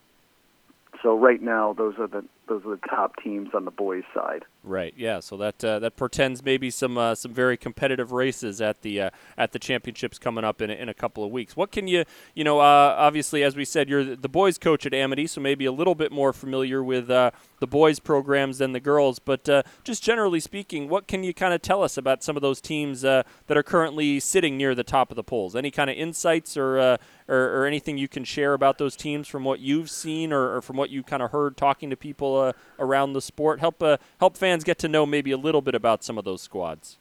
so 1.02 1.16
right 1.16 1.40
now 1.40 1.72
those 1.72 1.94
are 1.98 2.06
the 2.06 2.24
those 2.48 2.64
are 2.66 2.76
the 2.76 2.86
top 2.88 3.14
teams 3.22 3.50
on 3.54 3.64
the 3.64 3.70
boys' 3.70 4.02
side. 4.14 4.44
Right. 4.64 4.94
Yeah. 4.96 5.20
So 5.20 5.36
that 5.38 5.64
uh, 5.64 5.78
that 5.80 5.96
portends 5.96 6.44
maybe 6.44 6.70
some 6.70 6.98
uh, 6.98 7.14
some 7.14 7.32
very 7.32 7.56
competitive 7.56 8.12
races 8.12 8.60
at 8.60 8.82
the 8.82 9.00
uh, 9.00 9.10
at 9.36 9.52
the 9.52 9.58
championships 9.58 10.18
coming 10.18 10.44
up 10.44 10.60
in 10.60 10.70
in 10.70 10.88
a 10.88 10.94
couple 10.94 11.24
of 11.24 11.30
weeks. 11.30 11.56
What 11.56 11.72
can 11.72 11.88
you 11.88 12.04
you 12.34 12.44
know 12.44 12.60
uh, 12.60 12.94
obviously 12.98 13.42
as 13.42 13.56
we 13.56 13.64
said 13.64 13.88
you're 13.88 14.16
the 14.16 14.28
boys 14.28 14.58
coach 14.58 14.86
at 14.86 14.94
Amity, 14.94 15.26
so 15.26 15.40
maybe 15.40 15.64
a 15.64 15.72
little 15.72 15.94
bit 15.94 16.12
more 16.12 16.32
familiar 16.32 16.82
with 16.82 17.10
uh, 17.10 17.32
the 17.60 17.66
boys 17.66 17.98
programs 17.98 18.58
than 18.58 18.72
the 18.72 18.80
girls. 18.80 19.18
But 19.18 19.48
uh, 19.48 19.62
just 19.84 20.02
generally 20.02 20.40
speaking, 20.40 20.88
what 20.88 21.06
can 21.06 21.24
you 21.24 21.34
kind 21.34 21.54
of 21.54 21.62
tell 21.62 21.82
us 21.82 21.96
about 21.96 22.22
some 22.22 22.36
of 22.36 22.42
those 22.42 22.60
teams 22.60 23.02
that 23.02 23.26
are 23.48 23.62
currently 23.62 24.20
sitting 24.20 24.56
near 24.56 24.74
the 24.74 24.84
top 24.84 25.10
of 25.10 25.16
the 25.16 25.24
polls? 25.24 25.56
Any 25.56 25.70
kind 25.70 25.90
of 25.90 25.96
insights 25.96 26.56
or 26.56 26.98
or, 27.28 27.62
or, 27.62 27.66
anything 27.66 27.96
you 27.96 28.08
can 28.08 28.24
share 28.24 28.52
about 28.52 28.78
those 28.78 28.96
teams 28.96 29.28
from 29.28 29.44
what 29.44 29.60
you've 29.60 29.88
seen 29.88 30.32
or, 30.32 30.56
or 30.56 30.60
from 30.60 30.76
what 30.76 30.90
you 30.90 31.02
kind 31.02 31.22
of 31.22 31.30
heard 31.30 31.56
talking 31.56 31.88
to 31.88 31.96
people 31.96 32.31
uh, 32.36 32.52
around 32.78 33.12
the 33.12 33.22
sport? 33.22 33.60
Help 33.60 33.82
uh, 33.82 33.96
help 34.20 34.36
fans 34.36 34.64
get 34.64 34.78
to 34.78 34.88
know 34.88 35.06
maybe 35.06 35.30
a 35.30 35.36
little 35.36 35.62
bit 35.62 35.74
about 35.74 36.02
some 36.04 36.18
of 36.18 36.24
those 36.24 36.42
squads. 36.42 36.98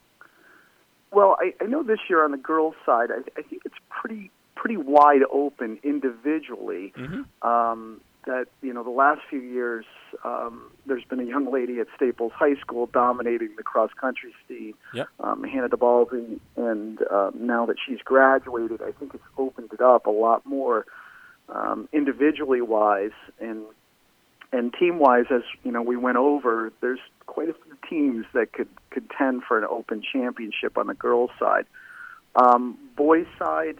Well, 1.11 1.35
I, 1.39 1.53
I 1.61 1.65
know 1.65 1.83
this 1.83 1.99
year 2.09 2.23
on 2.23 2.31
the 2.31 2.37
girls' 2.37 2.75
side, 2.85 3.09
I, 3.11 3.19
I 3.37 3.41
think 3.43 3.63
it's 3.65 3.75
pretty 3.89 4.31
pretty 4.55 4.77
wide 4.77 5.21
open 5.31 5.79
individually. 5.83 6.93
Mm-hmm. 6.95 7.47
Um, 7.47 8.01
that 8.25 8.45
you 8.61 8.73
know, 8.73 8.83
the 8.83 8.89
last 8.91 9.21
few 9.29 9.39
years, 9.39 9.85
um, 10.23 10.71
there's 10.85 11.03
been 11.03 11.19
a 11.19 11.23
young 11.23 11.51
lady 11.51 11.79
at 11.79 11.87
Staples 11.95 12.31
High 12.35 12.55
School 12.55 12.85
dominating 12.85 13.55
the 13.57 13.63
cross 13.63 13.89
country 13.99 14.33
scene, 14.47 14.75
yep. 14.93 15.07
um, 15.19 15.43
Hannah 15.43 15.69
DeBalsi, 15.69 16.39
and 16.55 17.01
uh, 17.09 17.31
now 17.33 17.65
that 17.65 17.77
she's 17.83 17.99
graduated, 18.03 18.81
I 18.81 18.91
think 18.91 19.15
it's 19.15 19.23
opened 19.37 19.71
it 19.73 19.81
up 19.81 20.05
a 20.05 20.11
lot 20.11 20.45
more 20.45 20.85
um, 21.49 21.89
individually 21.91 22.61
wise 22.61 23.11
and 23.39 23.63
and 24.51 24.73
team 24.73 24.99
wise, 24.99 25.25
as 25.29 25.43
you 25.63 25.71
know, 25.71 25.81
we 25.81 25.95
went 25.95 26.17
over. 26.17 26.71
There's 26.81 26.99
quite 27.25 27.49
a 27.49 27.53
few 27.53 27.77
teams 27.89 28.25
that 28.33 28.53
could 28.53 28.69
contend 28.89 29.43
for 29.47 29.57
an 29.57 29.65
open 29.69 30.01
championship 30.01 30.77
on 30.77 30.87
the 30.87 30.93
girls' 30.93 31.31
side. 31.39 31.65
Um, 32.35 32.77
boys' 32.95 33.27
side, 33.39 33.77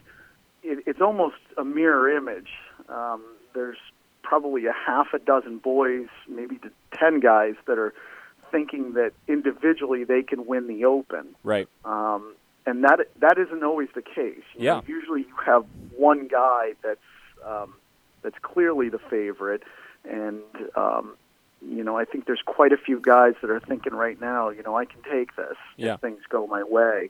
it, 0.64 0.84
it's 0.86 1.02
almost 1.02 1.38
a 1.58 1.64
mirror 1.64 2.16
image. 2.16 2.50
Um, 2.90 3.24
there's 3.54 3.78
probably 4.24 4.66
a 4.66 4.74
half 4.74 5.08
a 5.14 5.20
dozen 5.20 5.58
boys, 5.58 6.08
maybe 6.30 6.58
to 6.60 6.72
ten 6.98 7.20
guys 7.20 7.56
that 7.68 7.78
are 7.78 7.94
thinking 8.52 8.94
that 8.94 9.12
individually 9.28 10.04
they 10.04 10.24
can 10.24 10.46
win 10.46 10.68
the 10.68 10.86
open. 10.86 11.36
Right. 11.44 11.68
Um, 11.84 12.36
and 12.66 12.84
that 12.84 13.00
that 13.20 13.38
isn't 13.38 13.64
always 13.64 13.90
the 13.96 14.02
case. 14.02 14.44
You 14.56 14.66
yeah. 14.66 14.74
Know, 14.76 14.84
usually 14.88 15.22
you 15.22 15.36
have 15.46 15.66
one 15.98 16.28
guy 16.28 16.74
that's 16.84 17.00
um, 17.46 17.74
that's 18.22 18.38
clearly 18.42 18.90
the 18.90 19.00
favorite 19.00 19.64
and 20.10 20.42
um, 20.76 21.16
you 21.62 21.84
know, 21.84 21.98
I 21.98 22.06
think 22.06 22.26
there's 22.26 22.42
quite 22.46 22.74
a 22.74 22.78
few 22.78 23.00
guys 23.00 23.34
that 23.42 23.50
are 23.50 23.60
thinking 23.60 23.94
right 23.94 24.20
now, 24.20 24.50
you 24.50 24.64
know, 24.64 24.76
I 24.76 24.86
can 24.86 25.02
take 25.04 25.36
this 25.36 25.58
yeah. 25.78 25.94
if 25.96 26.02
things 26.02 26.22
go 26.30 26.48
my 26.48 26.64
way. 26.64 27.10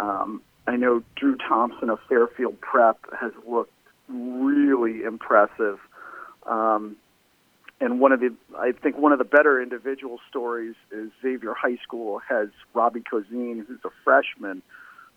Um, 0.00 0.42
I 0.66 0.76
know 0.76 1.02
Drew 1.14 1.36
Thompson 1.36 1.90
of 1.90 2.00
Fairfield 2.08 2.60
Prep 2.60 2.98
has 3.18 3.32
looked 3.46 3.72
really 4.08 5.04
impressive. 5.04 5.78
Um, 6.44 6.96
and 7.80 8.00
one 8.00 8.12
of 8.12 8.20
the, 8.20 8.34
I 8.58 8.72
think 8.72 8.96
one 8.96 9.12
of 9.12 9.18
the 9.18 9.24
better 9.24 9.62
individual 9.62 10.18
stories 10.28 10.74
is 10.90 11.10
Xavier 11.22 11.54
High 11.54 11.76
School 11.82 12.20
has 12.28 12.48
Robbie 12.74 13.02
Cozine, 13.02 13.64
who's 13.66 13.80
a 13.84 13.90
freshman, 14.02 14.62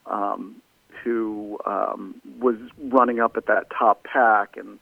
um, 0.05 0.61
who 1.03 1.57
um, 1.65 2.21
was 2.39 2.57
running 2.79 3.19
up 3.19 3.37
at 3.37 3.47
that 3.47 3.67
top 3.71 4.03
pack 4.03 4.57
and 4.57 4.77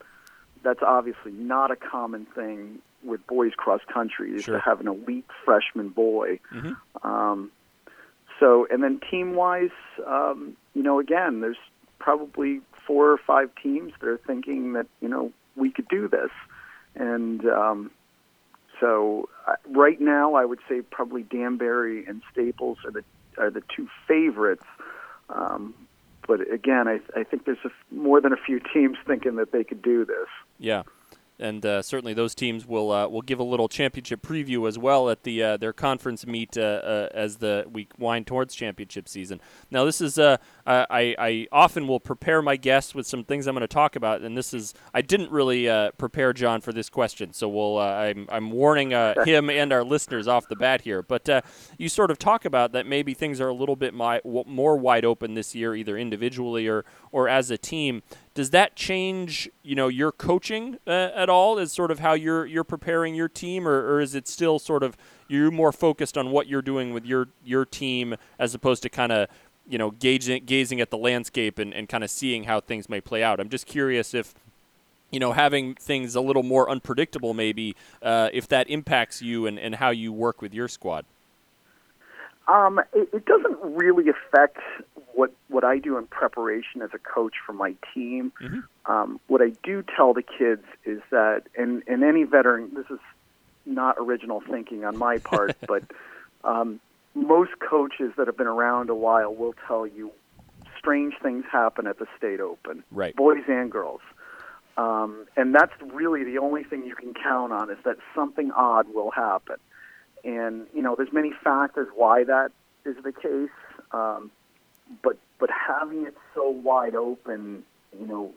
that's 0.63 0.81
obviously 0.81 1.31
not 1.31 1.71
a 1.71 1.75
common 1.75 2.25
thing 2.25 2.79
with 3.03 3.25
boys 3.27 3.53
cross 3.55 3.81
country 3.91 4.31
is 4.33 4.43
sure. 4.43 4.55
to 4.55 4.61
have 4.61 4.79
an 4.79 4.87
elite 4.87 5.25
freshman 5.45 5.89
boy. 5.89 6.39
Mm-hmm. 6.53 7.07
Um, 7.07 7.51
so, 8.39 8.67
and 8.69 8.83
then 8.83 8.99
team 9.09 9.35
wise, 9.35 9.69
um, 10.05 10.55
you 10.73 10.83
know, 10.83 10.99
again, 10.99 11.41
there's 11.41 11.57
probably 11.99 12.61
four 12.85 13.11
or 13.11 13.17
five 13.17 13.49
teams 13.61 13.93
that 13.99 14.07
are 14.07 14.19
thinking 14.25 14.73
that 14.73 14.87
you 15.01 15.09
know 15.09 15.31
we 15.55 15.71
could 15.71 15.87
do 15.87 16.07
this, 16.07 16.31
and 16.95 17.45
um, 17.47 17.91
so 18.79 19.27
uh, 19.47 19.55
right 19.69 19.99
now 19.99 20.35
I 20.35 20.45
would 20.45 20.59
say 20.69 20.81
probably 20.81 21.23
Danbury 21.23 22.05
and 22.05 22.21
Staples 22.31 22.77
are 22.85 22.91
the 22.91 23.03
are 23.37 23.49
the 23.49 23.63
two 23.75 23.87
favorites. 24.07 24.65
Um, 25.29 25.73
but 26.27 26.41
again, 26.51 26.87
I, 26.87 26.99
I 27.15 27.23
think 27.23 27.45
there's 27.45 27.57
a, 27.65 27.93
more 27.93 28.19
than 28.21 28.33
a 28.33 28.37
few 28.37 28.59
teams 28.59 28.97
thinking 29.05 29.35
that 29.37 29.51
they 29.51 29.63
could 29.63 29.81
do 29.81 30.05
this. 30.05 30.27
Yeah. 30.59 30.83
and 31.39 31.65
uh, 31.65 31.81
certainly 31.81 32.13
those 32.13 32.33
teams 32.33 32.65
will 32.65 32.91
uh, 32.91 33.07
will 33.07 33.21
give 33.21 33.39
a 33.39 33.43
little 33.43 33.67
championship 33.67 34.21
preview 34.21 34.67
as 34.67 34.77
well 34.77 35.09
at 35.09 35.23
the 35.23 35.43
uh, 35.43 35.57
their 35.57 35.73
conference 35.73 36.25
meet 36.25 36.57
uh, 36.57 36.61
uh, 36.61 37.09
as 37.13 37.37
the 37.37 37.65
we 37.71 37.87
wind 37.97 38.25
towards 38.25 38.55
championship 38.55 39.07
season. 39.07 39.39
Now, 39.69 39.85
this 39.85 40.01
is 40.01 40.17
uh, 40.17 40.37
I, 40.65 41.15
I 41.17 41.47
often 41.51 41.87
will 41.87 41.99
prepare 41.99 42.41
my 42.41 42.55
guests 42.55 42.95
with 42.95 43.07
some 43.07 43.23
things 43.23 43.47
I'm 43.47 43.53
going 43.53 43.61
to 43.61 43.67
talk 43.67 43.95
about, 43.95 44.21
and 44.21 44.37
this 44.37 44.53
is 44.53 44.73
I 44.93 45.01
didn't 45.01 45.31
really 45.31 45.67
prepare 45.97 46.33
John 46.33 46.61
for 46.61 46.73
this 46.73 46.89
question, 46.89 47.33
so 47.33 47.47
we'll 47.47 47.77
I'm 47.77 48.27
I'm 48.29 48.51
warning 48.51 48.91
him 48.91 49.49
and 49.49 49.71
our 49.71 49.83
listeners 49.83 50.27
off 50.27 50.47
the 50.47 50.55
bat 50.55 50.81
here. 50.81 51.01
But 51.01 51.45
you 51.77 51.89
sort 51.89 52.11
of 52.11 52.17
talk 52.17 52.45
about 52.45 52.71
that 52.71 52.85
maybe 52.85 53.13
things 53.13 53.39
are 53.39 53.49
a 53.49 53.53
little 53.53 53.75
bit 53.75 53.93
my, 53.93 54.21
more 54.25 54.77
wide 54.77 55.05
open 55.05 55.35
this 55.35 55.53
year, 55.53 55.75
either 55.75 55.97
individually 55.97 56.67
or 56.67 56.85
or 57.11 57.29
as 57.29 57.51
a 57.51 57.57
team. 57.57 58.01
Does 58.37 58.51
that 58.51 58.75
change, 58.75 59.49
you 59.63 59.73
know, 59.73 59.87
your 59.87 60.11
coaching 60.11 60.77
uh, 60.85 61.09
at 61.15 61.27
all? 61.27 61.57
Is 61.57 61.71
sort 61.71 61.89
of 61.89 61.97
how 61.97 62.13
you're 62.13 62.45
you're 62.45 62.63
preparing 62.63 63.15
your 63.15 63.27
team, 63.27 63.67
or, 63.67 63.91
or 63.91 63.99
is 63.99 64.13
it 64.13 64.27
still 64.27 64.59
sort 64.59 64.83
of 64.83 64.95
you're 65.27 65.49
more 65.49 65.71
focused 65.71 66.19
on 66.19 66.29
what 66.29 66.45
you're 66.45 66.61
doing 66.61 66.93
with 66.93 67.03
your 67.03 67.29
your 67.43 67.65
team 67.65 68.15
as 68.37 68.53
opposed 68.53 68.83
to 68.83 68.89
kind 68.89 69.11
of 69.11 69.27
you 69.67 69.79
know 69.79 69.89
gazing 69.89 70.45
gazing 70.45 70.79
at 70.79 70.91
the 70.91 70.99
landscape 70.99 71.57
and, 71.57 71.73
and 71.73 71.89
kind 71.89 72.03
of 72.03 72.11
seeing 72.11 72.43
how 72.43 72.59
things 72.61 72.87
may 72.87 73.01
play 73.01 73.23
out? 73.23 73.39
I'm 73.39 73.49
just 73.49 73.65
curious 73.65 74.13
if 74.13 74.35
you 75.09 75.19
know 75.19 75.31
having 75.31 75.73
things 75.73 76.13
a 76.13 76.21
little 76.21 76.43
more 76.43 76.69
unpredictable 76.69 77.33
maybe 77.33 77.75
uh, 78.03 78.29
if 78.31 78.47
that 78.49 78.69
impacts 78.69 79.19
you 79.19 79.47
and, 79.47 79.57
and 79.57 79.73
how 79.73 79.89
you 79.89 80.13
work 80.13 80.43
with 80.43 80.53
your 80.53 80.67
squad. 80.67 81.05
Um, 82.47 82.79
it, 82.93 83.09
it 83.13 83.25
doesn't 83.25 83.57
really 83.61 84.05
affect 84.09 84.57
what 85.13 85.33
what 85.49 85.63
I 85.63 85.79
do 85.79 85.97
in 85.97 86.07
preparation 86.07 86.81
as 86.81 86.91
a 86.93 86.99
coach 86.99 87.35
for 87.45 87.53
my 87.53 87.75
team. 87.93 88.31
Mm-hmm. 88.41 88.91
Um, 88.91 89.19
what 89.27 89.41
I 89.41 89.51
do 89.63 89.83
tell 89.95 90.13
the 90.13 90.23
kids 90.23 90.63
is 90.85 91.01
that, 91.11 91.43
and 91.57 91.83
and 91.87 92.03
any 92.03 92.23
veteran, 92.23 92.71
this 92.73 92.85
is 92.89 92.99
not 93.65 93.97
original 93.99 94.41
thinking 94.41 94.85
on 94.85 94.97
my 94.97 95.17
part, 95.17 95.57
but 95.67 95.83
um, 96.43 96.79
most 97.15 97.51
coaches 97.59 98.13
that 98.17 98.27
have 98.27 98.37
been 98.37 98.47
around 98.47 98.89
a 98.89 98.95
while 98.95 99.33
will 99.33 99.55
tell 99.67 99.85
you 99.85 100.11
strange 100.77 101.15
things 101.21 101.43
happen 101.51 101.87
at 101.87 101.99
the 101.99 102.07
state 102.17 102.39
open, 102.39 102.83
right? 102.91 103.15
Boys 103.15 103.43
and 103.47 103.71
girls. 103.71 104.01
Um, 104.77 105.25
and 105.35 105.55
that's 105.55 105.73
really 105.81 106.23
the 106.23 106.37
only 106.37 106.63
thing 106.63 106.85
you 106.85 106.95
can 106.95 107.13
count 107.13 107.51
on 107.51 107.71
is 107.71 107.79
that 107.83 107.97
something 108.15 108.51
odd 108.51 108.85
will 108.93 109.09
happen. 109.09 109.55
And 110.23 110.67
you 110.73 110.81
know, 110.81 110.95
there's 110.95 111.13
many 111.13 111.31
factors 111.43 111.87
why 111.95 112.23
that 112.23 112.51
is 112.85 112.95
the 113.03 113.11
case. 113.11 113.49
Um, 113.91 114.31
but 115.03 115.17
but 115.39 115.49
having 115.49 116.05
it 116.05 116.15
so 116.33 116.49
wide 116.49 116.95
open, 116.95 117.63
you 117.99 118.07
know, 118.07 118.33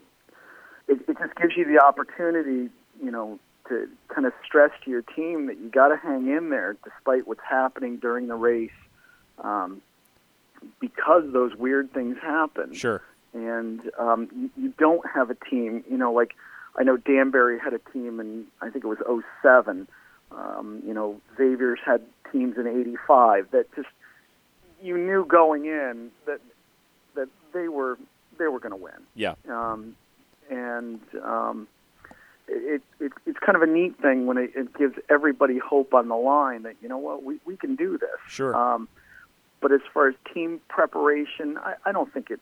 it, 0.87 0.99
it 1.07 1.17
just 1.17 1.35
gives 1.35 1.55
you 1.55 1.65
the 1.65 1.83
opportunity, 1.83 2.69
you 3.03 3.11
know, 3.11 3.39
to 3.69 3.87
kind 4.09 4.27
of 4.27 4.33
stress 4.45 4.71
to 4.83 4.91
your 4.91 5.01
team 5.01 5.47
that 5.47 5.57
you 5.57 5.69
got 5.69 5.89
to 5.89 5.97
hang 5.97 6.27
in 6.27 6.49
there 6.49 6.75
despite 6.83 7.27
what's 7.27 7.41
happening 7.47 7.97
during 7.97 8.27
the 8.27 8.35
race, 8.35 8.69
um, 9.39 9.81
because 10.79 11.23
those 11.31 11.55
weird 11.55 11.91
things 11.93 12.17
happen. 12.21 12.73
Sure. 12.73 13.01
And 13.33 13.81
um, 13.97 14.27
you, 14.35 14.49
you 14.63 14.73
don't 14.77 15.05
have 15.07 15.29
a 15.29 15.35
team, 15.35 15.83
you 15.89 15.97
know, 15.97 16.11
like 16.11 16.35
I 16.77 16.83
know 16.83 16.97
Danbury 16.97 17.59
had 17.59 17.73
a 17.73 17.79
team 17.91 18.19
in 18.19 18.45
I 18.61 18.69
think 18.69 18.85
it 18.85 18.87
was 18.87 19.23
'07. 19.41 19.87
Um, 20.35 20.81
you 20.85 20.93
know, 20.93 21.19
Xavier's 21.37 21.79
had 21.85 22.01
teams 22.31 22.57
in 22.57 22.67
'85 22.67 23.51
that 23.51 23.73
just 23.75 23.89
you 24.81 24.97
knew 24.97 25.25
going 25.25 25.65
in 25.65 26.11
that 26.25 26.39
that 27.15 27.27
they 27.53 27.67
were 27.67 27.97
they 28.37 28.47
were 28.47 28.59
going 28.59 28.71
to 28.71 28.77
win. 28.77 28.93
Yeah. 29.15 29.35
Um, 29.49 29.95
and 30.49 30.99
um, 31.23 31.67
it, 32.47 32.81
it 32.99 33.11
it's 33.25 33.39
kind 33.39 33.55
of 33.55 33.61
a 33.61 33.67
neat 33.67 33.99
thing 34.01 34.25
when 34.25 34.37
it, 34.37 34.51
it 34.55 34.77
gives 34.77 34.95
everybody 35.09 35.57
hope 35.57 35.93
on 35.93 36.07
the 36.07 36.15
line 36.15 36.63
that 36.63 36.75
you 36.81 36.89
know 36.89 36.97
what 36.97 37.23
we 37.23 37.39
we 37.45 37.55
can 37.55 37.75
do 37.75 37.97
this. 37.97 38.09
Sure. 38.27 38.55
Um, 38.55 38.87
but 39.61 39.71
as 39.71 39.81
far 39.93 40.09
as 40.09 40.15
team 40.33 40.59
preparation, 40.67 41.57
I, 41.57 41.75
I 41.85 41.91
don't 41.91 42.11
think 42.13 42.31
it 42.31 42.39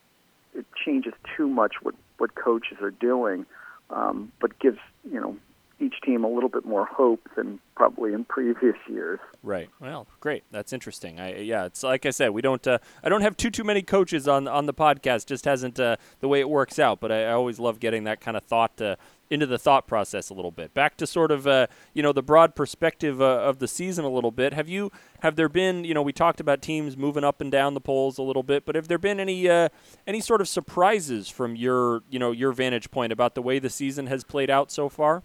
it 0.55 0.65
changes 0.83 1.13
too 1.35 1.47
much 1.47 1.75
what 1.81 1.95
what 2.17 2.35
coaches 2.35 2.77
are 2.81 2.91
doing, 2.91 3.45
um, 3.89 4.31
but 4.39 4.57
gives 4.59 4.79
you 5.11 5.19
know 5.19 5.37
each 5.79 5.95
team 6.05 6.23
a 6.23 6.27
little 6.27 6.49
bit 6.49 6.65
more 6.65 6.85
hope 6.85 7.27
than 7.35 7.59
probably 7.75 8.13
in 8.13 8.25
previous 8.25 8.75
years. 8.87 9.19
Right. 9.41 9.69
Well, 9.79 10.07
great. 10.19 10.43
That's 10.51 10.73
interesting. 10.73 11.19
I 11.19 11.37
yeah, 11.37 11.65
it's 11.65 11.83
like 11.83 12.05
I 12.05 12.09
said, 12.09 12.31
we 12.31 12.41
don't 12.41 12.65
uh, 12.67 12.79
I 13.03 13.09
don't 13.09 13.21
have 13.21 13.37
too 13.37 13.49
too 13.49 13.63
many 13.63 13.81
coaches 13.81 14.27
on 14.27 14.47
on 14.47 14.65
the 14.65 14.73
podcast. 14.73 15.25
Just 15.25 15.45
hasn't 15.45 15.79
uh, 15.79 15.95
the 16.19 16.27
way 16.27 16.39
it 16.39 16.49
works 16.49 16.79
out. 16.79 16.99
But 16.99 17.11
I, 17.11 17.25
I 17.25 17.31
always 17.31 17.59
love 17.59 17.79
getting 17.79 18.03
that 18.03 18.19
kind 18.21 18.35
of 18.35 18.43
thought 18.43 18.81
uh, 18.81 18.95
into 19.29 19.45
the 19.45 19.57
thought 19.57 19.87
process 19.87 20.29
a 20.29 20.33
little 20.33 20.51
bit. 20.51 20.73
Back 20.73 20.97
to 20.97 21.07
sort 21.07 21.31
of 21.31 21.47
uh, 21.47 21.67
you 21.93 22.03
know 22.03 22.11
the 22.11 22.23
broad 22.23 22.55
perspective 22.55 23.21
uh, 23.21 23.25
of 23.25 23.59
the 23.59 23.67
season 23.67 24.05
a 24.05 24.09
little 24.09 24.31
bit. 24.31 24.53
Have 24.53 24.67
you 24.67 24.91
have 25.21 25.35
there 25.35 25.49
been 25.49 25.83
you 25.83 25.93
know 25.93 26.01
we 26.01 26.13
talked 26.13 26.39
about 26.39 26.61
teams 26.61 26.97
moving 26.97 27.23
up 27.23 27.41
and 27.41 27.51
down 27.51 27.73
the 27.73 27.81
polls 27.81 28.17
a 28.17 28.23
little 28.23 28.43
bit, 28.43 28.65
but 28.65 28.75
have 28.75 28.87
there 28.87 28.97
been 28.97 29.19
any 29.19 29.47
uh, 29.47 29.69
any 30.07 30.19
sort 30.19 30.41
of 30.41 30.47
surprises 30.47 31.29
from 31.29 31.55
your 31.55 32.01
you 32.09 32.19
know 32.19 32.31
your 32.31 32.51
vantage 32.51 32.91
point 32.91 33.13
about 33.13 33.35
the 33.35 33.41
way 33.41 33.59
the 33.59 33.69
season 33.69 34.07
has 34.07 34.23
played 34.23 34.49
out 34.49 34.71
so 34.71 34.89
far? 34.89 35.23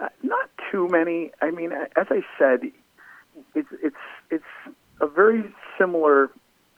Uh, 0.00 0.08
not 0.22 0.50
too 0.70 0.88
many. 0.88 1.30
I 1.40 1.50
mean, 1.50 1.72
as 1.72 2.06
I 2.10 2.22
said, 2.38 2.70
it's 3.54 3.68
it's 3.82 3.96
it's 4.30 4.74
a 5.00 5.06
very 5.06 5.44
similar 5.78 6.30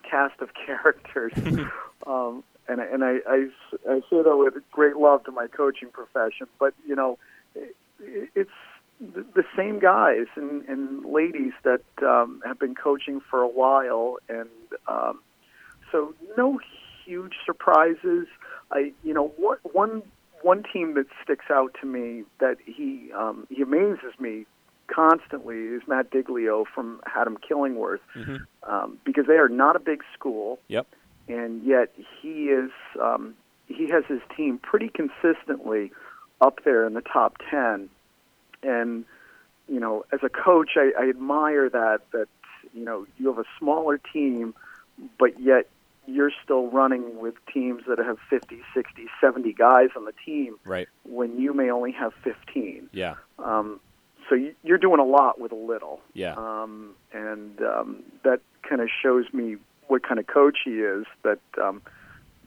cast 0.09 0.41
of 0.41 0.51
characters, 0.67 1.33
um, 2.07 2.45
and 2.69 2.81
and 2.81 3.05
I, 3.05 3.19
I 3.29 3.49
I 3.89 4.01
say 4.11 4.23
that 4.23 4.37
with 4.37 4.55
great 4.71 4.97
love 4.97 5.25
to 5.25 5.33
my 5.33 5.47
coaching 5.47 5.89
profession. 5.89 6.47
But 6.59 6.75
you 6.87 6.95
know, 6.95 7.19
it, 7.55 7.75
it's 8.35 8.51
the 9.01 9.45
same 9.57 9.79
guys 9.79 10.27
and, 10.37 10.63
and 10.69 11.05
ladies 11.05 11.53
that 11.65 11.83
um, 12.03 12.41
have 12.47 12.59
been 12.59 12.75
coaching 12.75 13.21
for 13.31 13.43
a 13.43 13.49
while, 13.49 14.17
and 14.29 14.49
um, 14.89 15.21
so 15.93 16.15
no 16.37 16.59
huge 17.05 17.35
surprises. 17.45 18.27
I 18.71 18.93
you 19.05 19.15
know 19.15 19.29
what 19.37 19.61
one 19.75 20.03
one 20.43 20.63
team 20.73 20.95
that 20.95 21.07
sticks 21.23 21.47
out 21.51 21.75
to 21.81 21.87
me 21.87 22.25
that 22.41 22.57
he 22.65 23.11
um, 23.13 23.47
he 23.51 23.63
amazes 23.63 24.19
me 24.19 24.47
constantly 24.87 25.57
is 25.57 25.83
Matt 25.87 26.11
Diglio 26.11 26.65
from 26.73 27.01
Haddam 27.07 27.39
Killingworth 27.39 28.01
mm-hmm. 28.15 28.37
um, 28.63 28.99
because 29.05 29.27
they 29.27 29.35
are 29.35 29.49
not 29.49 29.77
a 29.77 29.81
big 29.81 30.03
school. 30.15 30.59
Yep. 30.69 30.87
And 31.29 31.65
yet 31.65 31.93
he 32.21 32.45
is 32.45 32.71
um, 33.01 33.35
he 33.67 33.89
has 33.91 34.05
his 34.07 34.21
team 34.37 34.59
pretty 34.59 34.89
consistently 34.89 35.93
up 36.41 36.61
there 36.65 36.87
in 36.87 36.95
the 36.95 37.01
top 37.01 37.37
ten. 37.51 37.89
And 38.63 39.05
you 39.69 39.81
know, 39.81 40.05
as 40.13 40.21
a 40.23 40.29
coach, 40.29 40.73
I, 40.77 40.93
I 40.99 41.09
admire 41.09 41.69
that 41.71 42.01
that 42.13 42.29
you 42.73 42.85
know 42.85 43.07
you 43.19 43.29
have 43.29 43.39
a 43.39 43.49
smaller 43.59 43.99
team, 43.99 44.55
but 45.19 45.41
yet 45.41 45.69
you're 46.07 46.33
still 46.45 46.69
running 46.69 47.19
with 47.19 47.35
teams 47.53 47.83
that 47.89 47.99
have 47.99 48.19
50, 48.31 48.61
60, 48.75 49.07
70 49.21 49.53
guys 49.53 49.89
on 49.97 50.05
the 50.05 50.13
team 50.25 50.57
right. 50.65 50.89
when 51.05 51.39
you 51.39 51.53
may 51.53 51.71
only 51.71 51.93
have 51.93 52.13
15. 52.23 52.89
Yeah. 52.93 53.15
Um, 53.39 53.81
so 54.29 54.37
you're 54.63 54.79
doing 54.79 55.01
a 55.01 55.05
lot 55.05 55.41
with 55.41 55.53
a 55.53 55.57
little. 55.57 56.01
Yeah. 56.15 56.35
Um, 56.37 56.95
and 57.13 57.61
um, 57.61 58.03
that 58.25 58.41
kind 58.69 58.81
of 58.81 58.89
shows 59.03 59.27
me 59.33 59.57
what 59.89 60.03
kind 60.03 60.19
of 60.19 60.27
coach 60.27 60.59
he 60.65 60.81
is 60.81 61.07
that 61.23 61.39
um, 61.63 61.83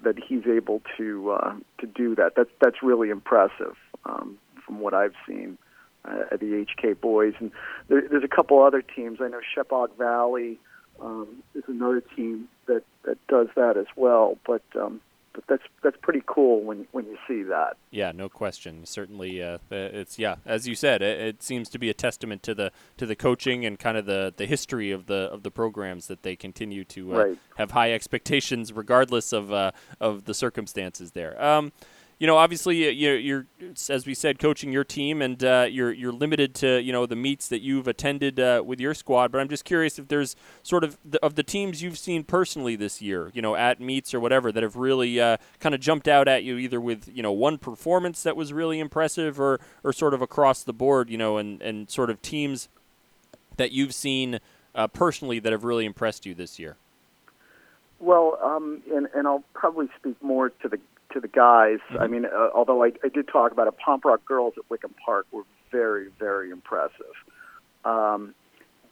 that 0.04 0.18
he's 0.18 0.46
able 0.46 0.82
to 0.98 1.32
uh, 1.32 1.56
to 1.80 1.88
do 1.88 2.16
that. 2.16 2.34
That's 2.36 2.50
that's 2.62 2.84
really 2.84 3.10
impressive 3.10 3.76
um, 4.06 4.38
from 4.66 4.80
what 4.80 4.94
I've 4.94 5.14
seen 5.26 5.58
uh, 6.06 6.24
at 6.32 6.40
the 6.40 6.66
HK 6.66 7.00
boys. 7.00 7.34
And 7.40 7.52
there, 7.88 8.04
there's 8.10 8.24
a 8.24 8.28
couple 8.36 8.62
other 8.62 8.82
teams. 8.82 9.20
I 9.22 9.30
know 9.30 9.42
Shepaug 9.56 9.98
Valley 9.98 10.60
um, 11.02 11.44
is 11.56 11.64
another 11.68 12.02
team 12.02 12.48
that 12.68 12.84
that 13.04 13.18
does 13.28 13.48
that 13.56 13.78
as 13.78 13.88
well. 13.96 14.38
But 14.46 14.64
um, 14.80 15.02
but 15.34 15.44
that's 15.48 15.64
that's 15.84 15.98
pretty 16.02 16.22
cool 16.26 16.62
when 16.62 16.88
when 16.92 17.06
you 17.06 17.18
see 17.28 17.44
that. 17.44 17.78
Yeah, 17.92 18.12
no 18.12 18.30
question. 18.30 18.86
Certainly, 18.86 19.42
uh, 19.42 19.60
it's 19.72 20.20
yeah, 20.20 20.36
as 20.46 20.68
you 20.68 20.76
said, 20.76 21.02
it, 21.02 21.20
it, 21.20 21.44
seems 21.44 21.70
to 21.70 21.80
be 21.80 21.90
a 21.90 21.94
testament 21.94 22.44
to 22.44 22.56
the 22.56 22.72
to 22.98 23.06
the 23.06 23.16
coaching 23.16 23.66
and 23.66 23.80
kind 23.80 23.98
of 23.98 24.06
the, 24.06 24.34
the 24.36 24.46
history 24.46 24.92
of 24.92 25.06
the 25.06 25.30
of 25.32 25.44
the 25.44 25.52
programs 25.52 26.08
that 26.08 26.24
they 26.24 26.36
continue 26.36 26.84
to 26.86 27.14
uh, 27.14 27.18
right. 27.18 27.38
have 27.58 27.72
high 27.72 27.94
expectations 27.94 28.74
regardless 28.74 29.32
of 29.32 29.54
uh, 29.54 29.72
of 30.00 30.26
the 30.26 30.34
circumstances 30.34 31.12
there. 31.12 31.42
Um, 31.42 31.72
you 32.20 32.28
know, 32.28 32.36
obviously, 32.36 32.92
you're, 32.92 33.18
you're, 33.18 33.46
as 33.88 34.06
we 34.06 34.14
said, 34.14 34.40
coaching 34.40 34.74
your 34.74 34.84
team, 34.84 35.22
and 35.22 35.42
uh, 35.42 35.68
you're 35.70 35.94
you're 35.94 36.12
limited 36.12 36.54
to 36.56 36.82
you 36.82 36.92
know 36.92 37.06
the 37.06 37.16
meets 37.16 37.48
that 37.48 37.62
you've 37.62 37.88
attended 37.88 38.42
uh, 38.42 38.62
with 38.66 38.82
your 38.82 38.94
squad. 38.94 39.32
But 39.32 39.40
I'm 39.40 39.48
just 39.48 39.64
curious 39.64 39.98
if 39.98 40.10
there's 40.10 40.36
sort 40.62 40.84
of 40.84 40.98
the, 41.06 41.24
of 41.24 41.36
the 41.36 41.44
teams 41.44 41.82
you've 41.82 41.98
seen 41.98 42.26
personally 42.26 42.76
this 42.76 43.02
year, 43.02 43.32
you 43.34 43.42
know, 43.42 43.56
at 43.56 43.80
meets 43.80 44.14
or 44.14 44.20
whatever, 44.20 44.52
that 44.52 44.62
have 44.64 44.76
really 44.76 45.20
uh, 45.20 45.38
kind 45.62 45.74
of 45.74 45.80
jumped 45.80 46.10
out 46.10 46.28
at 46.28 46.44
you, 46.44 46.58
either 46.58 46.82
with 46.82 47.10
you 47.14 47.24
know 47.24 47.32
one 47.32 47.58
performance 47.58 48.22
that 48.24 48.36
was 48.36 48.52
really 48.52 48.82
impressive, 48.82 49.40
or 49.40 49.62
or 49.86 49.94
sort 49.94 50.14
of 50.14 50.22
across 50.22 50.62
the 50.62 50.74
board, 50.74 51.10
you 51.10 51.18
know, 51.18 51.38
and 51.38 51.62
and 51.62 51.90
sort 51.90 52.10
of 52.10 52.22
teams 52.22 52.68
that 53.56 53.72
you've 53.72 53.94
seen 53.94 54.42
uh, 54.76 54.88
personally 54.88 55.40
that 55.40 55.54
have 55.54 55.64
really 55.64 55.86
impressed 55.86 56.26
you 56.26 56.36
this 56.36 56.60
year. 56.60 56.76
Well, 58.00 58.38
um, 58.42 58.82
and 58.94 59.08
and 59.14 59.28
I'll 59.28 59.44
probably 59.54 59.88
speak 59.98 60.22
more 60.22 60.50
to 60.50 60.68
the 60.68 60.80
to 61.12 61.20
the 61.20 61.28
guys. 61.28 61.80
I 62.00 62.08
mean, 62.08 62.26
uh, 62.26 62.50
although 62.54 62.84
I, 62.84 62.92
I 63.04 63.10
did 63.10 63.28
talk 63.28 63.52
about 63.52 63.68
it, 63.68 63.76
Pomperaug 63.86 64.24
girls 64.26 64.54
at 64.58 64.70
Wickham 64.70 64.94
Park 65.04 65.28
were 65.32 65.44
very, 65.72 66.10
very 66.20 66.52
impressive. 66.52 67.14
Um, 67.86 68.34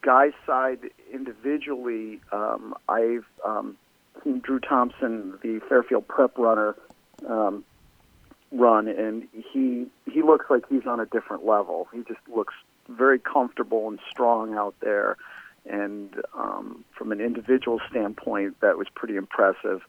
guys' 0.01 0.33
side 0.45 0.79
individually, 1.11 2.19
um, 2.31 2.75
I've 2.87 3.25
um, 3.45 3.77
seen 4.23 4.39
Drew 4.39 4.59
Thompson, 4.59 5.37
the 5.41 5.59
Fairfield 5.67 6.07
Prep 6.07 6.37
runner, 6.37 6.75
um, 7.27 7.63
run, 8.51 8.87
and 8.87 9.27
he 9.31 9.87
he 10.09 10.21
looks 10.21 10.45
like 10.49 10.63
he's 10.69 10.85
on 10.85 10.99
a 10.99 11.05
different 11.05 11.45
level. 11.45 11.87
He 11.93 11.99
just 12.07 12.21
looks 12.33 12.53
very 12.87 13.19
comfortable 13.19 13.87
and 13.89 13.99
strong 14.09 14.55
out 14.55 14.75
there. 14.79 15.17
And 15.69 16.15
um, 16.33 16.85
from 16.97 17.11
an 17.11 17.19
individual 17.19 17.81
standpoint, 17.89 18.61
that 18.61 18.77
was 18.77 18.87
pretty 18.95 19.17
impressive. 19.17 19.81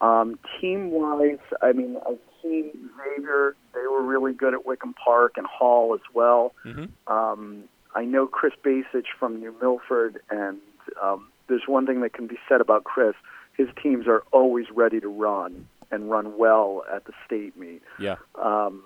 Um, 0.00 0.38
team 0.60 0.90
wise, 0.90 1.38
I 1.60 1.72
mean, 1.72 1.96
I've 2.06 2.18
seen 2.42 2.70
Xavier, 2.96 3.56
they 3.74 3.86
were 3.90 4.02
really 4.02 4.32
good 4.32 4.54
at 4.54 4.64
Wickham 4.64 4.94
Park 4.94 5.32
and 5.36 5.46
Hall 5.46 5.94
as 5.94 6.00
well. 6.14 6.52
Mm-hmm. 6.64 7.12
Um, 7.12 7.64
I 7.94 8.04
know 8.04 8.26
Chris 8.26 8.52
Basich 8.64 9.06
from 9.18 9.40
New 9.40 9.54
Milford, 9.60 10.20
and 10.30 10.58
um, 11.02 11.28
there's 11.48 11.66
one 11.66 11.86
thing 11.86 12.00
that 12.02 12.12
can 12.12 12.26
be 12.26 12.38
said 12.48 12.60
about 12.60 12.84
Chris. 12.84 13.14
His 13.56 13.68
teams 13.82 14.06
are 14.06 14.22
always 14.32 14.66
ready 14.72 15.00
to 15.00 15.08
run 15.08 15.66
and 15.90 16.10
run 16.10 16.38
well 16.38 16.84
at 16.94 17.06
the 17.06 17.12
state 17.26 17.56
meet. 17.56 17.82
Yeah. 17.98 18.16
Um, 18.36 18.84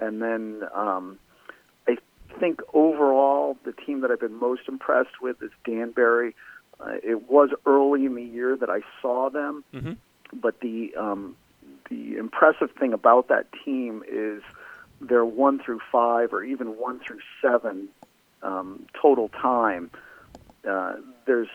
and 0.00 0.22
then 0.22 0.62
um, 0.74 1.18
I 1.86 1.98
think 2.38 2.60
overall, 2.72 3.58
the 3.64 3.72
team 3.72 4.00
that 4.02 4.10
I've 4.10 4.20
been 4.20 4.38
most 4.38 4.62
impressed 4.68 5.20
with 5.20 5.42
is 5.42 5.50
Danbury. 5.64 6.34
Uh, 6.80 6.94
it 7.02 7.30
was 7.30 7.50
early 7.64 8.06
in 8.06 8.14
the 8.14 8.22
year 8.22 8.56
that 8.56 8.70
I 8.70 8.80
saw 9.02 9.30
them, 9.30 9.64
Mm-hmm. 9.74 9.92
But 10.32 10.60
the 10.60 10.94
um, 10.96 11.36
the 11.90 12.16
impressive 12.16 12.70
thing 12.72 12.92
about 12.92 13.28
that 13.28 13.46
team 13.64 14.02
is 14.08 14.42
their 15.00 15.24
one 15.24 15.60
through 15.62 15.80
five 15.92 16.32
or 16.32 16.42
even 16.42 16.68
one 16.78 17.00
through 17.00 17.20
seven 17.42 17.88
um, 18.42 18.86
total 19.00 19.28
time. 19.28 19.90
Uh, 20.68 20.94
there's 21.26 21.48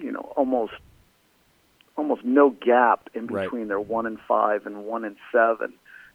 you 0.00 0.10
know 0.12 0.32
almost 0.36 0.72
almost 1.96 2.24
no 2.24 2.50
gap 2.50 3.08
in 3.14 3.26
Right. 3.26 3.44
between 3.44 3.68
their 3.68 3.80
one 3.80 4.06
and 4.06 4.18
five 4.20 4.66
and 4.66 4.84
one 4.84 5.04
and 5.04 5.16
seven. 5.30 5.74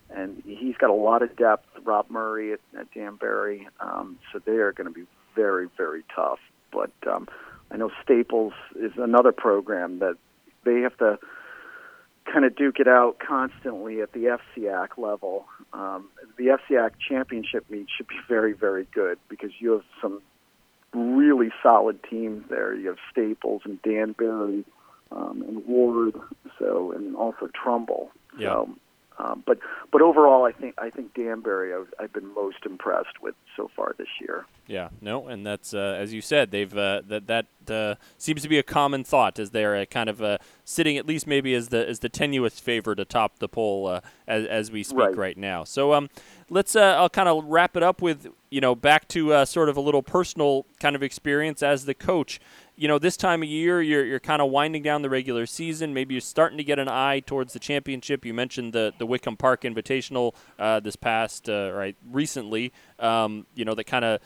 And 0.10 0.42
he's 0.46 0.76
got 0.78 0.90
a 0.90 0.94
lot 0.94 1.22
of 1.22 1.36
depth, 1.36 1.68
Rob 1.84 2.10
Murray 2.10 2.54
at, 2.54 2.60
at 2.80 2.92
Danbury. 2.94 3.68
Um, 3.82 4.18
so 4.32 4.40
they 4.40 4.54
are 4.54 4.72
going 4.72 4.88
to 4.88 4.94
be 4.94 5.06
very, 5.36 5.68
very 5.76 6.04
tough. 6.16 6.40
But 6.72 6.92
um, 7.06 7.28
I 7.72 7.78
know 7.78 7.92
Staples 8.04 8.54
is 8.80 8.94
another 8.98 9.34
program 9.34 10.00
that 10.00 10.16
they 10.64 10.80
have 10.82 10.98
to 11.00 11.20
kind 12.32 12.46
of 12.46 12.56
duke 12.56 12.80
it 12.80 12.88
out 12.88 13.18
constantly 13.20 14.02
at 14.02 14.12
the 14.14 14.38
FCIAC 14.58 14.98
level. 14.98 15.46
Um, 15.74 16.10
the 16.38 16.58
FCAC 16.58 16.92
championship 17.08 17.70
meet 17.70 17.88
should 17.96 18.08
be 18.08 18.20
very, 18.28 18.54
very 18.54 18.88
good 18.94 19.18
because 19.30 19.52
you 19.60 19.72
have 19.72 19.84
some 20.02 20.22
really 20.94 21.52
solid 21.62 22.00
teams 22.04 22.44
there. 22.50 22.74
You 22.76 22.90
have 22.90 22.98
Staples 23.12 23.62
and 23.66 23.82
Danbury 23.82 24.66
um, 25.12 25.44
and 25.48 25.66
Warde, 25.66 26.20
so 26.60 26.92
and 26.92 27.16
also 27.16 27.50
Trumbull. 27.54 28.12
Yeah. 28.38 28.48
So, 28.48 28.70
um, 29.20 29.44
but 29.46 29.58
but 29.92 30.02
overall, 30.02 30.46
I 30.46 30.52
think 30.52 30.76
I 30.78 30.90
think 30.90 31.14
Danbury 31.14 31.74
I've, 31.74 31.94
I've 32.00 32.14
been 32.14 32.34
most 32.34 32.66
impressed 32.66 33.22
with 33.22 33.36
so 33.56 33.70
far 33.76 33.96
this 33.98 34.08
year. 34.22 34.46
Yeah, 34.68 34.90
no, 35.02 35.28
and 35.28 35.46
that's 35.46 35.74
uh, 35.74 35.96
as 36.00 36.14
you 36.14 36.22
said. 36.22 36.52
They've 36.52 36.76
uh, 36.78 37.02
that 37.08 37.28
that 37.28 37.46
uh, 37.70 37.96
seems 38.18 38.42
to 38.44 38.50
be 38.50 38.58
a 38.60 38.64
common 38.64 39.04
thought 39.04 39.40
as 39.40 39.52
they're 39.52 39.86
kind 39.88 40.10
of 40.10 40.22
uh, 40.22 40.38
sitting 40.66 40.98
at 40.98 41.08
least 41.08 41.26
maybe 41.28 41.54
as 41.54 41.70
the 41.70 41.88
as 41.88 42.00
the 42.00 42.10
tenuous 42.10 42.60
favorite 42.60 43.00
atop 43.00 43.40
the 43.40 43.48
poll 43.50 43.88
uh, 43.88 44.02
as 44.28 44.46
as 44.46 44.72
we 44.72 44.84
speak 44.84 45.00
right, 45.00 45.18
Right. 45.18 45.38
now. 45.38 45.64
So 45.64 45.94
um, 45.94 46.10
let's 46.50 46.76
uh, 46.76 46.96
I'll 46.98 47.10
kind 47.10 47.30
of 47.30 47.44
wrap 47.46 47.76
it 47.76 47.84
up 47.84 48.02
with 48.02 48.28
you 48.50 48.62
know 48.62 48.76
back 48.76 49.08
to 49.10 49.34
uh, 49.34 49.46
sort 49.46 49.70
of 49.70 49.78
a 49.78 49.82
little 49.82 50.04
personal 50.04 50.66
kind 50.80 50.96
of 50.96 51.02
experience 51.04 51.64
as 51.64 51.86
the 51.86 51.94
coach. 51.94 52.40
You 52.80 52.88
know, 52.88 53.00
this 53.00 53.18
time 53.18 53.42
of 53.42 53.50
year, 53.50 53.82
you're 53.82 54.06
you're 54.06 54.20
kind 54.20 54.40
of 54.40 54.52
winding 54.52 54.84
down 54.84 55.02
the 55.02 55.10
regular 55.10 55.48
season. 55.48 55.96
Maybe 55.96 56.14
you're 56.14 56.22
starting 56.22 56.60
to 56.60 56.64
get 56.64 56.78
an 56.78 56.88
eye 56.88 57.22
towards 57.22 57.54
the 57.54 57.60
championship. 57.60 58.24
You 58.24 58.36
mentioned 58.36 58.72
the 58.72 58.94
the 59.00 59.06
Wickham 59.08 59.36
Park 59.36 59.64
Invitational 59.64 60.36
uh, 60.60 60.80
this 60.80 60.96
past 60.96 61.50
uh, 61.50 61.72
right 61.74 61.96
recently. 62.12 62.72
Um, 63.00 63.48
you 63.56 63.66
know, 63.66 63.74
that 63.74 63.86
kind 63.86 64.06
of 64.06 64.22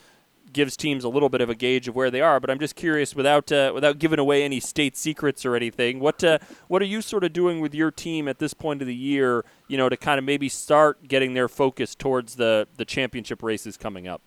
gives 0.54 0.76
teams 0.76 1.04
a 1.04 1.10
little 1.10 1.30
bit 1.30 1.42
of 1.42 1.50
a 1.50 1.56
gauge 1.56 1.88
of 1.88 1.96
where 1.96 2.12
they 2.12 2.22
are. 2.22 2.40
But 2.40 2.50
I'm 2.50 2.60
just 2.60 2.76
curious, 2.76 3.16
without 3.16 3.52
uh, 3.52 3.72
without 3.74 4.00
giving 4.00 4.20
away 4.20 4.44
any 4.44 4.60
state 4.60 4.98
secrets 4.98 5.46
or 5.46 5.56
anything, 5.56 6.00
what 6.00 6.24
uh, 6.24 6.40
what 6.68 6.82
are 6.82 6.86
you 6.86 7.02
sort 7.02 7.24
of 7.24 7.34
doing 7.34 7.62
with 7.62 7.74
your 7.74 7.92
team 7.92 8.28
at 8.28 8.40
this 8.40 8.54
point 8.54 8.82
of 8.82 8.88
the 8.88 8.96
year? 8.96 9.46
You 9.70 9.78
know, 9.78 9.90
to 9.90 9.98
kind 9.98 10.20
of 10.20 10.26
maybe 10.26 10.50
start 10.50 11.08
getting 11.08 11.34
their 11.34 11.48
focus 11.48 11.96
towards 11.96 12.36
the 12.36 12.68
the 12.76 12.86
championship 12.86 13.42
races 13.44 13.78
coming 13.78 14.08
up. 14.08 14.22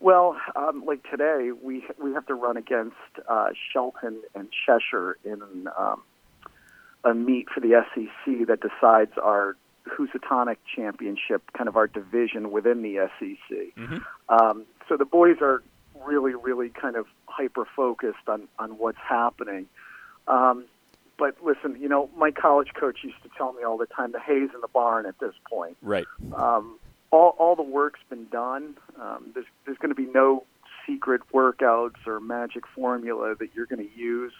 Well, 0.00 0.36
um, 0.54 0.84
like 0.84 1.08
today, 1.10 1.50
we 1.62 1.84
we 2.02 2.12
have 2.12 2.26
to 2.26 2.34
run 2.34 2.56
against 2.56 2.96
uh, 3.28 3.48
Shelton 3.72 4.20
and 4.34 4.48
Cheshire 4.66 5.16
in 5.24 5.68
um, 5.76 6.02
a 7.04 7.14
meet 7.14 7.48
for 7.52 7.60
the 7.60 7.82
SCC 7.96 8.46
that 8.46 8.60
decides 8.60 9.12
our 9.22 9.56
Housatonic 9.86 10.58
Championship, 10.74 11.42
kind 11.56 11.68
of 11.68 11.76
our 11.76 11.86
division 11.86 12.50
within 12.50 12.82
the 12.82 12.96
SCC. 12.96 13.72
Mhm. 13.76 14.04
Um, 14.28 14.66
so 14.88 14.96
the 14.96 15.04
boys 15.04 15.38
are 15.40 15.62
really, 16.04 16.34
really 16.34 16.68
kind 16.68 16.96
of 16.96 17.06
hyper 17.26 17.64
focused 17.64 18.28
on 18.28 18.48
on 18.58 18.72
what's 18.78 18.98
happening. 18.98 19.66
Um, 20.28 20.64
but 21.18 21.36
listen, 21.42 21.80
you 21.80 21.88
know, 21.88 22.10
my 22.16 22.30
college 22.30 22.74
coach 22.74 22.98
used 23.02 23.22
to 23.22 23.30
tell 23.38 23.54
me 23.54 23.62
all 23.62 23.78
the 23.78 23.86
time, 23.86 24.12
the 24.12 24.20
hay's 24.20 24.50
in 24.54 24.60
the 24.60 24.68
barn 24.68 25.06
at 25.06 25.18
this 25.18 25.32
point 25.50 25.78
Right. 25.80 26.06
um, 26.34 26.78
all, 27.16 27.34
all 27.38 27.56
the 27.56 27.62
work's 27.62 28.00
been 28.08 28.26
done. 28.26 28.76
Um, 29.00 29.30
there's 29.34 29.46
there's 29.64 29.78
going 29.78 29.94
to 29.94 30.00
be 30.06 30.06
no 30.12 30.44
secret 30.86 31.20
workouts 31.34 32.06
or 32.06 32.20
magic 32.20 32.64
formula 32.74 33.34
that 33.38 33.48
you're 33.54 33.66
going 33.66 33.84
to 33.88 33.98
use. 33.98 34.32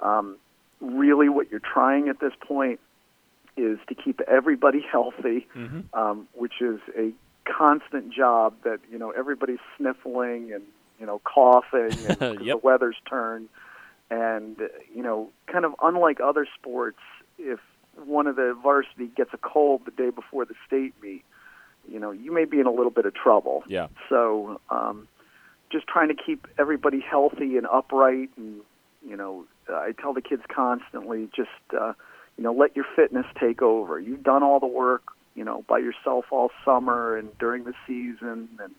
Um, 0.00 0.36
really, 0.80 1.28
what 1.28 1.50
you're 1.50 1.60
trying 1.60 2.08
at 2.08 2.20
this 2.20 2.32
point 2.46 2.80
is 3.56 3.78
to 3.88 3.94
keep 3.94 4.20
everybody 4.22 4.80
healthy, 4.92 5.46
Mhm. 5.56 5.84
um, 5.94 6.28
which 6.34 6.60
is 6.60 6.80
a 6.96 7.12
constant 7.44 8.12
job 8.12 8.54
that 8.64 8.78
you 8.92 8.98
know 8.98 9.10
everybody's 9.10 9.58
sniffling 9.76 10.52
and 10.52 10.64
you 11.00 11.06
know 11.06 11.20
coughing 11.24 11.96
and 12.20 12.40
Yep. 12.40 12.60
the 12.60 12.60
weather's 12.62 12.96
turned 13.08 13.48
and 14.10 14.56
you 14.94 15.02
know 15.02 15.30
kind 15.46 15.64
of 15.64 15.74
unlike 15.82 16.20
other 16.20 16.46
sports 16.58 16.98
if 17.38 17.58
one 18.04 18.26
of 18.26 18.36
the 18.36 18.54
varsity 18.62 19.06
gets 19.16 19.30
a 19.32 19.38
cold 19.38 19.80
the 19.86 19.90
day 19.92 20.10
before 20.10 20.44
the 20.44 20.54
state 20.66 20.92
meet 21.02 21.24
you 21.90 21.98
know 21.98 22.10
you 22.10 22.32
may 22.32 22.44
be 22.44 22.60
in 22.60 22.66
a 22.66 22.72
little 22.72 22.90
bit 22.90 23.06
of 23.06 23.14
trouble. 23.14 23.64
Yeah. 23.66 23.88
so 24.08 24.60
um, 24.70 25.08
just 25.70 25.86
trying 25.86 26.08
to 26.08 26.14
keep 26.14 26.46
everybody 26.58 27.00
healthy 27.00 27.56
and 27.56 27.66
upright 27.66 28.30
and 28.36 28.60
you 29.06 29.16
know 29.16 29.44
i 29.68 29.92
tell 30.00 30.12
the 30.12 30.22
kids 30.22 30.42
constantly 30.48 31.28
just 31.36 31.48
uh, 31.78 31.92
you 32.36 32.44
know 32.44 32.52
let 32.52 32.74
your 32.76 32.86
fitness 32.96 33.26
take 33.38 33.62
over. 33.62 33.98
You've 34.00 34.22
done 34.22 34.42
all 34.42 34.60
the 34.60 34.66
work 34.66 35.02
you 35.34 35.44
know 35.44 35.64
by 35.68 35.78
yourself 35.78 36.26
all 36.30 36.50
summer 36.64 37.16
and 37.16 37.36
during 37.38 37.64
the 37.64 37.74
season 37.86 38.48
and 38.60 38.74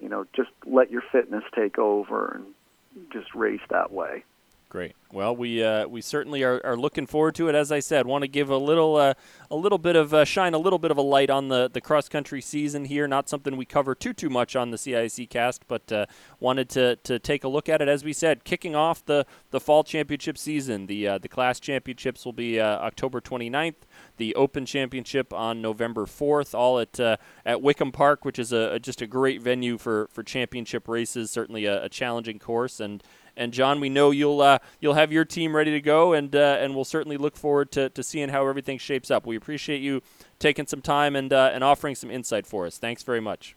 you 0.00 0.08
know 0.08 0.26
just 0.34 0.50
let 0.66 0.90
your 0.90 1.02
fitness 1.12 1.44
take 1.54 1.78
over 1.78 2.32
and 2.34 3.10
just 3.12 3.34
race 3.34 3.60
that 3.70 3.92
way 3.92 4.24
Great. 4.72 4.94
Well, 5.12 5.36
we 5.36 5.62
uh, 5.62 5.86
we 5.86 6.00
certainly 6.00 6.42
are, 6.42 6.58
are 6.64 6.78
looking 6.78 7.04
forward 7.06 7.34
to 7.34 7.50
it. 7.50 7.54
As 7.54 7.70
I 7.70 7.80
said, 7.80 8.06
want 8.06 8.22
to 8.22 8.26
give 8.28 8.48
a 8.48 8.56
little 8.56 8.96
uh, 8.96 9.12
a 9.50 9.54
little 9.54 9.76
bit 9.76 9.96
of 9.96 10.14
uh, 10.14 10.24
shine 10.24 10.54
a 10.54 10.58
little 10.58 10.78
bit 10.78 10.90
of 10.90 10.96
a 10.96 11.02
light 11.02 11.28
on 11.28 11.48
the, 11.48 11.68
the 11.70 11.82
cross 11.82 12.08
country 12.08 12.40
season 12.40 12.86
here. 12.86 13.06
Not 13.06 13.28
something 13.28 13.58
we 13.58 13.66
cover 13.66 13.94
too 13.94 14.14
too 14.14 14.30
much 14.30 14.56
on 14.56 14.70
the 14.70 14.78
CIAC 14.78 15.28
cast, 15.28 15.68
but 15.68 15.92
uh, 15.92 16.06
wanted 16.40 16.70
to, 16.70 16.96
to 17.04 17.18
take 17.18 17.44
a 17.44 17.48
look 17.48 17.68
at 17.68 17.82
it. 17.82 17.88
As 17.88 18.02
we 18.02 18.14
said, 18.14 18.44
kicking 18.44 18.74
off 18.74 19.04
the, 19.04 19.26
the 19.50 19.60
fall 19.60 19.84
championship 19.84 20.38
season. 20.38 20.86
The 20.86 21.06
uh, 21.06 21.18
the 21.18 21.28
class 21.28 21.60
championships 21.60 22.24
will 22.24 22.32
be 22.32 22.58
uh, 22.58 22.78
October 22.78 23.20
29th. 23.20 23.74
The 24.16 24.34
Open 24.36 24.64
Championship 24.64 25.34
on 25.34 25.60
November 25.60 26.06
4th. 26.06 26.54
All 26.54 26.78
at 26.78 26.98
uh, 26.98 27.18
at 27.44 27.60
Wickham 27.60 27.92
Park, 27.92 28.24
which 28.24 28.38
is 28.38 28.54
a, 28.54 28.72
a- 28.72 28.78
just 28.78 29.02
a 29.02 29.06
great 29.06 29.42
venue 29.42 29.76
for, 29.76 30.08
for 30.10 30.22
championship 30.22 30.88
races. 30.88 31.30
Certainly 31.30 31.66
a, 31.66 31.84
a 31.84 31.88
challenging 31.90 32.38
course 32.38 32.80
and. 32.80 33.02
And 33.36 33.52
John, 33.52 33.80
we 33.80 33.88
know 33.88 34.10
you'll 34.10 34.40
uh, 34.40 34.58
you'll 34.80 34.94
have 34.94 35.12
your 35.12 35.24
team 35.24 35.56
ready 35.56 35.70
to 35.70 35.80
go, 35.80 36.12
and 36.12 36.34
uh, 36.34 36.58
and 36.60 36.74
we'll 36.74 36.84
certainly 36.84 37.16
look 37.16 37.36
forward 37.36 37.70
to, 37.72 37.88
to 37.90 38.02
seeing 38.02 38.28
how 38.28 38.46
everything 38.46 38.78
shapes 38.78 39.10
up. 39.10 39.26
We 39.26 39.36
appreciate 39.36 39.80
you 39.80 40.02
taking 40.38 40.66
some 40.66 40.82
time 40.82 41.16
and 41.16 41.32
uh, 41.32 41.50
and 41.52 41.64
offering 41.64 41.94
some 41.94 42.10
insight 42.10 42.46
for 42.46 42.66
us. 42.66 42.78
Thanks 42.78 43.02
very 43.02 43.20
much. 43.20 43.56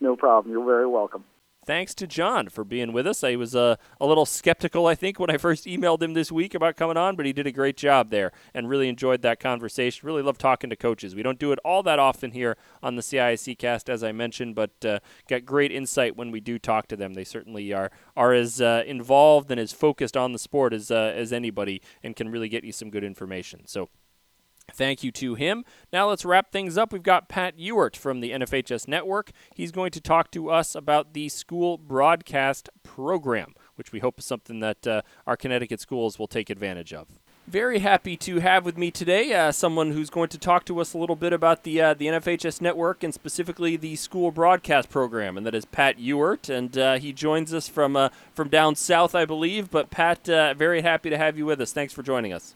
no 0.00 0.16
problem 0.16 0.52
you're 0.52 0.64
very 0.64 0.86
welcome 0.86 1.24
Thanks 1.66 1.94
to 1.94 2.06
John 2.06 2.50
for 2.50 2.62
being 2.62 2.92
with 2.92 3.06
us. 3.06 3.24
I 3.24 3.36
was 3.36 3.56
uh, 3.56 3.76
a 3.98 4.06
little 4.06 4.26
skeptical, 4.26 4.86
I 4.86 4.94
think, 4.94 5.18
when 5.18 5.30
I 5.30 5.38
first 5.38 5.64
emailed 5.64 6.02
him 6.02 6.12
this 6.12 6.30
week 6.30 6.54
about 6.54 6.76
coming 6.76 6.98
on, 6.98 7.16
but 7.16 7.24
he 7.24 7.32
did 7.32 7.46
a 7.46 7.52
great 7.52 7.78
job 7.78 8.10
there 8.10 8.32
and 8.52 8.68
really 8.68 8.86
enjoyed 8.86 9.22
that 9.22 9.40
conversation. 9.40 10.06
Really 10.06 10.20
love 10.20 10.36
talking 10.36 10.68
to 10.68 10.76
coaches. 10.76 11.14
We 11.14 11.22
don't 11.22 11.38
do 11.38 11.52
it 11.52 11.58
all 11.64 11.82
that 11.84 11.98
often 11.98 12.32
here 12.32 12.58
on 12.82 12.96
the 12.96 13.02
CIAC 13.02 13.56
cast, 13.56 13.88
as 13.88 14.04
I 14.04 14.12
mentioned, 14.12 14.54
but 14.54 14.84
uh, 14.84 14.98
got 15.26 15.46
great 15.46 15.72
insight 15.72 16.16
when 16.16 16.30
we 16.30 16.40
do 16.40 16.58
talk 16.58 16.86
to 16.88 16.96
them. 16.96 17.14
They 17.14 17.24
certainly 17.24 17.72
are 17.72 17.90
are 18.14 18.34
as 18.34 18.60
uh, 18.60 18.82
involved 18.86 19.50
and 19.50 19.58
as 19.58 19.72
focused 19.72 20.18
on 20.18 20.32
the 20.32 20.38
sport 20.38 20.74
as 20.74 20.90
uh, 20.90 21.12
as 21.16 21.32
anybody, 21.32 21.80
and 22.02 22.14
can 22.14 22.28
really 22.28 22.50
get 22.50 22.64
you 22.64 22.72
some 22.72 22.90
good 22.90 23.04
information. 23.04 23.66
So 23.66 23.88
Thank 24.72 25.04
you 25.04 25.12
to 25.12 25.34
him. 25.34 25.64
Now 25.92 26.08
let's 26.08 26.24
wrap 26.24 26.50
things 26.50 26.76
up. 26.76 26.92
We've 26.92 27.02
got 27.02 27.28
Pat 27.28 27.58
Ewart 27.58 27.96
from 27.96 28.20
the 28.20 28.32
NFHS 28.32 28.88
Network. 28.88 29.30
He's 29.54 29.70
going 29.70 29.90
to 29.92 30.00
talk 30.00 30.30
to 30.32 30.50
us 30.50 30.74
about 30.74 31.12
the 31.12 31.28
school 31.28 31.78
broadcast 31.78 32.68
program, 32.82 33.54
which 33.76 33.92
we 33.92 34.00
hope 34.00 34.18
is 34.18 34.24
something 34.24 34.60
that 34.60 34.86
uh, 34.86 35.02
our 35.26 35.36
Connecticut 35.36 35.80
schools 35.80 36.18
will 36.18 36.26
take 36.26 36.50
advantage 36.50 36.92
of. 36.92 37.08
Very 37.46 37.80
happy 37.80 38.16
to 38.16 38.40
have 38.40 38.64
with 38.64 38.78
me 38.78 38.90
today 38.90 39.34
uh, 39.34 39.52
someone 39.52 39.90
who's 39.90 40.08
going 40.08 40.30
to 40.30 40.38
talk 40.38 40.64
to 40.64 40.80
us 40.80 40.94
a 40.94 40.98
little 40.98 41.14
bit 41.14 41.34
about 41.34 41.62
the 41.62 41.78
uh, 41.78 41.92
the 41.92 42.06
NFHS 42.06 42.62
network 42.62 43.02
and 43.04 43.12
specifically 43.12 43.76
the 43.76 43.96
school 43.96 44.30
broadcast 44.30 44.88
program, 44.88 45.36
and 45.36 45.46
that 45.46 45.54
is 45.54 45.66
Pat 45.66 45.98
Ewart, 45.98 46.48
and 46.48 46.78
uh, 46.78 46.94
he 46.94 47.12
joins 47.12 47.52
us 47.52 47.68
from 47.68 47.96
uh, 47.96 48.08
from 48.32 48.48
down 48.48 48.76
south, 48.76 49.14
I 49.14 49.26
believe. 49.26 49.70
But 49.70 49.90
Pat, 49.90 50.26
uh, 50.26 50.54
very 50.54 50.80
happy 50.80 51.10
to 51.10 51.18
have 51.18 51.36
you 51.36 51.44
with 51.44 51.60
us. 51.60 51.70
Thanks 51.70 51.92
for 51.92 52.02
joining 52.02 52.32
us. 52.32 52.54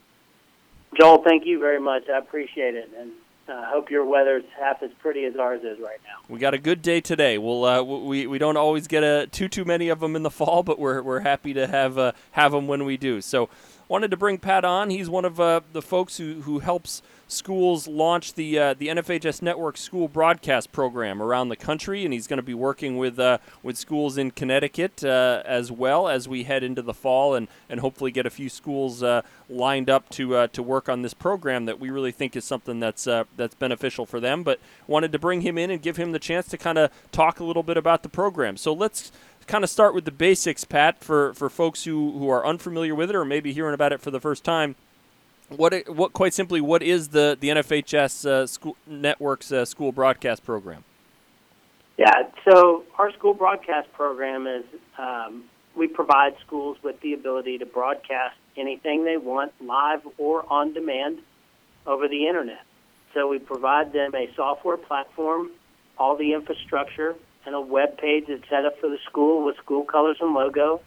Joel, 0.97 1.23
thank 1.23 1.45
you 1.45 1.59
very 1.59 1.79
much. 1.79 2.09
I 2.09 2.17
appreciate 2.17 2.75
it, 2.75 2.89
and 2.97 3.11
I 3.47 3.51
uh, 3.51 3.69
hope 3.69 3.89
your 3.89 4.05
weather's 4.05 4.43
half 4.59 4.83
as 4.83 4.91
pretty 4.99 5.25
as 5.25 5.35
ours 5.35 5.61
is 5.63 5.79
right 5.79 5.99
now. 6.03 6.19
We 6.27 6.39
got 6.39 6.53
a 6.53 6.57
good 6.57 6.81
day 6.81 7.01
today. 7.01 7.37
We'll 7.37 7.65
uh, 7.65 7.81
we 7.83 8.27
we 8.27 8.37
don't 8.37 8.57
always 8.57 8.87
get 8.87 9.03
a 9.03 9.27
too 9.27 9.47
too 9.47 9.65
many 9.65 9.89
of 9.89 9.99
them 9.99 10.15
in 10.15 10.23
the 10.23 10.29
fall, 10.29 10.63
but 10.63 10.79
we're 10.79 11.01
we're 11.01 11.21
happy 11.21 11.53
to 11.53 11.67
have 11.67 11.97
uh, 11.97 12.11
have 12.31 12.51
them 12.51 12.67
when 12.67 12.85
we 12.85 12.97
do. 12.97 13.21
So 13.21 13.49
wanted 13.87 14.11
to 14.11 14.17
bring 14.17 14.37
Pat 14.37 14.63
on. 14.63 14.89
He's 14.89 15.09
one 15.09 15.25
of 15.25 15.39
uh, 15.39 15.61
the 15.73 15.81
folks 15.81 16.17
who, 16.17 16.41
who 16.41 16.59
helps 16.59 17.01
schools 17.29 17.87
launch 17.87 18.33
the 18.33 18.59
uh, 18.59 18.73
the 18.73 18.87
NFHS 18.87 19.41
Network 19.41 19.77
School 19.77 20.09
Broadcast 20.09 20.71
Program 20.71 21.21
around 21.21 21.49
the 21.49 21.55
country, 21.55 22.03
and 22.03 22.13
he's 22.13 22.27
going 22.27 22.37
to 22.37 22.43
be 22.43 22.53
working 22.53 22.97
with 22.97 23.17
uh, 23.17 23.37
with 23.63 23.77
schools 23.77 24.17
in 24.17 24.31
Connecticut 24.31 25.03
uh, 25.03 25.41
as 25.45 25.71
well 25.71 26.09
as 26.09 26.27
we 26.27 26.43
head 26.43 26.63
into 26.63 26.81
the 26.81 26.93
fall, 26.93 27.35
and, 27.35 27.47
and 27.69 27.79
hopefully 27.79 28.11
get 28.11 28.25
a 28.25 28.29
few 28.29 28.49
schools 28.49 29.01
uh, 29.01 29.21
lined 29.49 29.89
up 29.89 30.09
to 30.09 30.35
uh, 30.35 30.47
to 30.47 30.61
work 30.61 30.89
on 30.89 31.03
this 31.03 31.13
program 31.13 31.65
that 31.65 31.79
we 31.79 31.89
really 31.89 32.11
think 32.11 32.35
is 32.35 32.43
something 32.43 32.79
that's 32.79 33.05
that's 33.37 33.55
beneficial 33.55 34.05
for 34.05 34.19
them. 34.19 34.43
But 34.43 34.59
wanted 34.87 35.11
to 35.11 35.19
bring 35.19 35.41
him 35.41 35.57
in 35.57 35.71
and 35.71 35.81
give 35.81 35.97
him 35.97 36.11
the 36.11 36.19
chance 36.19 36.47
to 36.49 36.57
kind 36.57 36.77
of 36.77 36.91
talk 37.11 37.39
a 37.39 37.43
little 37.43 37.63
bit 37.63 37.77
about 37.77 38.03
the 38.03 38.09
program. 38.09 38.57
So 38.57 38.73
let's 38.73 39.11
kind 39.49 39.63
of 39.63 39.69
start 39.69 39.95
with 39.95 40.05
the 40.05 40.11
basics, 40.11 40.63
Pat, 40.63 41.03
for, 41.03 41.33
for 41.33 41.49
folks 41.49 41.83
who, 41.83 42.17
who 42.19 42.29
are 42.29 42.45
unfamiliar 42.45 42.93
with 42.93 43.09
it 43.09 43.15
or 43.15 43.25
maybe 43.25 43.51
hearing 43.51 43.73
about 43.73 43.91
it 43.91 43.99
for 43.99 44.11
the 44.11 44.19
first 44.19 44.43
time. 44.43 44.75
What, 45.49 45.73
what 45.89 46.13
quite 46.13 46.33
simply, 46.33 46.61
what 46.61 46.83
is 46.83 47.09
the, 47.09 47.37
the 47.39 47.49
NFHS 47.49 48.25
uh, 48.25 48.47
school 48.47 48.77
network's 48.85 49.51
uh, 49.51 49.65
school 49.65 49.91
broadcast 49.91 50.45
program? 50.45 50.83
Yeah, 51.97 52.29
so 52.49 52.83
our 52.97 53.11
school 53.13 53.33
broadcast 53.33 53.91
program 53.93 54.47
is 54.47 54.63
um, 54.97 55.45
we 55.75 55.87
provide 55.87 56.35
schools 56.45 56.77
with 56.83 56.99
the 57.01 57.13
ability 57.13 57.57
to 57.57 57.65
broadcast 57.65 58.37
anything 58.55 59.05
they 59.05 59.17
want, 59.17 59.51
live 59.59 60.01
or 60.17 60.45
on 60.51 60.73
demand, 60.73 61.19
over 61.85 62.07
the 62.07 62.27
internet. 62.27 62.63
So 63.13 63.27
we 63.27 63.39
provide 63.39 63.91
them 63.91 64.13
a 64.13 64.29
software 64.35 64.77
platform, 64.77 65.49
all 65.97 66.15
the 66.15 66.33
infrastructure, 66.33 67.15
and 67.45 67.55
a 67.55 67.61
web 67.61 67.97
page 67.97 68.25
that's 68.27 68.47
set 68.49 68.65
up 68.65 68.79
for 68.79 68.89
the 68.89 68.99
school 69.05 69.43
with 69.43 69.57
school 69.57 69.83
colors 69.83 70.17
and 70.21 70.33
logo 70.33 70.81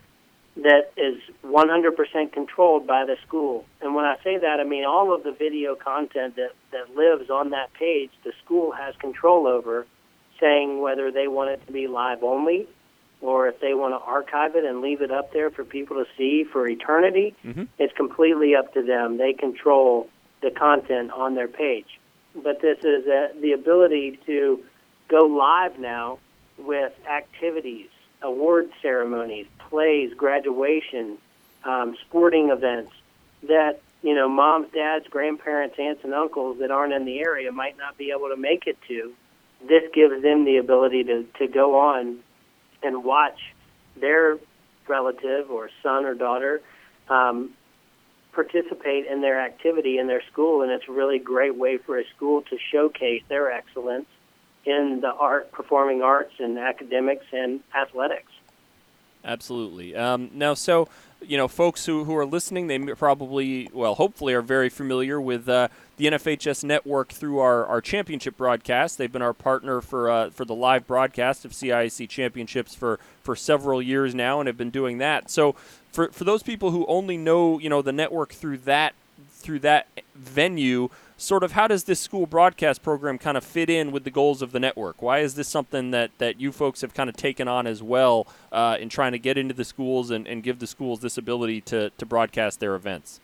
that 0.56 0.92
is 0.96 1.16
100% 1.44 2.32
controlled 2.32 2.86
by 2.86 3.04
the 3.04 3.16
school. 3.26 3.64
And 3.80 3.94
when 3.94 4.04
I 4.04 4.16
say 4.22 4.38
that, 4.38 4.60
I 4.60 4.64
mean 4.64 4.84
all 4.84 5.14
of 5.14 5.22
the 5.24 5.32
video 5.32 5.74
content 5.74 6.36
that, 6.36 6.52
that 6.72 6.94
lives 6.94 7.30
on 7.30 7.50
that 7.50 7.72
page, 7.72 8.10
the 8.24 8.32
school 8.44 8.72
has 8.72 8.94
control 8.96 9.46
over, 9.46 9.86
saying 10.38 10.80
whether 10.80 11.10
they 11.10 11.26
want 11.26 11.50
it 11.50 11.66
to 11.66 11.72
be 11.72 11.86
live 11.86 12.22
only 12.22 12.68
or 13.22 13.46
if 13.48 13.60
they 13.60 13.72
want 13.72 13.94
to 13.94 14.04
archive 14.04 14.56
it 14.56 14.64
and 14.64 14.82
leave 14.82 15.00
it 15.00 15.10
up 15.10 15.32
there 15.32 15.48
for 15.50 15.64
people 15.64 15.96
to 15.96 16.06
see 16.18 16.44
for 16.44 16.68
eternity. 16.68 17.34
Mm-hmm. 17.44 17.64
It's 17.78 17.94
completely 17.96 18.54
up 18.56 18.74
to 18.74 18.82
them. 18.82 19.16
They 19.16 19.32
control 19.32 20.10
the 20.42 20.50
content 20.50 21.12
on 21.12 21.36
their 21.36 21.48
page. 21.48 22.00
But 22.34 22.60
this 22.60 22.78
is 22.78 23.06
a, 23.06 23.30
the 23.40 23.52
ability 23.52 24.18
to 24.26 24.62
go 25.08 25.26
live 25.26 25.78
now 25.78 26.18
with 26.58 26.92
activities, 27.08 27.88
award 28.22 28.70
ceremonies, 28.82 29.46
plays, 29.72 30.12
graduation, 30.14 31.16
um, 31.64 31.96
sporting 32.02 32.50
events 32.50 32.92
that 33.48 33.80
you 34.02 34.14
know 34.14 34.28
moms, 34.28 34.70
dads, 34.72 35.06
grandparents, 35.08 35.76
aunts, 35.78 36.04
and 36.04 36.12
uncles 36.12 36.58
that 36.58 36.70
aren't 36.70 36.92
in 36.92 37.06
the 37.06 37.20
area 37.20 37.50
might 37.50 37.78
not 37.78 37.96
be 37.96 38.10
able 38.10 38.28
to 38.28 38.36
make 38.36 38.66
it 38.66 38.76
to. 38.86 39.14
This 39.66 39.84
gives 39.94 40.22
them 40.22 40.44
the 40.44 40.58
ability 40.58 41.04
to 41.04 41.24
to 41.38 41.46
go 41.48 41.80
on 41.80 42.18
and 42.82 43.02
watch 43.02 43.38
their 43.96 44.36
relative 44.88 45.50
or 45.50 45.70
son 45.82 46.04
or 46.04 46.14
daughter 46.14 46.60
um, 47.08 47.50
participate 48.32 49.06
in 49.06 49.22
their 49.22 49.40
activity 49.40 49.96
in 49.96 50.06
their 50.06 50.22
school, 50.30 50.60
and 50.60 50.70
it's 50.70 50.84
a 50.86 50.92
really 50.92 51.18
great 51.18 51.56
way 51.56 51.78
for 51.78 51.98
a 51.98 52.04
school 52.14 52.42
to 52.42 52.58
showcase 52.70 53.22
their 53.30 53.50
excellence 53.50 54.06
in 54.66 55.00
the 55.00 55.12
art, 55.12 55.50
performing 55.50 56.02
arts, 56.02 56.34
and 56.38 56.58
academics 56.58 57.24
and 57.32 57.60
athletics. 57.74 58.31
Absolutely. 59.24 59.94
Um, 59.94 60.30
now, 60.34 60.54
so 60.54 60.88
you 61.26 61.36
know, 61.36 61.48
folks 61.48 61.86
who, 61.86 62.04
who 62.04 62.16
are 62.16 62.26
listening, 62.26 62.66
they 62.66 62.78
probably, 62.78 63.68
well, 63.72 63.94
hopefully, 63.94 64.34
are 64.34 64.42
very 64.42 64.68
familiar 64.68 65.20
with 65.20 65.48
uh, 65.48 65.68
the 65.96 66.06
NFHS 66.06 66.64
network 66.64 67.10
through 67.10 67.38
our, 67.38 67.64
our 67.66 67.80
championship 67.80 68.36
broadcast. 68.36 68.98
They've 68.98 69.12
been 69.12 69.22
our 69.22 69.32
partner 69.32 69.80
for 69.80 70.10
uh, 70.10 70.30
for 70.30 70.44
the 70.44 70.54
live 70.54 70.86
broadcast 70.86 71.44
of 71.44 71.52
CIAC 71.52 72.08
championships 72.08 72.74
for, 72.74 72.98
for 73.22 73.36
several 73.36 73.80
years 73.80 74.14
now, 74.14 74.40
and 74.40 74.46
have 74.46 74.56
been 74.56 74.70
doing 74.70 74.98
that. 74.98 75.30
So, 75.30 75.54
for 75.92 76.08
for 76.08 76.24
those 76.24 76.42
people 76.42 76.70
who 76.70 76.86
only 76.86 77.16
know, 77.16 77.58
you 77.58 77.68
know, 77.68 77.82
the 77.82 77.92
network 77.92 78.32
through 78.32 78.58
that 78.58 78.94
through 79.30 79.60
that 79.60 79.86
venue, 80.14 80.88
sort 81.22 81.44
of 81.44 81.52
how 81.52 81.68
does 81.68 81.84
this 81.84 82.00
school 82.00 82.26
broadcast 82.26 82.82
program 82.82 83.16
kind 83.16 83.36
of 83.36 83.44
fit 83.44 83.70
in 83.70 83.92
with 83.92 84.04
the 84.04 84.10
goals 84.10 84.42
of 84.42 84.52
the 84.52 84.58
network? 84.58 85.00
Why 85.00 85.20
is 85.20 85.34
this 85.34 85.48
something 85.48 85.92
that, 85.92 86.10
that 86.18 86.40
you 86.40 86.50
folks 86.50 86.80
have 86.80 86.94
kind 86.94 87.08
of 87.08 87.16
taken 87.16 87.46
on 87.46 87.66
as 87.66 87.82
well 87.82 88.26
uh, 88.50 88.76
in 88.80 88.88
trying 88.88 89.12
to 89.12 89.18
get 89.18 89.38
into 89.38 89.54
the 89.54 89.64
schools 89.64 90.10
and, 90.10 90.26
and 90.26 90.42
give 90.42 90.58
the 90.58 90.66
schools 90.66 91.00
this 91.00 91.16
ability 91.16 91.60
to, 91.62 91.90
to 91.90 92.04
broadcast 92.04 92.58
their 92.58 92.74
events? 92.74 93.20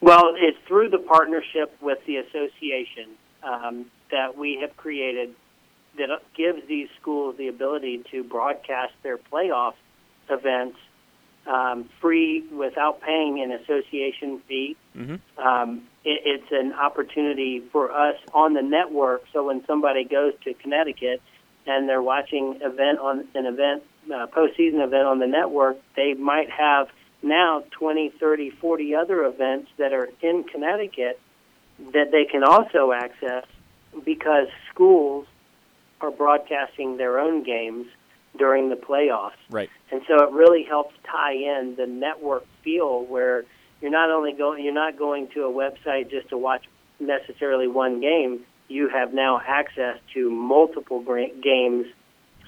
Well, 0.00 0.34
it's 0.36 0.58
through 0.66 0.90
the 0.90 0.98
partnership 0.98 1.76
with 1.80 2.04
the 2.06 2.16
association 2.16 3.10
um, 3.44 3.86
that 4.10 4.36
we 4.36 4.58
have 4.60 4.76
created 4.76 5.34
that 5.96 6.08
gives 6.34 6.66
these 6.66 6.88
schools 7.00 7.36
the 7.36 7.48
ability 7.48 8.02
to 8.10 8.24
broadcast 8.24 8.94
their 9.04 9.16
playoff 9.16 9.74
events 10.28 10.78
um, 11.46 11.88
free 12.00 12.40
without 12.50 13.00
paying 13.00 13.40
an 13.42 13.52
association 13.52 14.40
fee. 14.48 14.76
Mm-hmm. 14.96 15.40
Um, 15.40 15.82
it, 16.04 16.22
it's 16.24 16.52
an 16.52 16.72
opportunity 16.72 17.60
for 17.72 17.92
us 17.92 18.16
on 18.32 18.54
the 18.54 18.62
network. 18.62 19.24
So 19.32 19.46
when 19.46 19.64
somebody 19.66 20.04
goes 20.04 20.34
to 20.44 20.54
Connecticut 20.54 21.22
and 21.66 21.88
they're 21.88 22.02
watching 22.02 22.58
event 22.62 22.98
on 22.98 23.26
an 23.34 23.46
event 23.46 23.82
uh, 24.06 24.26
postseason 24.26 24.84
event 24.84 25.06
on 25.06 25.18
the 25.18 25.26
network, 25.26 25.78
they 25.96 26.14
might 26.14 26.50
have 26.50 26.88
now 27.22 27.62
20, 27.70 28.10
30, 28.18 28.50
40 28.50 28.94
other 28.94 29.24
events 29.24 29.70
that 29.78 29.92
are 29.92 30.08
in 30.20 30.44
Connecticut 30.44 31.20
that 31.92 32.10
they 32.10 32.24
can 32.24 32.42
also 32.44 32.92
access 32.92 33.44
because 34.04 34.48
schools 34.72 35.26
are 36.00 36.10
broadcasting 36.10 36.96
their 36.96 37.18
own 37.18 37.44
games 37.44 37.86
during 38.36 38.70
the 38.70 38.76
playoffs. 38.76 39.32
Right. 39.50 39.70
And 39.90 40.02
so 40.08 40.24
it 40.24 40.32
really 40.32 40.64
helps 40.64 40.94
tie 41.04 41.34
in 41.34 41.74
the 41.76 41.86
network 41.86 42.46
feel 42.64 43.04
where 43.04 43.44
you're 43.82 43.90
not 43.90 44.10
only 44.10 44.32
going 44.32 44.64
you're 44.64 44.72
not 44.72 44.96
going 44.96 45.28
to 45.34 45.44
a 45.44 45.52
website 45.52 46.10
just 46.10 46.28
to 46.30 46.38
watch 46.38 46.64
necessarily 47.00 47.66
one 47.66 48.00
game. 48.00 48.40
You 48.68 48.88
have 48.88 49.12
now 49.12 49.40
access 49.44 49.98
to 50.14 50.30
multiple 50.30 51.04
games 51.42 51.86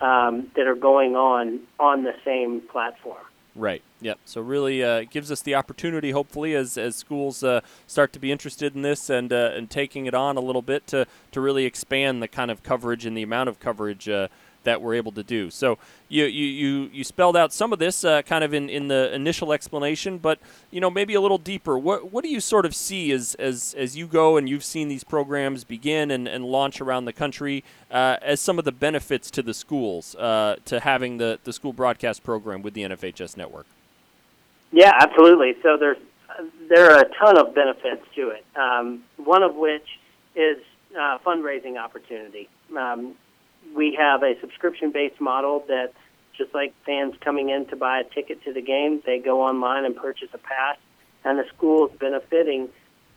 um, 0.01 0.51
that 0.57 0.67
are 0.67 0.77
going 0.77 1.17
on 1.17 1.61
on 1.79 2.05
the 2.05 2.15
same 2.25 2.63
platform. 2.63 3.25
Right. 3.57 3.83
Yep. 4.01 4.19
So 4.25 4.41
really 4.41 4.83
uh, 4.83 5.05
gives 5.09 5.31
us 5.31 5.41
the 5.43 5.55
opportunity, 5.55 6.11
hopefully, 6.11 6.55
as, 6.55 6.77
as 6.77 6.97
schools 6.97 7.45
uh, 7.45 7.61
start 7.87 8.13
to 8.15 8.19
be 8.19 8.33
interested 8.33 8.75
in 8.75 8.83
this 8.83 9.09
and 9.09 9.33
uh, 9.33 9.53
and 9.55 9.71
taking 9.71 10.07
it 10.07 10.15
on 10.15 10.37
a 10.37 10.41
little 10.41 10.63
bit 10.63 10.87
to 10.89 11.07
to 11.33 11.41
really 11.41 11.65
expand 11.65 12.23
the 12.23 12.29
kind 12.29 12.51
of 12.51 12.63
coverage 12.63 13.07
and 13.07 13.17
the 13.17 13.23
amount 13.23 13.49
of 13.49 13.61
coverage 13.61 14.09
uh, 14.09 14.29
that 14.65 14.83
we're 14.83 14.95
able 14.95 15.13
to 15.13 15.23
do. 15.23 15.51
So 15.51 15.79
you 16.09 16.25
you, 16.25 16.47
you, 16.47 16.91
you 16.93 17.05
spelled 17.05 17.37
out 17.37 17.53
some 17.53 17.73
of 17.73 17.79
this 17.79 18.05
uh, 18.05 18.23
kind 18.23 18.45
of 18.45 18.53
in, 18.53 18.69
in 18.69 18.89
the 18.89 19.15
initial 19.15 19.53
explanation, 19.53 20.19
but 20.19 20.39
you 20.71 20.81
know 20.81 20.91
maybe 20.91 21.15
a 21.15 21.21
little 21.21 21.39
deeper. 21.39 21.79
What 21.79 22.13
what 22.13 22.25
do 22.25 22.31
you 22.31 22.41
sort 22.41 22.67
of 22.67 22.75
see 22.75 23.13
as 23.13 23.35
as, 23.37 23.75
as 23.79 23.97
you 23.97 24.07
go 24.07 24.37
and 24.37 24.49
you've 24.49 24.65
seen 24.65 24.89
these 24.89 25.05
programs 25.05 25.65
begin 25.65 26.11
and, 26.11 26.27
and 26.27 26.45
launch 26.45 26.81
around 26.81 27.05
the 27.05 27.13
country 27.13 27.65
uh, 27.91 28.17
as 28.23 28.41
some 28.41 28.59
of 28.59 28.65
the 28.65 28.73
benefits 28.73 29.31
to 29.33 29.43
the 29.43 29.55
schools 29.55 30.15
uh, 30.17 30.57
to 30.65 30.81
having 30.81 31.19
the, 31.19 31.39
the 31.45 31.53
school 31.53 31.73
broadcast 31.73 32.23
program 32.23 32.63
with 32.63 32.75
the 32.75 32.83
NFHS 32.83 33.37
network? 33.37 33.67
Yeah, 34.73 34.93
absolutely. 35.01 35.55
So 35.63 35.77
there's 35.79 35.99
there 36.69 36.91
are 36.91 37.01
a 37.01 37.09
ton 37.19 37.39
of 37.39 37.55
benefits 37.55 38.05
to 38.17 38.31
it. 38.31 38.45
Um, 38.57 39.05
one 39.17 39.43
of 39.43 39.55
which 39.55 39.87
is 40.35 40.59
uh, 40.99 41.19
fundraising 41.25 41.79
opportunity. 41.79 42.49
Um, 42.77 43.15
we 43.75 43.97
have 43.99 44.23
a 44.23 44.39
subscription 44.41 44.91
based 44.91 45.21
model 45.21 45.65
that 45.69 45.93
just 46.37 46.55
like 46.55 46.75
fans 46.85 47.15
coming 47.21 47.51
in 47.51 47.67
to 47.67 47.77
buy 47.77 48.01
a 48.01 48.05
ticket 48.05 48.43
to 48.45 48.53
the 48.53 48.63
game, 48.63 49.03
they 49.07 49.19
go 49.19 49.43
online 49.43 49.85
and 49.85 49.95
purchase 49.97 50.29
a 50.33 50.39
pass, 50.39 50.77
and 51.25 51.39
the 51.39 51.45
school 51.57 51.89
is 51.89 51.93
benefiting 51.99 52.69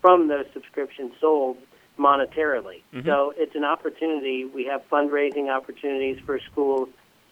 from 0.01 0.28
those 0.28 0.45
subscriptions 0.53 1.12
sold 1.20 1.58
monetarily. 1.97 2.82
Mhm. 2.93 3.05
So 3.05 3.34
it's 3.38 3.55
an 3.55 3.66
opportunity. 3.66 4.45
We 4.45 4.66
have 4.66 4.88
fundraising 4.89 5.49
opportunities 5.49 6.20
for 6.20 6.39
schools. 6.39 6.89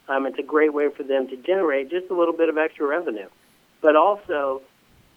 Um, 0.08 0.26
it's 0.26 0.40
a 0.40 0.44
great 0.44 0.74
way 0.74 0.90
for 0.90 1.04
them 1.04 1.28
to 1.28 1.36
generate 1.38 1.90
just 1.90 2.10
a 2.10 2.14
little 2.14 2.34
bit 2.34 2.50
of 2.50 2.58
extra 2.58 2.86
revenue. 2.88 3.28
But 3.82 3.96
also, 3.96 4.62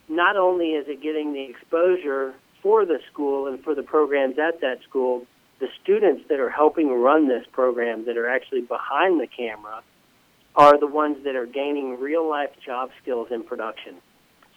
not 0.09 0.37
only 0.37 0.75
is 0.75 0.87
it 0.89 1.01
getting 1.01 1.33
the 1.33 1.43
exposure 1.43 2.35
for 2.63 2.85
the 2.85 3.01
school 3.11 3.47
and 3.47 3.63
for 3.63 3.75
the 3.75 3.83
programs 3.83 4.39
at 4.39 4.61
that 4.61 4.83
school, 4.83 5.27
the 5.59 5.69
students 5.83 6.29
that 6.29 6.41
are 6.41 6.51
helping 6.51 6.89
run 6.91 7.29
this 7.29 7.47
program, 7.53 8.05
that 8.07 8.17
are 8.17 8.29
actually 8.29 8.61
behind 8.63 9.21
the 9.21 9.27
camera, 9.27 9.83
are 10.55 10.79
the 10.79 10.87
ones 10.87 11.25
that 11.25 11.37
are 11.37 11.47
gaining 11.47 12.01
real 12.01 12.29
life 12.29 12.51
job 12.65 12.91
skills 13.03 13.29
in 13.31 13.43
production. 13.43 13.97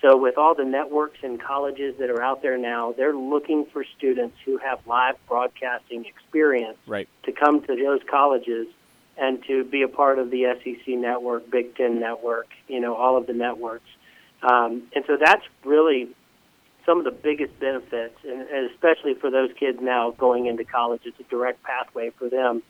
So, 0.02 0.18
with 0.18 0.38
all 0.38 0.56
the 0.56 0.66
networks 0.66 1.20
and 1.22 1.40
colleges 1.40 1.96
that 2.00 2.10
are 2.10 2.22
out 2.22 2.42
there 2.42 2.58
now, 2.58 2.92
they're 2.92 3.16
looking 3.16 3.66
for 3.66 3.86
students 3.98 4.36
who 4.44 4.58
have 4.58 4.86
live 4.88 5.16
broadcasting 5.28 6.06
experience 6.06 6.78
Right. 6.88 7.08
to 7.24 7.32
come 7.32 7.62
to 7.62 7.76
those 7.76 8.02
colleges 8.10 8.68
and 9.16 9.44
to 9.46 9.64
be 9.64 9.84
a 9.84 9.88
part 9.88 10.18
of 10.18 10.32
the 10.32 10.46
SEC 10.46 10.96
network, 10.96 11.50
Big 11.52 11.76
Ten 11.76 12.00
network, 12.00 12.48
you 12.68 12.80
know, 12.80 12.96
all 12.96 13.16
of 13.16 13.28
the 13.28 13.34
networks. 13.34 13.90
Um, 14.42 14.88
and 14.96 15.06
so 15.06 15.18
that's 15.18 15.46
really 15.64 16.10
some 16.86 17.00
of 17.00 17.06
the 17.06 17.12
biggest 17.12 17.58
benefits, 17.60 18.16
and, 18.24 18.48
especially 18.72 19.14
for 19.16 19.30
those 19.30 19.52
kids 19.60 19.80
now 19.82 20.12
going 20.12 20.46
into 20.48 20.64
college. 20.64 21.02
It's 21.06 21.20
a 21.20 21.24
direct 21.24 21.64
pathway 21.64 22.12
for 22.12 22.30
them. 22.30 22.64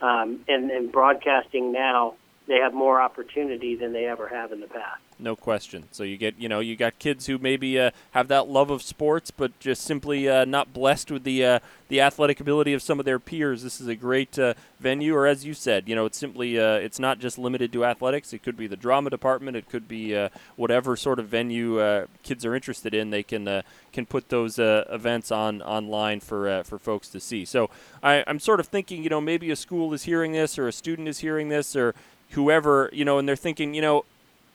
Um, 0.00 0.44
and, 0.46 0.70
and 0.70 0.92
broadcasting 0.92 1.72
now, 1.72 2.14
they 2.48 2.56
have 2.56 2.72
more 2.72 3.00
opportunity 3.00 3.76
than 3.76 3.92
they 3.92 4.06
ever 4.06 4.26
have 4.28 4.52
in 4.52 4.60
the 4.60 4.66
past. 4.66 5.02
No 5.20 5.36
question. 5.36 5.84
So 5.90 6.02
you 6.02 6.16
get, 6.16 6.38
you 6.38 6.48
know, 6.48 6.60
you 6.60 6.76
got 6.76 6.98
kids 6.98 7.26
who 7.26 7.38
maybe 7.38 7.78
uh, 7.78 7.90
have 8.12 8.28
that 8.28 8.48
love 8.48 8.70
of 8.70 8.82
sports, 8.82 9.30
but 9.30 9.58
just 9.60 9.82
simply 9.82 10.28
uh, 10.28 10.44
not 10.44 10.72
blessed 10.72 11.10
with 11.10 11.24
the 11.24 11.44
uh, 11.44 11.58
the 11.88 12.00
athletic 12.00 12.40
ability 12.40 12.72
of 12.72 12.82
some 12.82 12.98
of 12.98 13.04
their 13.04 13.18
peers. 13.18 13.62
This 13.62 13.80
is 13.80 13.88
a 13.88 13.96
great 13.96 14.38
uh, 14.38 14.54
venue, 14.78 15.14
or 15.14 15.26
as 15.26 15.44
you 15.44 15.54
said, 15.54 15.88
you 15.88 15.94
know, 15.94 16.06
it's 16.06 16.16
simply 16.16 16.58
uh, 16.58 16.74
it's 16.74 16.98
not 16.98 17.18
just 17.18 17.36
limited 17.36 17.72
to 17.72 17.84
athletics. 17.84 18.32
It 18.32 18.42
could 18.42 18.56
be 18.56 18.66
the 18.66 18.76
drama 18.76 19.10
department. 19.10 19.56
It 19.56 19.68
could 19.68 19.88
be 19.88 20.16
uh, 20.16 20.28
whatever 20.56 20.96
sort 20.96 21.18
of 21.18 21.26
venue 21.26 22.06
kids 22.22 22.46
are 22.46 22.54
interested 22.54 22.94
in. 22.94 23.10
They 23.10 23.24
can 23.24 23.62
can 23.92 24.06
put 24.06 24.28
those 24.28 24.58
events 24.58 25.32
on 25.32 25.60
online 25.62 26.20
for 26.20 26.62
for 26.62 26.78
folks 26.78 27.08
to 27.08 27.20
see. 27.20 27.44
So 27.44 27.70
I, 28.02 28.22
I'm 28.26 28.38
sort 28.38 28.60
of 28.60 28.68
thinking, 28.68 29.02
you 29.02 29.10
know, 29.10 29.20
maybe 29.20 29.50
a 29.50 29.56
school 29.56 29.92
is 29.92 30.04
hearing 30.04 30.32
this, 30.32 30.58
or 30.58 30.68
a 30.68 30.72
student 30.72 31.08
is 31.08 31.18
hearing 31.18 31.48
this, 31.48 31.74
or 31.74 31.94
whoever, 32.30 32.90
you 32.92 33.04
know, 33.04 33.18
and 33.18 33.28
they're 33.28 33.36
thinking, 33.36 33.74
you 33.74 33.82
know, 33.82 34.04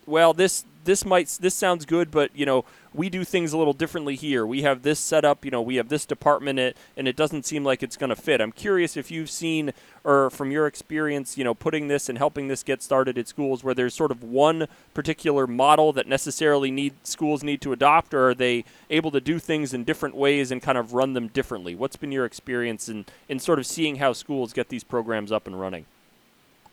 well, 0.05 0.33
this 0.33 0.65
this 0.83 1.05
might 1.05 1.37
this 1.39 1.55
sounds 1.55 1.85
good, 1.85 2.11
but 2.11 2.29
you 2.35 2.45
know 2.45 2.65
we 2.93 3.09
do 3.09 3.23
things 3.23 3.53
a 3.53 3.57
little 3.57 3.73
differently 3.73 4.15
here. 4.15 4.45
We 4.45 4.61
have 4.61 4.83
this 4.83 4.99
set 4.99 5.25
up, 5.25 5.43
you 5.43 5.51
know, 5.51 5.61
we 5.61 5.75
have 5.75 5.89
this 5.89 6.05
department, 6.05 6.59
it, 6.59 6.77
and 6.95 7.07
it 7.07 7.15
doesn't 7.15 7.45
seem 7.45 7.63
like 7.63 7.81
it's 7.81 7.97
going 7.97 8.11
to 8.11 8.15
fit. 8.15 8.39
I'm 8.39 8.51
curious 8.51 8.95
if 8.95 9.09
you've 9.09 9.29
seen, 9.29 9.73
or 10.03 10.29
from 10.29 10.51
your 10.51 10.67
experience, 10.67 11.37
you 11.37 11.43
know, 11.43 11.53
putting 11.53 11.87
this 11.87 12.07
and 12.07 12.17
helping 12.17 12.47
this 12.47 12.61
get 12.61 12.83
started 12.83 13.17
at 13.17 13.27
schools, 13.27 13.63
where 13.63 13.73
there's 13.73 13.93
sort 13.93 14.11
of 14.11 14.23
one 14.23 14.67
particular 14.93 15.47
model 15.47 15.91
that 15.93 16.07
necessarily 16.07 16.69
need 16.69 16.93
schools 17.03 17.43
need 17.43 17.61
to 17.61 17.73
adopt, 17.73 18.13
or 18.13 18.29
are 18.29 18.35
they 18.35 18.63
able 18.89 19.11
to 19.11 19.21
do 19.21 19.39
things 19.39 19.73
in 19.73 19.83
different 19.83 20.15
ways 20.15 20.51
and 20.51 20.61
kind 20.61 20.77
of 20.77 20.93
run 20.93 21.13
them 21.13 21.27
differently? 21.27 21.75
What's 21.75 21.95
been 21.95 22.11
your 22.11 22.25
experience 22.25 22.87
in 22.89 23.05
in 23.27 23.39
sort 23.39 23.59
of 23.59 23.65
seeing 23.65 23.95
how 23.95 24.13
schools 24.13 24.53
get 24.53 24.69
these 24.69 24.83
programs 24.83 25.31
up 25.31 25.47
and 25.47 25.59
running? 25.59 25.85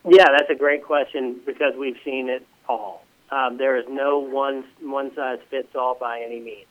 Yeah, 0.08 0.26
that's 0.36 0.50
a 0.50 0.54
great 0.54 0.84
question 0.84 1.40
because 1.44 1.74
we've 1.76 1.98
seen 2.04 2.28
it 2.28 2.46
all. 2.68 3.04
Um, 3.30 3.58
there 3.58 3.76
is 3.76 3.84
no 3.88 4.18
one 4.18 4.64
one 4.80 5.14
size 5.14 5.38
fits 5.50 5.74
all 5.74 5.94
by 5.94 6.22
any 6.22 6.40
means. 6.40 6.66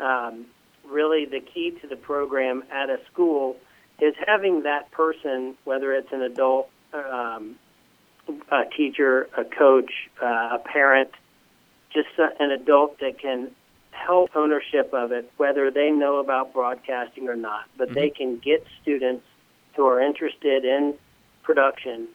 Um, 0.00 0.46
really, 0.84 1.24
the 1.24 1.40
key 1.40 1.72
to 1.82 1.86
the 1.86 1.96
program 1.96 2.64
at 2.72 2.90
a 2.90 2.98
school 3.12 3.56
is 4.00 4.14
having 4.26 4.64
that 4.64 4.90
person, 4.90 5.56
whether 5.64 5.92
it's 5.92 6.12
an 6.12 6.22
adult, 6.22 6.68
um, 6.92 7.56
a 8.50 8.64
teacher, 8.76 9.28
a 9.36 9.44
coach, 9.44 9.92
uh, 10.20 10.58
a 10.58 10.58
parent, 10.64 11.10
just 11.92 12.08
an 12.18 12.50
adult 12.50 12.98
that 13.00 13.18
can 13.20 13.50
help 13.92 14.34
ownership 14.34 14.92
of 14.92 15.12
it, 15.12 15.30
whether 15.36 15.70
they 15.70 15.90
know 15.90 16.16
about 16.18 16.52
broadcasting 16.52 17.28
or 17.28 17.36
not. 17.36 17.66
But 17.76 17.88
mm-hmm. 17.88 17.94
they 17.94 18.10
can 18.10 18.38
get 18.38 18.66
students 18.82 19.24
who 19.76 19.86
are 19.86 20.00
interested 20.00 20.64
in 20.64 20.94
production 21.44 22.08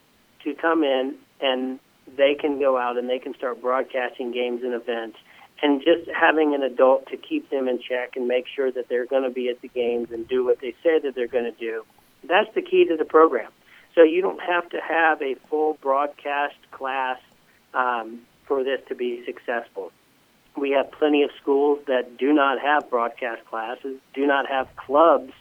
to 0.43 0.53
come 0.55 0.83
in 0.83 1.15
and 1.41 1.79
they 2.17 2.35
can 2.35 2.59
go 2.59 2.77
out 2.77 2.97
and 2.97 3.09
they 3.09 3.19
can 3.19 3.33
start 3.35 3.61
broadcasting 3.61 4.31
games 4.31 4.63
and 4.63 4.73
events 4.73 5.17
and 5.61 5.81
just 5.81 6.09
having 6.09 6.55
an 6.55 6.63
adult 6.63 7.07
to 7.07 7.17
keep 7.17 7.49
them 7.49 7.67
in 7.67 7.79
check 7.79 8.15
and 8.15 8.27
make 8.27 8.45
sure 8.47 8.71
that 8.71 8.87
they're 8.87 9.05
going 9.05 9.23
to 9.23 9.29
be 9.29 9.49
at 9.49 9.61
the 9.61 9.67
games 9.67 10.09
and 10.11 10.27
do 10.27 10.45
what 10.45 10.59
they 10.61 10.73
say 10.83 10.99
that 10.99 11.13
they're 11.15 11.27
going 11.27 11.43
to 11.43 11.59
do. 11.59 11.83
That's 12.23 12.53
the 12.55 12.61
key 12.61 12.85
to 12.85 12.97
the 12.97 13.05
program. 13.05 13.51
So 13.95 14.03
you 14.03 14.21
don't 14.21 14.41
have 14.41 14.69
to 14.69 14.77
have 14.79 15.21
a 15.21 15.35
full 15.49 15.77
broadcast 15.81 16.55
class 16.71 17.19
um, 17.73 18.21
for 18.45 18.63
this 18.63 18.79
to 18.87 18.95
be 18.95 19.23
successful. 19.25 19.91
We 20.55 20.71
have 20.71 20.91
plenty 20.91 21.23
of 21.23 21.31
schools 21.41 21.79
that 21.87 22.17
do 22.17 22.33
not 22.33 22.59
have 22.59 22.89
broadcast 22.89 23.45
classes, 23.45 23.97
do 24.13 24.25
not 24.25 24.47
have 24.47 24.67
clubs 24.75 25.33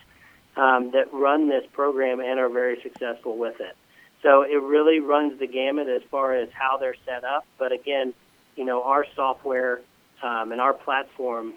um, 0.56 0.90
that 0.92 1.12
run 1.12 1.48
this 1.48 1.64
program 1.72 2.20
and 2.20 2.38
are 2.38 2.48
very 2.48 2.80
successful 2.82 3.36
with 3.36 3.60
it. 3.60 3.76
So 4.22 4.42
it 4.42 4.60
really 4.60 5.00
runs 5.00 5.38
the 5.38 5.46
gamut 5.46 5.88
as 5.88 6.02
far 6.10 6.34
as 6.34 6.48
how 6.52 6.76
they're 6.78 6.96
set 7.06 7.24
up. 7.24 7.46
But 7.58 7.72
again, 7.72 8.14
you 8.56 8.64
know, 8.64 8.82
our 8.82 9.06
software 9.14 9.80
um, 10.22 10.52
and 10.52 10.60
our 10.60 10.72
platform 10.72 11.54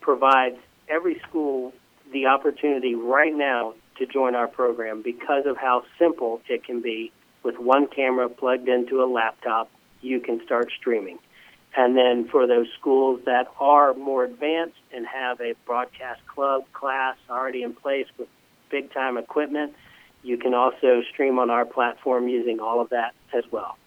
provides 0.00 0.56
every 0.88 1.20
school 1.28 1.72
the 2.12 2.26
opportunity 2.26 2.94
right 2.94 3.34
now 3.34 3.74
to 3.98 4.06
join 4.06 4.34
our 4.34 4.48
program 4.48 5.02
because 5.02 5.44
of 5.44 5.56
how 5.56 5.84
simple 5.98 6.40
it 6.48 6.64
can 6.64 6.80
be. 6.80 7.12
With 7.42 7.58
one 7.58 7.86
camera 7.86 8.28
plugged 8.28 8.68
into 8.68 9.02
a 9.02 9.06
laptop, 9.06 9.70
you 10.00 10.20
can 10.20 10.40
start 10.44 10.70
streaming. 10.78 11.18
And 11.76 11.96
then 11.96 12.26
for 12.28 12.46
those 12.46 12.66
schools 12.78 13.20
that 13.26 13.46
are 13.60 13.94
more 13.94 14.24
advanced 14.24 14.80
and 14.92 15.06
have 15.06 15.40
a 15.40 15.54
broadcast 15.66 16.26
club 16.26 16.64
class 16.72 17.16
already 17.28 17.62
in 17.62 17.74
place 17.74 18.06
with 18.18 18.28
big 18.70 18.92
time 18.92 19.18
equipment, 19.18 19.74
you 20.28 20.36
can 20.36 20.54
also 20.54 21.02
stream 21.10 21.38
on 21.38 21.50
our 21.50 21.64
platform 21.64 22.28
using 22.28 22.60
all 22.60 22.80
of 22.80 22.90
that 22.90 23.14
as 23.32 23.44
well. 23.50 23.78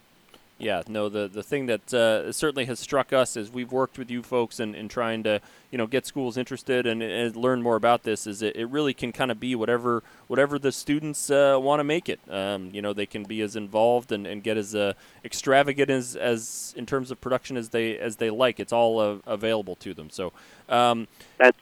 Yeah, 0.58 0.84
no, 0.88 1.10
the 1.10 1.28
the 1.28 1.42
thing 1.42 1.66
that 1.68 1.92
uh, 1.92 2.32
certainly 2.32 2.66
has 2.66 2.80
struck 2.80 3.12
us 3.12 3.36
as 3.36 3.50
we've 3.50 3.72
worked 3.72 3.98
with 3.98 4.12
you 4.12 4.22
folks 4.22 4.60
and 4.60 4.76
in, 4.76 4.82
in, 4.82 4.90
trying 4.90 5.24
to 5.24 5.42
you 5.72 5.78
know 5.80 5.88
get 5.88 6.06
schools 6.06 6.38
interested 6.38 6.86
and, 6.86 7.02
and 7.02 7.36
learn 7.36 7.64
more 7.64 7.76
about 7.76 8.04
this 8.04 8.28
is 8.28 8.44
it, 8.44 8.56
it 8.56 8.66
really 8.66 8.94
can 8.94 9.12
kind 9.12 9.32
of 9.32 9.40
be 9.40 9.56
whatever 9.56 10.04
whatever 10.28 10.60
the 10.60 10.72
students 10.72 11.32
uh, 11.32 11.58
want 11.60 11.80
to 11.80 11.84
make 11.84 12.08
it. 12.08 12.20
Um, 12.30 12.70
you 12.74 12.82
know, 12.82 12.94
they 12.94 13.08
can 13.08 13.24
be 13.24 13.42
as 13.42 13.56
involved 13.56 14.12
and, 14.12 14.28
and 14.28 14.44
get 14.44 14.56
as 14.56 14.76
uh, 14.76 14.94
extravagant 15.26 15.90
as, 15.90 16.16
as 16.16 16.76
in 16.78 16.86
terms 16.86 17.10
of 17.10 17.20
production 17.20 17.58
as 17.58 17.70
they 17.70 17.98
as 17.98 18.18
they 18.18 18.30
like. 18.30 18.60
It's 18.60 18.74
all 18.74 19.00
uh, 19.00 19.18
available 19.26 19.76
to 19.78 19.96
them. 19.96 20.12
So 20.12 20.32
um, 20.70 21.08
that's 21.40 21.58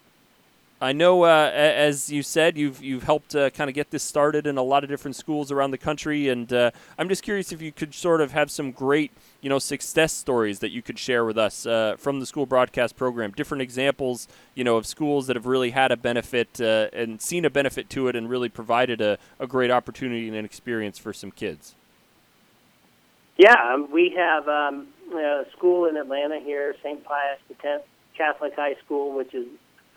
I 0.82 0.94
know, 0.94 1.24
uh, 1.24 1.52
as 1.54 2.10
you 2.10 2.24
said, 2.24 2.58
you've 2.58 2.82
you've 2.82 3.04
helped 3.04 3.36
uh, 3.36 3.50
kind 3.50 3.70
of 3.70 3.74
get 3.74 3.92
this 3.92 4.02
started 4.02 4.48
in 4.48 4.58
a 4.58 4.64
lot 4.64 4.86
of 4.86 4.90
different 4.90 5.18
schools 5.18 5.52
around 5.52 5.72
the 5.72 5.78
country, 5.78 6.30
and 6.30 6.52
uh, 6.54 6.72
I'm 6.98 7.10
just 7.10 7.22
curious 7.22 7.52
if 7.52 7.62
you 7.62 7.74
could 7.74 7.94
sort 7.94 8.22
of 8.22 8.32
have 8.32 8.50
some 8.50 8.72
great, 8.72 9.12
you 9.42 9.50
know, 9.50 9.60
success 9.60 10.14
stories 10.14 10.60
that 10.60 10.72
you 10.72 10.82
could 10.82 10.98
share 10.98 11.26
with 11.26 11.38
us 11.38 11.66
uh, 11.66 11.98
from 11.98 12.22
the 12.22 12.26
school 12.26 12.46
broadcast 12.46 12.96
program. 12.96 13.32
Different 13.32 13.62
examples, 13.62 14.30
you 14.56 14.64
know, 14.64 14.78
of 14.78 14.86
schools 14.86 15.28
that 15.28 15.36
have 15.36 15.46
really 15.46 15.72
had 15.72 15.92
a 15.92 15.98
benefit 15.98 16.62
uh, 16.62 16.88
and 16.94 17.22
seen 17.22 17.44
a 17.44 17.50
benefit 17.50 17.90
to 17.90 18.08
it, 18.08 18.16
and 18.16 18.30
really 18.30 18.48
provided 18.48 19.02
a, 19.02 19.18
a 19.38 19.48
great 19.48 19.72
opportunity 19.72 20.30
and 20.30 20.38
an 20.38 20.46
experience 20.46 20.98
for 20.98 21.12
some 21.12 21.32
kids. 21.32 21.76
Yeah, 23.38 23.74
um, 23.74 23.92
we 23.92 24.14
have 24.16 24.48
um, 24.48 24.88
a 25.14 25.44
school 25.58 25.88
in 25.88 25.98
Atlanta 25.98 26.40
here, 26.40 26.74
St. 26.82 27.04
Pius 27.04 27.40
X 27.62 27.84
Catholic 28.18 28.54
High 28.56 28.76
School, 28.86 29.14
which 29.14 29.34
is 29.34 29.48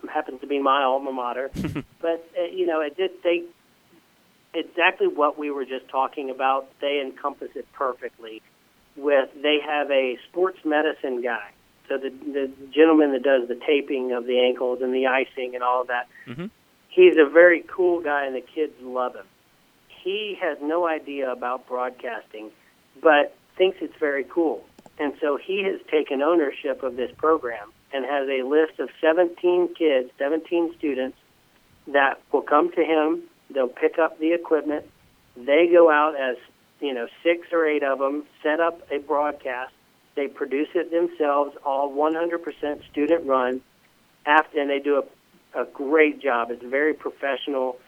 happens 0.08 0.40
to 0.40 0.46
be 0.46 0.58
my 0.58 0.82
alma 0.82 1.12
mater. 1.12 1.50
but 2.00 2.28
uh, 2.38 2.44
you 2.52 2.66
know, 2.66 2.80
it 2.80 2.96
did 2.96 3.10
they 3.22 3.44
exactly 4.54 5.06
what 5.06 5.38
we 5.38 5.50
were 5.50 5.64
just 5.64 5.88
talking 5.88 6.30
about. 6.30 6.68
They 6.80 7.00
encompass 7.04 7.50
it 7.54 7.66
perfectly. 7.72 8.42
With 8.96 9.30
they 9.40 9.58
have 9.66 9.90
a 9.90 10.18
sports 10.28 10.58
medicine 10.64 11.22
guy, 11.22 11.50
so 11.88 11.96
the 11.96 12.10
the 12.10 12.50
gentleman 12.74 13.12
that 13.12 13.22
does 13.22 13.48
the 13.48 13.58
taping 13.66 14.12
of 14.12 14.26
the 14.26 14.38
ankles 14.40 14.82
and 14.82 14.94
the 14.94 15.06
icing 15.06 15.54
and 15.54 15.62
all 15.62 15.82
of 15.82 15.86
that. 15.88 16.08
Mm-hmm. 16.26 16.46
He's 16.88 17.16
a 17.16 17.28
very 17.28 17.64
cool 17.66 18.02
guy, 18.02 18.26
and 18.26 18.36
the 18.36 18.42
kids 18.42 18.74
love 18.82 19.14
him. 19.14 19.24
He 19.88 20.36
has 20.42 20.58
no 20.60 20.86
idea 20.86 21.32
about 21.32 21.66
broadcasting, 21.66 22.50
but 23.00 23.34
thinks 23.56 23.78
it's 23.80 23.96
very 23.98 24.24
cool. 24.24 24.62
And 24.98 25.14
so 25.20 25.38
he 25.38 25.64
has 25.64 25.80
taken 25.90 26.20
ownership 26.20 26.82
of 26.82 26.96
this 26.96 27.10
program 27.16 27.72
and 27.92 28.04
has 28.04 28.28
a 28.28 28.42
list 28.42 28.78
of 28.78 28.88
17 29.00 29.74
kids, 29.74 30.10
17 30.18 30.74
students 30.78 31.16
that 31.88 32.20
will 32.32 32.42
come 32.42 32.70
to 32.72 32.84
him. 32.84 33.22
They'll 33.50 33.68
pick 33.68 33.98
up 33.98 34.18
the 34.18 34.32
equipment. 34.32 34.86
They 35.36 35.68
go 35.72 35.90
out 35.90 36.14
as 36.18 36.36
you 36.80 36.94
know 36.94 37.08
six 37.22 37.48
or 37.52 37.66
eight 37.66 37.82
of 37.82 37.98
them, 37.98 38.24
set 38.42 38.60
up 38.60 38.80
a 38.90 38.98
broadcast. 38.98 39.72
They 40.14 40.28
produce 40.28 40.68
it 40.74 40.90
themselves, 40.90 41.56
all 41.64 41.90
100% 41.92 42.90
student 42.90 43.26
run. 43.26 43.62
After 44.26 44.60
and 44.60 44.70
they 44.70 44.78
do 44.78 44.98
a 44.98 45.02
a 45.54 45.64
great 45.64 46.20
job. 46.20 46.50
It's 46.50 46.64
very 46.64 46.94
professional. 46.94 47.78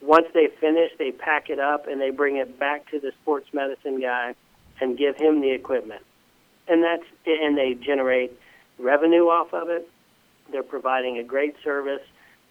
Once 0.00 0.26
they 0.32 0.48
finish, 0.60 0.90
they 0.98 1.12
pack 1.12 1.50
it 1.50 1.58
up 1.58 1.86
and 1.86 2.00
they 2.00 2.10
bring 2.10 2.36
it 2.36 2.58
back 2.58 2.90
to 2.90 2.98
the 2.98 3.12
sports 3.22 3.48
medicine 3.52 4.00
guy 4.00 4.34
and 4.80 4.96
give 4.96 5.16
him 5.16 5.40
the 5.40 5.50
equipment. 5.50 6.02
And 6.68 6.82
that's 6.82 7.04
and 7.26 7.56
they 7.56 7.74
generate 7.74 8.32
revenue 8.80 9.24
off 9.24 9.52
of 9.52 9.68
it. 9.68 9.88
They're 10.50 10.62
providing 10.62 11.18
a 11.18 11.22
great 11.22 11.54
service 11.62 12.02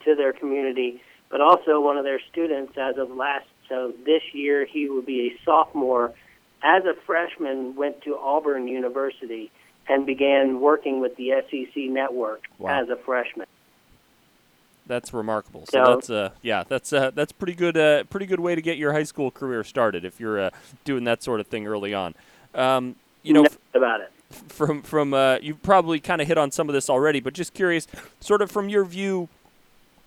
to 0.05 0.15
their 0.15 0.33
community, 0.33 1.01
but 1.29 1.41
also 1.41 1.81
one 1.81 1.97
of 1.97 2.03
their 2.03 2.21
students 2.31 2.77
as 2.77 2.97
of 2.97 3.11
last 3.11 3.45
so 3.67 3.93
this 4.03 4.23
year 4.33 4.65
he 4.65 4.89
will 4.89 5.03
be 5.03 5.27
a 5.27 5.43
sophomore 5.45 6.13
as 6.63 6.83
a 6.85 6.93
freshman 7.05 7.75
went 7.75 8.01
to 8.01 8.17
Auburn 8.17 8.67
University 8.67 9.51
and 9.87 10.05
began 10.05 10.59
working 10.59 10.99
with 10.99 11.15
the 11.15 11.31
SEC 11.49 11.83
network 11.83 12.43
wow. 12.57 12.81
as 12.81 12.89
a 12.89 12.95
freshman. 12.95 13.47
That's 14.85 15.13
remarkable. 15.13 15.65
So, 15.67 15.83
so 15.83 15.93
that's 15.93 16.09
uh, 16.09 16.29
yeah, 16.41 16.63
that's 16.67 16.91
uh, 16.91 17.11
that's 17.13 17.31
pretty 17.31 17.53
good. 17.53 17.77
Uh, 17.77 18.03
pretty 18.05 18.25
good 18.25 18.39
way 18.39 18.55
to 18.55 18.61
get 18.61 18.77
your 18.77 18.91
high 18.91 19.03
school 19.03 19.29
career 19.29 19.63
started 19.63 20.03
if 20.03 20.19
you're 20.19 20.39
uh, 20.39 20.49
doing 20.83 21.03
that 21.03 21.21
sort 21.21 21.39
of 21.39 21.45
thing 21.45 21.67
early 21.67 21.93
on. 21.93 22.15
Um, 22.55 22.95
you 23.21 23.33
know, 23.33 23.45
about 23.75 24.01
it. 24.01 24.11
From 24.29 24.83
from 24.83 25.13
uh, 25.13 25.37
you've 25.41 25.63
probably 25.63 25.99
kind 25.99 26.21
of 26.21 26.27
hit 26.27 26.37
on 26.37 26.51
some 26.51 26.69
of 26.69 26.73
this 26.73 26.89
already, 26.89 27.19
but 27.19 27.33
just 27.33 27.53
curious, 27.53 27.87
sort 28.19 28.41
of 28.41 28.51
from 28.51 28.69
your 28.69 28.85
view, 28.85 29.27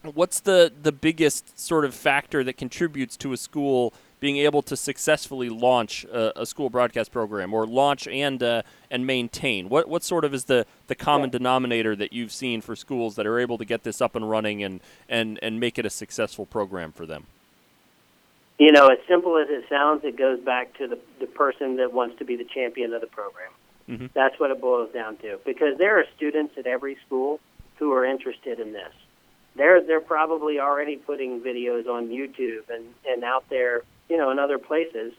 what's 0.02 0.40
the 0.40 0.72
the 0.82 0.92
biggest 0.92 1.58
sort 1.58 1.84
of 1.84 1.94
factor 1.94 2.44
that 2.44 2.56
contributes 2.56 3.16
to 3.16 3.32
a 3.32 3.36
school 3.36 3.92
being 4.20 4.36
able 4.36 4.62
to 4.62 4.76
successfully 4.76 5.48
launch 5.48 6.04
a, 6.04 6.42
a 6.42 6.46
school 6.46 6.70
broadcast 6.70 7.10
program 7.10 7.52
or 7.52 7.66
launch 7.66 8.06
and 8.06 8.40
uh, 8.42 8.62
and 8.92 9.04
maintain? 9.04 9.68
What 9.68 9.88
what 9.88 10.04
sort 10.04 10.24
of 10.24 10.32
is 10.32 10.44
the, 10.44 10.64
the 10.86 10.94
common 10.94 11.28
yeah. 11.28 11.38
denominator 11.38 11.96
that 11.96 12.12
you've 12.12 12.30
seen 12.30 12.60
for 12.60 12.76
schools 12.76 13.16
that 13.16 13.26
are 13.26 13.40
able 13.40 13.58
to 13.58 13.64
get 13.64 13.82
this 13.82 14.00
up 14.00 14.14
and 14.14 14.30
running 14.30 14.62
and, 14.62 14.80
and, 15.08 15.40
and 15.42 15.58
make 15.58 15.76
it 15.76 15.84
a 15.84 15.90
successful 15.90 16.46
program 16.46 16.92
for 16.92 17.04
them? 17.04 17.26
You 18.58 18.70
know, 18.70 18.86
as 18.86 18.98
simple 19.08 19.36
as 19.38 19.48
it 19.50 19.64
sounds, 19.68 20.04
it 20.04 20.16
goes 20.16 20.38
back 20.38 20.78
to 20.78 20.86
the, 20.86 20.98
the 21.18 21.26
person 21.26 21.76
that 21.78 21.92
wants 21.92 22.18
to 22.20 22.24
be 22.24 22.36
the 22.36 22.44
champion 22.44 22.94
of 22.94 23.00
the 23.00 23.08
program. 23.08 23.50
Mm-hmm. 23.88 24.06
That's 24.14 24.38
what 24.38 24.50
it 24.50 24.60
boils 24.60 24.92
down 24.92 25.16
to. 25.18 25.38
Because 25.44 25.78
there 25.78 25.98
are 25.98 26.04
students 26.16 26.54
at 26.58 26.66
every 26.66 26.96
school 27.06 27.40
who 27.78 27.92
are 27.92 28.04
interested 28.04 28.60
in 28.60 28.72
this. 28.72 28.92
They're 29.54 29.82
they're 29.82 30.00
probably 30.00 30.60
already 30.60 30.96
putting 30.96 31.40
videos 31.40 31.86
on 31.86 32.08
YouTube 32.08 32.70
and, 32.70 32.86
and 33.06 33.22
out 33.22 33.44
there 33.50 33.82
you 34.12 34.18
know, 34.18 34.30
in 34.30 34.38
other 34.38 34.58
places. 34.58 35.14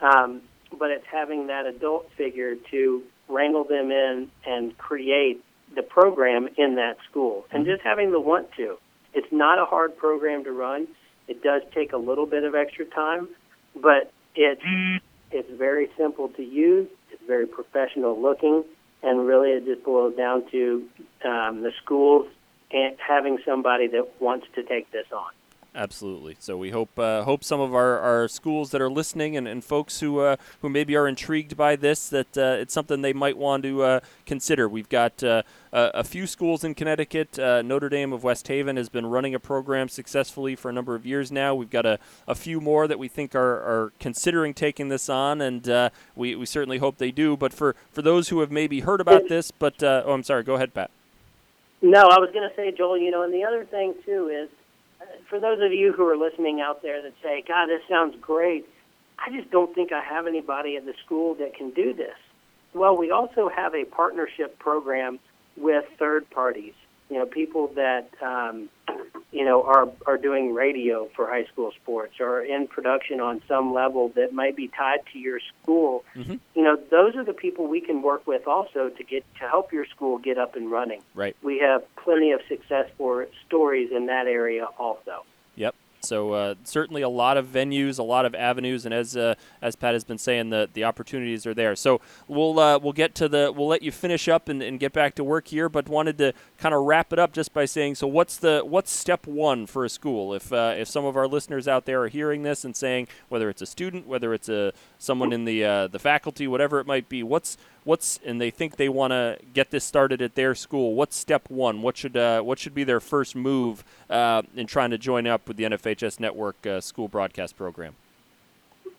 Um, 0.00 0.42
but 0.78 0.90
it's 0.90 1.06
having 1.10 1.48
that 1.48 1.66
adult 1.66 2.10
figure 2.16 2.54
to 2.70 3.02
wrangle 3.28 3.64
them 3.64 3.90
in 3.90 4.30
and 4.46 4.78
create 4.78 5.42
the 5.74 5.82
program 5.82 6.48
in 6.56 6.76
that 6.76 6.96
school, 7.10 7.44
and 7.50 7.64
mm-hmm. 7.64 7.72
just 7.72 7.82
having 7.82 8.12
the 8.12 8.20
want 8.20 8.52
to. 8.52 8.76
It's 9.14 9.32
not 9.32 9.58
a 9.58 9.64
hard 9.64 9.96
program 9.96 10.44
to 10.44 10.52
run. 10.52 10.86
It 11.26 11.42
does 11.42 11.62
take 11.74 11.92
a 11.92 11.96
little 11.96 12.26
bit 12.26 12.44
of 12.44 12.54
extra 12.54 12.84
time, 12.84 13.28
but 13.74 14.12
it's 14.36 14.62
it's 15.32 15.50
very 15.58 15.88
simple 15.96 16.28
to 16.30 16.42
use. 16.42 16.88
Very 17.26 17.46
professional 17.46 18.20
looking, 18.20 18.64
and 19.02 19.26
really 19.26 19.50
it 19.50 19.64
just 19.64 19.84
boils 19.84 20.16
down 20.16 20.48
to 20.50 20.88
um, 21.24 21.62
the 21.62 21.72
schools 21.82 22.26
and 22.70 22.96
having 22.98 23.38
somebody 23.44 23.86
that 23.88 24.20
wants 24.20 24.46
to 24.54 24.62
take 24.62 24.90
this 24.90 25.06
on. 25.12 25.35
Absolutely. 25.76 26.38
So 26.40 26.56
we 26.56 26.70
hope 26.70 26.98
uh, 26.98 27.24
hope 27.24 27.44
some 27.44 27.60
of 27.60 27.74
our, 27.74 27.98
our 27.98 28.28
schools 28.28 28.70
that 28.70 28.80
are 28.80 28.88
listening 28.88 29.36
and, 29.36 29.46
and 29.46 29.62
folks 29.62 30.00
who 30.00 30.20
uh, 30.20 30.36
who 30.62 30.70
maybe 30.70 30.96
are 30.96 31.06
intrigued 31.06 31.54
by 31.54 31.76
this 31.76 32.08
that 32.08 32.38
uh, 32.38 32.56
it's 32.58 32.72
something 32.72 33.02
they 33.02 33.12
might 33.12 33.36
want 33.36 33.62
to 33.64 33.82
uh, 33.82 34.00
consider. 34.24 34.70
We've 34.70 34.88
got 34.88 35.22
uh, 35.22 35.42
a 35.72 36.02
few 36.02 36.26
schools 36.26 36.64
in 36.64 36.74
Connecticut. 36.74 37.38
Uh, 37.38 37.60
Notre 37.60 37.90
Dame 37.90 38.14
of 38.14 38.24
West 38.24 38.48
Haven 38.48 38.78
has 38.78 38.88
been 38.88 39.04
running 39.04 39.34
a 39.34 39.38
program 39.38 39.90
successfully 39.90 40.56
for 40.56 40.70
a 40.70 40.72
number 40.72 40.94
of 40.94 41.04
years 41.04 41.30
now. 41.30 41.54
We've 41.54 41.68
got 41.68 41.84
a, 41.84 41.98
a 42.26 42.34
few 42.34 42.58
more 42.58 42.88
that 42.88 42.98
we 42.98 43.08
think 43.08 43.34
are, 43.34 43.56
are 43.56 43.92
considering 44.00 44.54
taking 44.54 44.88
this 44.88 45.10
on, 45.10 45.42
and 45.42 45.90
we, 46.14 46.34
we 46.34 46.46
certainly 46.46 46.78
hope 46.78 46.96
they 46.96 47.10
do. 47.10 47.36
But 47.36 47.52
for, 47.52 47.76
for 47.90 48.00
those 48.00 48.30
who 48.30 48.40
have 48.40 48.50
maybe 48.50 48.80
heard 48.80 49.02
about 49.02 49.28
this, 49.28 49.50
but 49.50 49.82
oh, 49.82 50.14
I'm 50.14 50.22
sorry. 50.22 50.42
Go 50.42 50.54
ahead, 50.54 50.72
Pat. 50.72 50.90
No, 51.82 52.00
I 52.00 52.18
was 52.18 52.30
going 52.32 52.48
to 52.48 52.56
say, 52.56 52.72
Joel. 52.72 52.96
You 52.96 53.10
know, 53.10 53.22
and 53.22 53.34
the 53.34 53.44
other 53.44 53.66
thing 53.66 53.92
too 54.06 54.28
is 54.28 54.48
for 55.28 55.40
those 55.40 55.60
of 55.60 55.72
you 55.72 55.92
who 55.92 56.06
are 56.06 56.16
listening 56.16 56.60
out 56.60 56.82
there 56.82 57.02
that 57.02 57.12
say, 57.22 57.42
God, 57.46 57.66
this 57.66 57.82
sounds 57.88 58.16
great, 58.20 58.68
I 59.18 59.30
just 59.30 59.50
don't 59.50 59.74
think 59.74 59.92
I 59.92 60.02
have 60.02 60.26
anybody 60.26 60.76
at 60.76 60.84
the 60.84 60.94
school 61.04 61.34
that 61.36 61.54
can 61.54 61.70
do 61.70 61.94
this. 61.94 62.16
Well, 62.74 62.96
we 62.96 63.10
also 63.10 63.48
have 63.48 63.74
a 63.74 63.84
partnership 63.84 64.58
program 64.58 65.18
with 65.56 65.84
third 65.98 66.28
parties, 66.30 66.74
you 67.08 67.18
know, 67.18 67.26
people 67.26 67.68
that 67.68 68.10
um, 68.20 68.68
you 69.36 69.44
know, 69.44 69.62
are 69.64 69.88
are 70.06 70.16
doing 70.16 70.54
radio 70.54 71.08
for 71.14 71.26
high 71.26 71.44
school 71.44 71.70
sports 71.82 72.14
or 72.20 72.40
in 72.40 72.66
production 72.66 73.20
on 73.20 73.42
some 73.46 73.74
level 73.74 74.08
that 74.16 74.32
might 74.32 74.56
be 74.56 74.68
tied 74.68 75.00
to 75.12 75.18
your 75.18 75.40
school. 75.62 76.04
Mm-hmm. 76.14 76.36
You 76.54 76.62
know, 76.62 76.76
those 76.90 77.14
are 77.16 77.24
the 77.24 77.34
people 77.34 77.68
we 77.68 77.82
can 77.82 78.00
work 78.00 78.26
with 78.26 78.46
also 78.46 78.88
to 78.88 79.04
get 79.04 79.24
to 79.40 79.46
help 79.46 79.72
your 79.72 79.84
school 79.86 80.16
get 80.16 80.38
up 80.38 80.56
and 80.56 80.70
running. 80.70 81.02
Right. 81.14 81.36
We 81.42 81.58
have 81.58 81.82
plenty 81.96 82.32
of 82.32 82.40
success 82.48 82.88
for 82.96 83.28
stories 83.46 83.90
in 83.92 84.06
that 84.06 84.26
area 84.26 84.68
also. 84.78 85.24
So 86.06 86.32
uh, 86.32 86.54
certainly 86.64 87.02
a 87.02 87.08
lot 87.08 87.36
of 87.36 87.46
venues, 87.46 87.98
a 87.98 88.02
lot 88.02 88.24
of 88.24 88.34
avenues, 88.34 88.84
and 88.84 88.94
as 88.94 89.16
uh, 89.16 89.34
as 89.60 89.76
Pat 89.76 89.94
has 89.94 90.04
been 90.04 90.18
saying, 90.18 90.50
the 90.50 90.68
the 90.72 90.84
opportunities 90.84 91.46
are 91.46 91.54
there. 91.54 91.76
So 91.76 92.00
we'll 92.28 92.58
uh, 92.58 92.78
we'll 92.78 92.92
get 92.92 93.14
to 93.16 93.28
the 93.28 93.52
we'll 93.54 93.68
let 93.68 93.82
you 93.82 93.92
finish 93.92 94.28
up 94.28 94.48
and, 94.48 94.62
and 94.62 94.80
get 94.80 94.92
back 94.92 95.14
to 95.16 95.24
work 95.24 95.48
here, 95.48 95.68
but 95.68 95.88
wanted 95.88 96.18
to 96.18 96.32
kind 96.58 96.74
of 96.74 96.84
wrap 96.84 97.12
it 97.12 97.18
up 97.18 97.32
just 97.32 97.52
by 97.52 97.64
saying, 97.64 97.96
so 97.96 98.06
what's 98.06 98.36
the 98.36 98.62
what's 98.64 98.92
step 98.92 99.26
one 99.26 99.66
for 99.66 99.84
a 99.84 99.88
school? 99.88 100.34
If 100.34 100.52
uh, 100.52 100.74
if 100.76 100.88
some 100.88 101.04
of 101.04 101.16
our 101.16 101.26
listeners 101.26 101.66
out 101.68 101.84
there 101.84 102.02
are 102.02 102.08
hearing 102.08 102.42
this 102.42 102.64
and 102.64 102.76
saying 102.76 103.08
whether 103.28 103.50
it's 103.50 103.62
a 103.62 103.66
student, 103.66 104.06
whether 104.06 104.32
it's 104.32 104.48
a 104.48 104.72
someone 104.98 105.32
in 105.32 105.44
the 105.44 105.64
uh, 105.64 105.86
the 105.88 105.98
faculty, 105.98 106.46
whatever 106.46 106.80
it 106.80 106.86
might 106.86 107.08
be, 107.08 107.22
what's 107.22 107.56
what's 107.86 108.20
and 108.24 108.40
they 108.40 108.50
think 108.50 108.76
they 108.76 108.88
want 108.88 109.10
to 109.12 109.38
get 109.54 109.70
this 109.70 109.84
started 109.84 110.20
at 110.20 110.34
their 110.34 110.52
school. 110.54 110.94
What's 110.94 111.16
step 111.16 111.48
one? 111.48 111.82
What 111.82 111.96
should 111.96 112.16
uh, 112.16 112.40
what 112.42 112.58
should 112.58 112.74
be 112.74 112.82
their 112.84 113.00
first 113.00 113.34
move 113.34 113.82
uh, 114.10 114.42
in 114.54 114.66
trying 114.66 114.90
to 114.90 114.98
join 114.98 115.26
up 115.26 115.48
with 115.48 115.56
the 115.56 115.64
NFHS 115.64 116.20
Network 116.20 116.66
uh, 116.66 116.82
school 116.82 117.08
broadcast 117.08 117.56
program? 117.56 117.94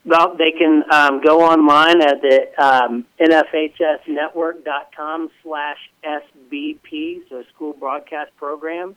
Well, 0.06 0.36
they 0.38 0.52
can 0.52 0.84
um, 0.90 1.22
go 1.22 1.42
online 1.42 2.02
at 2.02 2.22
the 2.22 2.48
um, 2.64 3.06
nfhsnetwork.com 3.20 5.32
slash 5.44 5.90
SBP, 6.02 7.28
so 7.30 7.44
School 7.54 7.74
Broadcast 7.74 8.32
Program, 8.38 8.96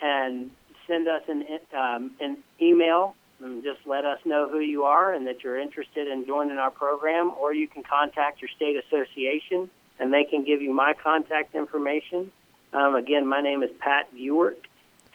and 0.00 0.52
send 0.86 1.08
us 1.08 1.22
an, 1.26 1.44
um, 1.76 2.12
an 2.20 2.36
email 2.62 3.16
just 3.62 3.80
let 3.86 4.04
us 4.04 4.18
know 4.24 4.48
who 4.48 4.60
you 4.60 4.84
are 4.84 5.12
and 5.12 5.26
that 5.26 5.42
you're 5.42 5.58
interested 5.58 6.08
in 6.08 6.26
joining 6.26 6.58
our 6.58 6.70
program, 6.70 7.32
or 7.40 7.52
you 7.52 7.68
can 7.68 7.82
contact 7.82 8.40
your 8.40 8.50
state 8.56 8.76
association 8.76 9.70
and 9.98 10.12
they 10.12 10.24
can 10.24 10.44
give 10.44 10.60
you 10.60 10.72
my 10.72 10.94
contact 10.94 11.54
information. 11.54 12.30
Um, 12.72 12.96
again, 12.96 13.26
my 13.26 13.40
name 13.40 13.62
is 13.62 13.70
Pat 13.78 14.08
Ewart, 14.14 14.58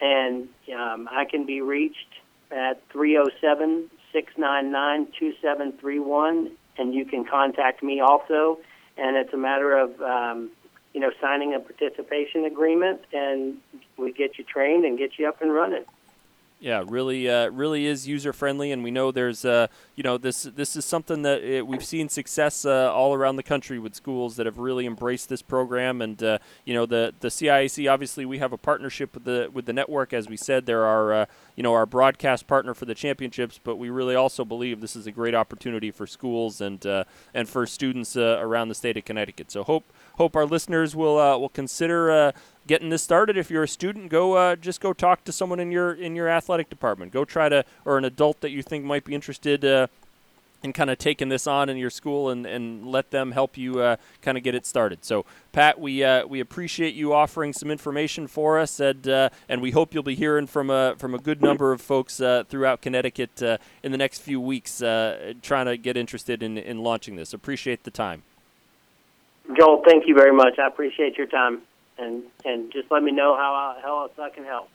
and 0.00 0.48
um, 0.74 1.08
I 1.10 1.24
can 1.30 1.44
be 1.44 1.60
reached 1.60 2.14
at 2.50 2.82
307 2.90 3.90
699 4.12 5.06
2731, 5.18 6.50
and 6.78 6.94
you 6.94 7.04
can 7.04 7.24
contact 7.24 7.82
me 7.82 8.00
also. 8.00 8.58
And 8.96 9.16
it's 9.16 9.32
a 9.32 9.36
matter 9.36 9.76
of 9.76 10.00
um, 10.00 10.50
you 10.94 11.00
know 11.00 11.10
signing 11.20 11.54
a 11.54 11.60
participation 11.60 12.44
agreement, 12.46 13.02
and 13.12 13.58
we 13.98 14.12
get 14.12 14.38
you 14.38 14.44
trained 14.44 14.84
and 14.84 14.98
get 14.98 15.18
you 15.18 15.28
up 15.28 15.42
and 15.42 15.52
running. 15.52 15.84
Yeah, 16.62 16.84
really, 16.86 17.26
uh, 17.26 17.48
really 17.48 17.86
is 17.86 18.06
user 18.06 18.34
friendly, 18.34 18.70
and 18.70 18.84
we 18.84 18.90
know 18.90 19.10
there's, 19.10 19.46
uh, 19.46 19.68
you 19.96 20.02
know, 20.02 20.18
this 20.18 20.42
this 20.42 20.76
is 20.76 20.84
something 20.84 21.22
that 21.22 21.42
it, 21.42 21.62
uh, 21.62 21.64
we've 21.64 21.82
seen 21.82 22.10
success 22.10 22.66
uh, 22.66 22.92
all 22.92 23.14
around 23.14 23.36
the 23.36 23.42
country 23.42 23.78
with 23.78 23.94
schools 23.94 24.36
that 24.36 24.44
have 24.44 24.58
really 24.58 24.84
embraced 24.84 25.30
this 25.30 25.40
program, 25.40 26.02
and 26.02 26.22
uh, 26.22 26.36
you 26.66 26.74
know, 26.74 26.84
the 26.84 27.14
the 27.20 27.28
CIAC 27.28 27.90
obviously 27.90 28.26
we 28.26 28.40
have 28.40 28.52
a 28.52 28.58
partnership 28.58 29.14
with 29.14 29.24
the 29.24 29.48
with 29.50 29.64
the 29.64 29.72
network, 29.72 30.12
as 30.12 30.28
we 30.28 30.36
said, 30.36 30.66
they're 30.66 30.84
our, 30.84 31.14
uh, 31.14 31.26
you 31.56 31.62
know, 31.62 31.72
our 31.72 31.86
broadcast 31.86 32.46
partner 32.46 32.74
for 32.74 32.84
the 32.84 32.94
championships, 32.94 33.58
but 33.64 33.76
we 33.76 33.88
really 33.88 34.14
also 34.14 34.44
believe 34.44 34.82
this 34.82 34.96
is 34.96 35.06
a 35.06 35.12
great 35.12 35.34
opportunity 35.34 35.90
for 35.90 36.06
schools 36.06 36.60
and 36.60 36.84
and 37.32 37.48
for 37.48 37.66
students 37.66 38.18
around 38.18 38.68
the 38.68 38.74
state 38.74 38.98
of 38.98 39.06
Connecticut. 39.06 39.50
So 39.50 39.64
hope 39.64 39.90
hope 40.16 40.36
our 40.36 40.44
listeners 40.44 40.94
will 40.94 41.16
will 41.40 41.48
consider 41.48 42.34
getting 42.66 42.90
this 42.90 43.02
started. 43.02 43.36
If 43.36 43.50
you're 43.50 43.62
a 43.62 43.68
student, 43.68 44.10
go 44.10 44.34
uh, 44.34 44.56
just 44.56 44.80
go 44.80 44.92
talk 44.92 45.24
to 45.24 45.32
someone 45.32 45.60
in 45.60 45.70
your 45.70 45.92
in 45.92 46.14
your 46.14 46.28
athletic 46.28 46.70
department. 46.70 47.12
Go 47.12 47.24
try 47.24 47.48
to 47.48 47.64
or 47.84 47.98
an 47.98 48.04
adult 48.04 48.40
that 48.40 48.50
you 48.50 48.62
think 48.62 48.84
might 48.84 49.04
be 49.04 49.14
interested 49.14 49.64
uh, 49.64 49.86
in 50.62 50.72
kind 50.72 50.90
of 50.90 50.98
taking 50.98 51.30
this 51.30 51.46
on 51.46 51.68
in 51.68 51.76
your 51.76 51.90
school 51.90 52.28
and, 52.28 52.44
and 52.46 52.86
let 52.86 53.10
them 53.10 53.32
help 53.32 53.56
you 53.56 53.80
uh, 53.80 53.96
kind 54.20 54.36
of 54.36 54.44
get 54.44 54.54
it 54.54 54.66
started. 54.66 55.04
So, 55.04 55.24
Pat, 55.52 55.80
we 55.80 56.04
uh, 56.04 56.26
we 56.26 56.40
appreciate 56.40 56.94
you 56.94 57.12
offering 57.12 57.52
some 57.52 57.70
information 57.70 58.26
for 58.26 58.58
us, 58.58 58.78
and 58.78 59.08
uh, 59.08 59.30
and 59.48 59.62
we 59.62 59.70
hope 59.70 59.94
you'll 59.94 60.02
be 60.02 60.14
hearing 60.14 60.46
from 60.46 60.70
a 60.70 60.94
from 60.98 61.14
a 61.14 61.18
good 61.18 61.42
number 61.42 61.72
of 61.72 61.80
folks 61.80 62.20
uh, 62.20 62.44
throughout 62.48 62.82
Connecticut 62.82 63.42
in 63.82 63.92
the 63.92 63.98
next 63.98 64.20
few 64.20 64.40
weeks, 64.40 64.78
trying 64.78 65.66
to 65.66 65.76
get 65.76 65.96
interested 65.96 66.42
in 66.42 66.58
in 66.58 66.82
launching 66.82 67.16
this. 67.16 67.32
Appreciate 67.32 67.84
the 67.84 67.90
time. 67.90 68.22
Joel, 69.56 69.82
thank 69.84 70.06
you 70.06 70.14
very 70.14 70.32
much. 70.32 70.60
I 70.60 70.68
appreciate 70.68 71.16
your 71.16 71.26
time 71.26 71.62
and 72.00 72.22
and 72.44 72.72
just 72.72 72.90
let 72.90 73.02
me 73.02 73.12
know 73.12 73.36
how 73.36 73.76
how 73.82 74.02
else 74.02 74.12
I 74.18 74.30
can 74.30 74.44
help. 74.44 74.68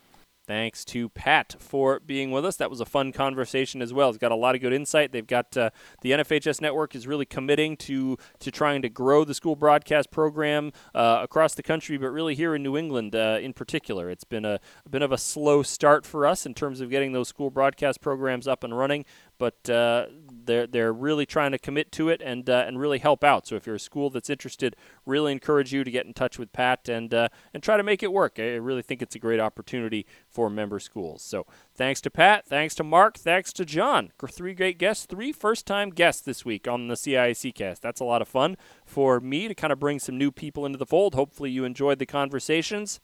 thanks 0.46 0.84
to 0.84 1.08
Pat 1.08 1.56
for 1.58 1.98
being 1.98 2.30
with 2.30 2.44
us. 2.44 2.54
That 2.56 2.70
was 2.70 2.80
a 2.80 2.84
fun 2.84 3.10
conversation 3.10 3.82
as 3.82 3.92
well. 3.92 4.12
He's 4.12 4.18
got 4.18 4.30
a 4.30 4.36
lot 4.36 4.54
of 4.54 4.60
good 4.60 4.72
insight. 4.72 5.10
They've 5.10 5.26
got 5.26 5.56
uh, 5.56 5.70
the 6.02 6.12
NFHS 6.12 6.60
network 6.60 6.94
is 6.94 7.04
really 7.06 7.26
committing 7.26 7.76
to 7.78 8.16
to 8.38 8.50
trying 8.52 8.82
to 8.82 8.88
grow 8.88 9.24
the 9.24 9.34
school 9.34 9.56
broadcast 9.56 10.12
program 10.12 10.72
uh, 10.94 11.18
across 11.22 11.54
the 11.54 11.64
country, 11.64 11.98
but 11.98 12.10
really 12.10 12.36
here 12.36 12.54
in 12.54 12.62
New 12.62 12.76
England 12.76 13.16
uh, 13.16 13.38
in 13.42 13.52
particular. 13.52 14.08
It's 14.08 14.24
been 14.24 14.44
a, 14.44 14.60
a, 14.84 14.88
bit 14.88 15.02
of 15.02 15.10
a 15.10 15.18
slow 15.18 15.64
start 15.64 16.06
for 16.06 16.26
us 16.26 16.46
in 16.46 16.54
terms 16.54 16.80
of 16.80 16.90
getting 16.90 17.12
those 17.12 17.28
school 17.28 17.50
broadcast 17.50 18.00
programs 18.00 18.46
up 18.46 18.62
and 18.62 18.76
running, 18.76 19.04
but 19.38 19.68
uh, 19.68 20.06
they're 20.46 20.66
they're 20.66 20.92
really 20.92 21.26
trying 21.26 21.52
to 21.52 21.58
commit 21.58 21.92
to 21.92 22.08
it 22.08 22.22
and 22.24 22.48
uh, 22.48 22.64
and 22.66 22.80
really 22.80 22.98
help 22.98 23.22
out. 23.22 23.46
So 23.46 23.56
if 23.56 23.66
you're 23.66 23.76
a 23.76 23.80
school 23.80 24.10
that's 24.10 24.30
interested, 24.30 24.76
really 25.04 25.32
encourage 25.32 25.72
you 25.72 25.84
to 25.84 25.90
get 25.90 26.06
in 26.06 26.14
touch 26.14 26.38
with 26.38 26.52
Pat 26.52 26.88
and 26.88 27.12
uh, 27.12 27.28
and 27.52 27.62
try 27.62 27.76
to 27.76 27.82
make 27.82 28.02
it 28.02 28.12
work. 28.12 28.38
I 28.38 28.54
really 28.54 28.82
think 28.82 29.02
it's 29.02 29.14
a 29.14 29.18
great 29.18 29.40
opportunity 29.40 30.06
for 30.28 30.48
member 30.48 30.78
schools. 30.78 31.22
So 31.22 31.46
thanks 31.74 32.00
to 32.02 32.10
Pat, 32.10 32.46
thanks 32.46 32.74
to 32.76 32.84
Mark, 32.84 33.18
thanks 33.18 33.52
to 33.54 33.64
John. 33.64 34.12
Three 34.28 34.54
great 34.54 34.78
guests, 34.78 35.06
three 35.06 35.32
first-time 35.32 35.90
guests 35.90 36.22
this 36.22 36.44
week 36.44 36.68
on 36.68 36.88
the 36.88 36.94
CIAC 36.94 37.54
cast. 37.54 37.82
That's 37.82 38.00
a 38.00 38.04
lot 38.04 38.22
of 38.22 38.28
fun 38.28 38.56
for 38.84 39.20
me 39.20 39.48
to 39.48 39.54
kind 39.54 39.72
of 39.72 39.80
bring 39.80 39.98
some 39.98 40.18
new 40.18 40.30
people 40.30 40.66
into 40.66 40.78
the 40.78 40.86
fold. 40.86 41.14
Hopefully 41.14 41.50
you 41.50 41.64
enjoyed 41.64 41.98
the 41.98 42.06
conversations. 42.06 43.00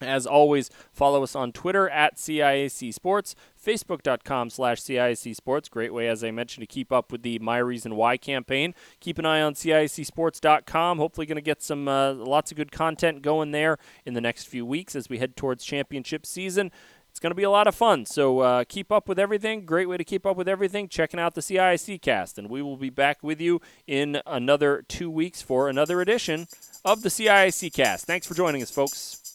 As 0.00 0.26
always, 0.26 0.70
follow 0.92 1.22
us 1.22 1.34
on 1.34 1.52
Twitter 1.52 1.88
at 1.88 2.16
CIAC 2.16 2.92
Sports, 2.92 3.34
Facebook.com 3.62 4.50
slash 4.50 4.80
CIAC 4.80 5.34
Sports. 5.34 5.68
Great 5.68 5.94
way, 5.94 6.08
as 6.08 6.22
I 6.22 6.30
mentioned, 6.30 6.62
to 6.62 6.72
keep 6.72 6.92
up 6.92 7.10
with 7.10 7.22
the 7.22 7.38
My 7.38 7.58
Reason 7.58 7.96
Why 7.96 8.16
campaign. 8.16 8.74
Keep 9.00 9.18
an 9.18 9.26
eye 9.26 9.40
on 9.40 9.54
CIACSports.com. 9.54 10.98
Hopefully, 10.98 11.26
going 11.26 11.36
to 11.36 11.42
get 11.42 11.62
some 11.62 11.88
uh, 11.88 12.12
lots 12.12 12.50
of 12.50 12.56
good 12.56 12.72
content 12.72 13.22
going 13.22 13.52
there 13.52 13.78
in 14.04 14.14
the 14.14 14.20
next 14.20 14.44
few 14.44 14.66
weeks 14.66 14.94
as 14.94 15.08
we 15.08 15.18
head 15.18 15.36
towards 15.36 15.64
championship 15.64 16.26
season. 16.26 16.70
It's 17.16 17.20
going 17.22 17.30
to 17.30 17.34
be 17.34 17.44
a 17.44 17.50
lot 17.50 17.66
of 17.66 17.74
fun. 17.74 18.04
So 18.04 18.40
uh, 18.40 18.64
keep 18.68 18.92
up 18.92 19.08
with 19.08 19.18
everything. 19.18 19.64
Great 19.64 19.88
way 19.88 19.96
to 19.96 20.04
keep 20.04 20.26
up 20.26 20.36
with 20.36 20.46
everything. 20.46 20.86
Checking 20.86 21.18
out 21.18 21.34
the 21.34 21.40
CIAC 21.40 22.02
cast. 22.02 22.36
And 22.36 22.50
we 22.50 22.60
will 22.60 22.76
be 22.76 22.90
back 22.90 23.22
with 23.22 23.40
you 23.40 23.62
in 23.86 24.20
another 24.26 24.84
two 24.86 25.10
weeks 25.10 25.40
for 25.40 25.70
another 25.70 26.02
edition 26.02 26.46
of 26.84 27.00
the 27.00 27.08
CIAC 27.08 27.72
cast. 27.72 28.04
Thanks 28.04 28.26
for 28.26 28.34
joining 28.34 28.60
us, 28.60 28.70
folks. 28.70 29.32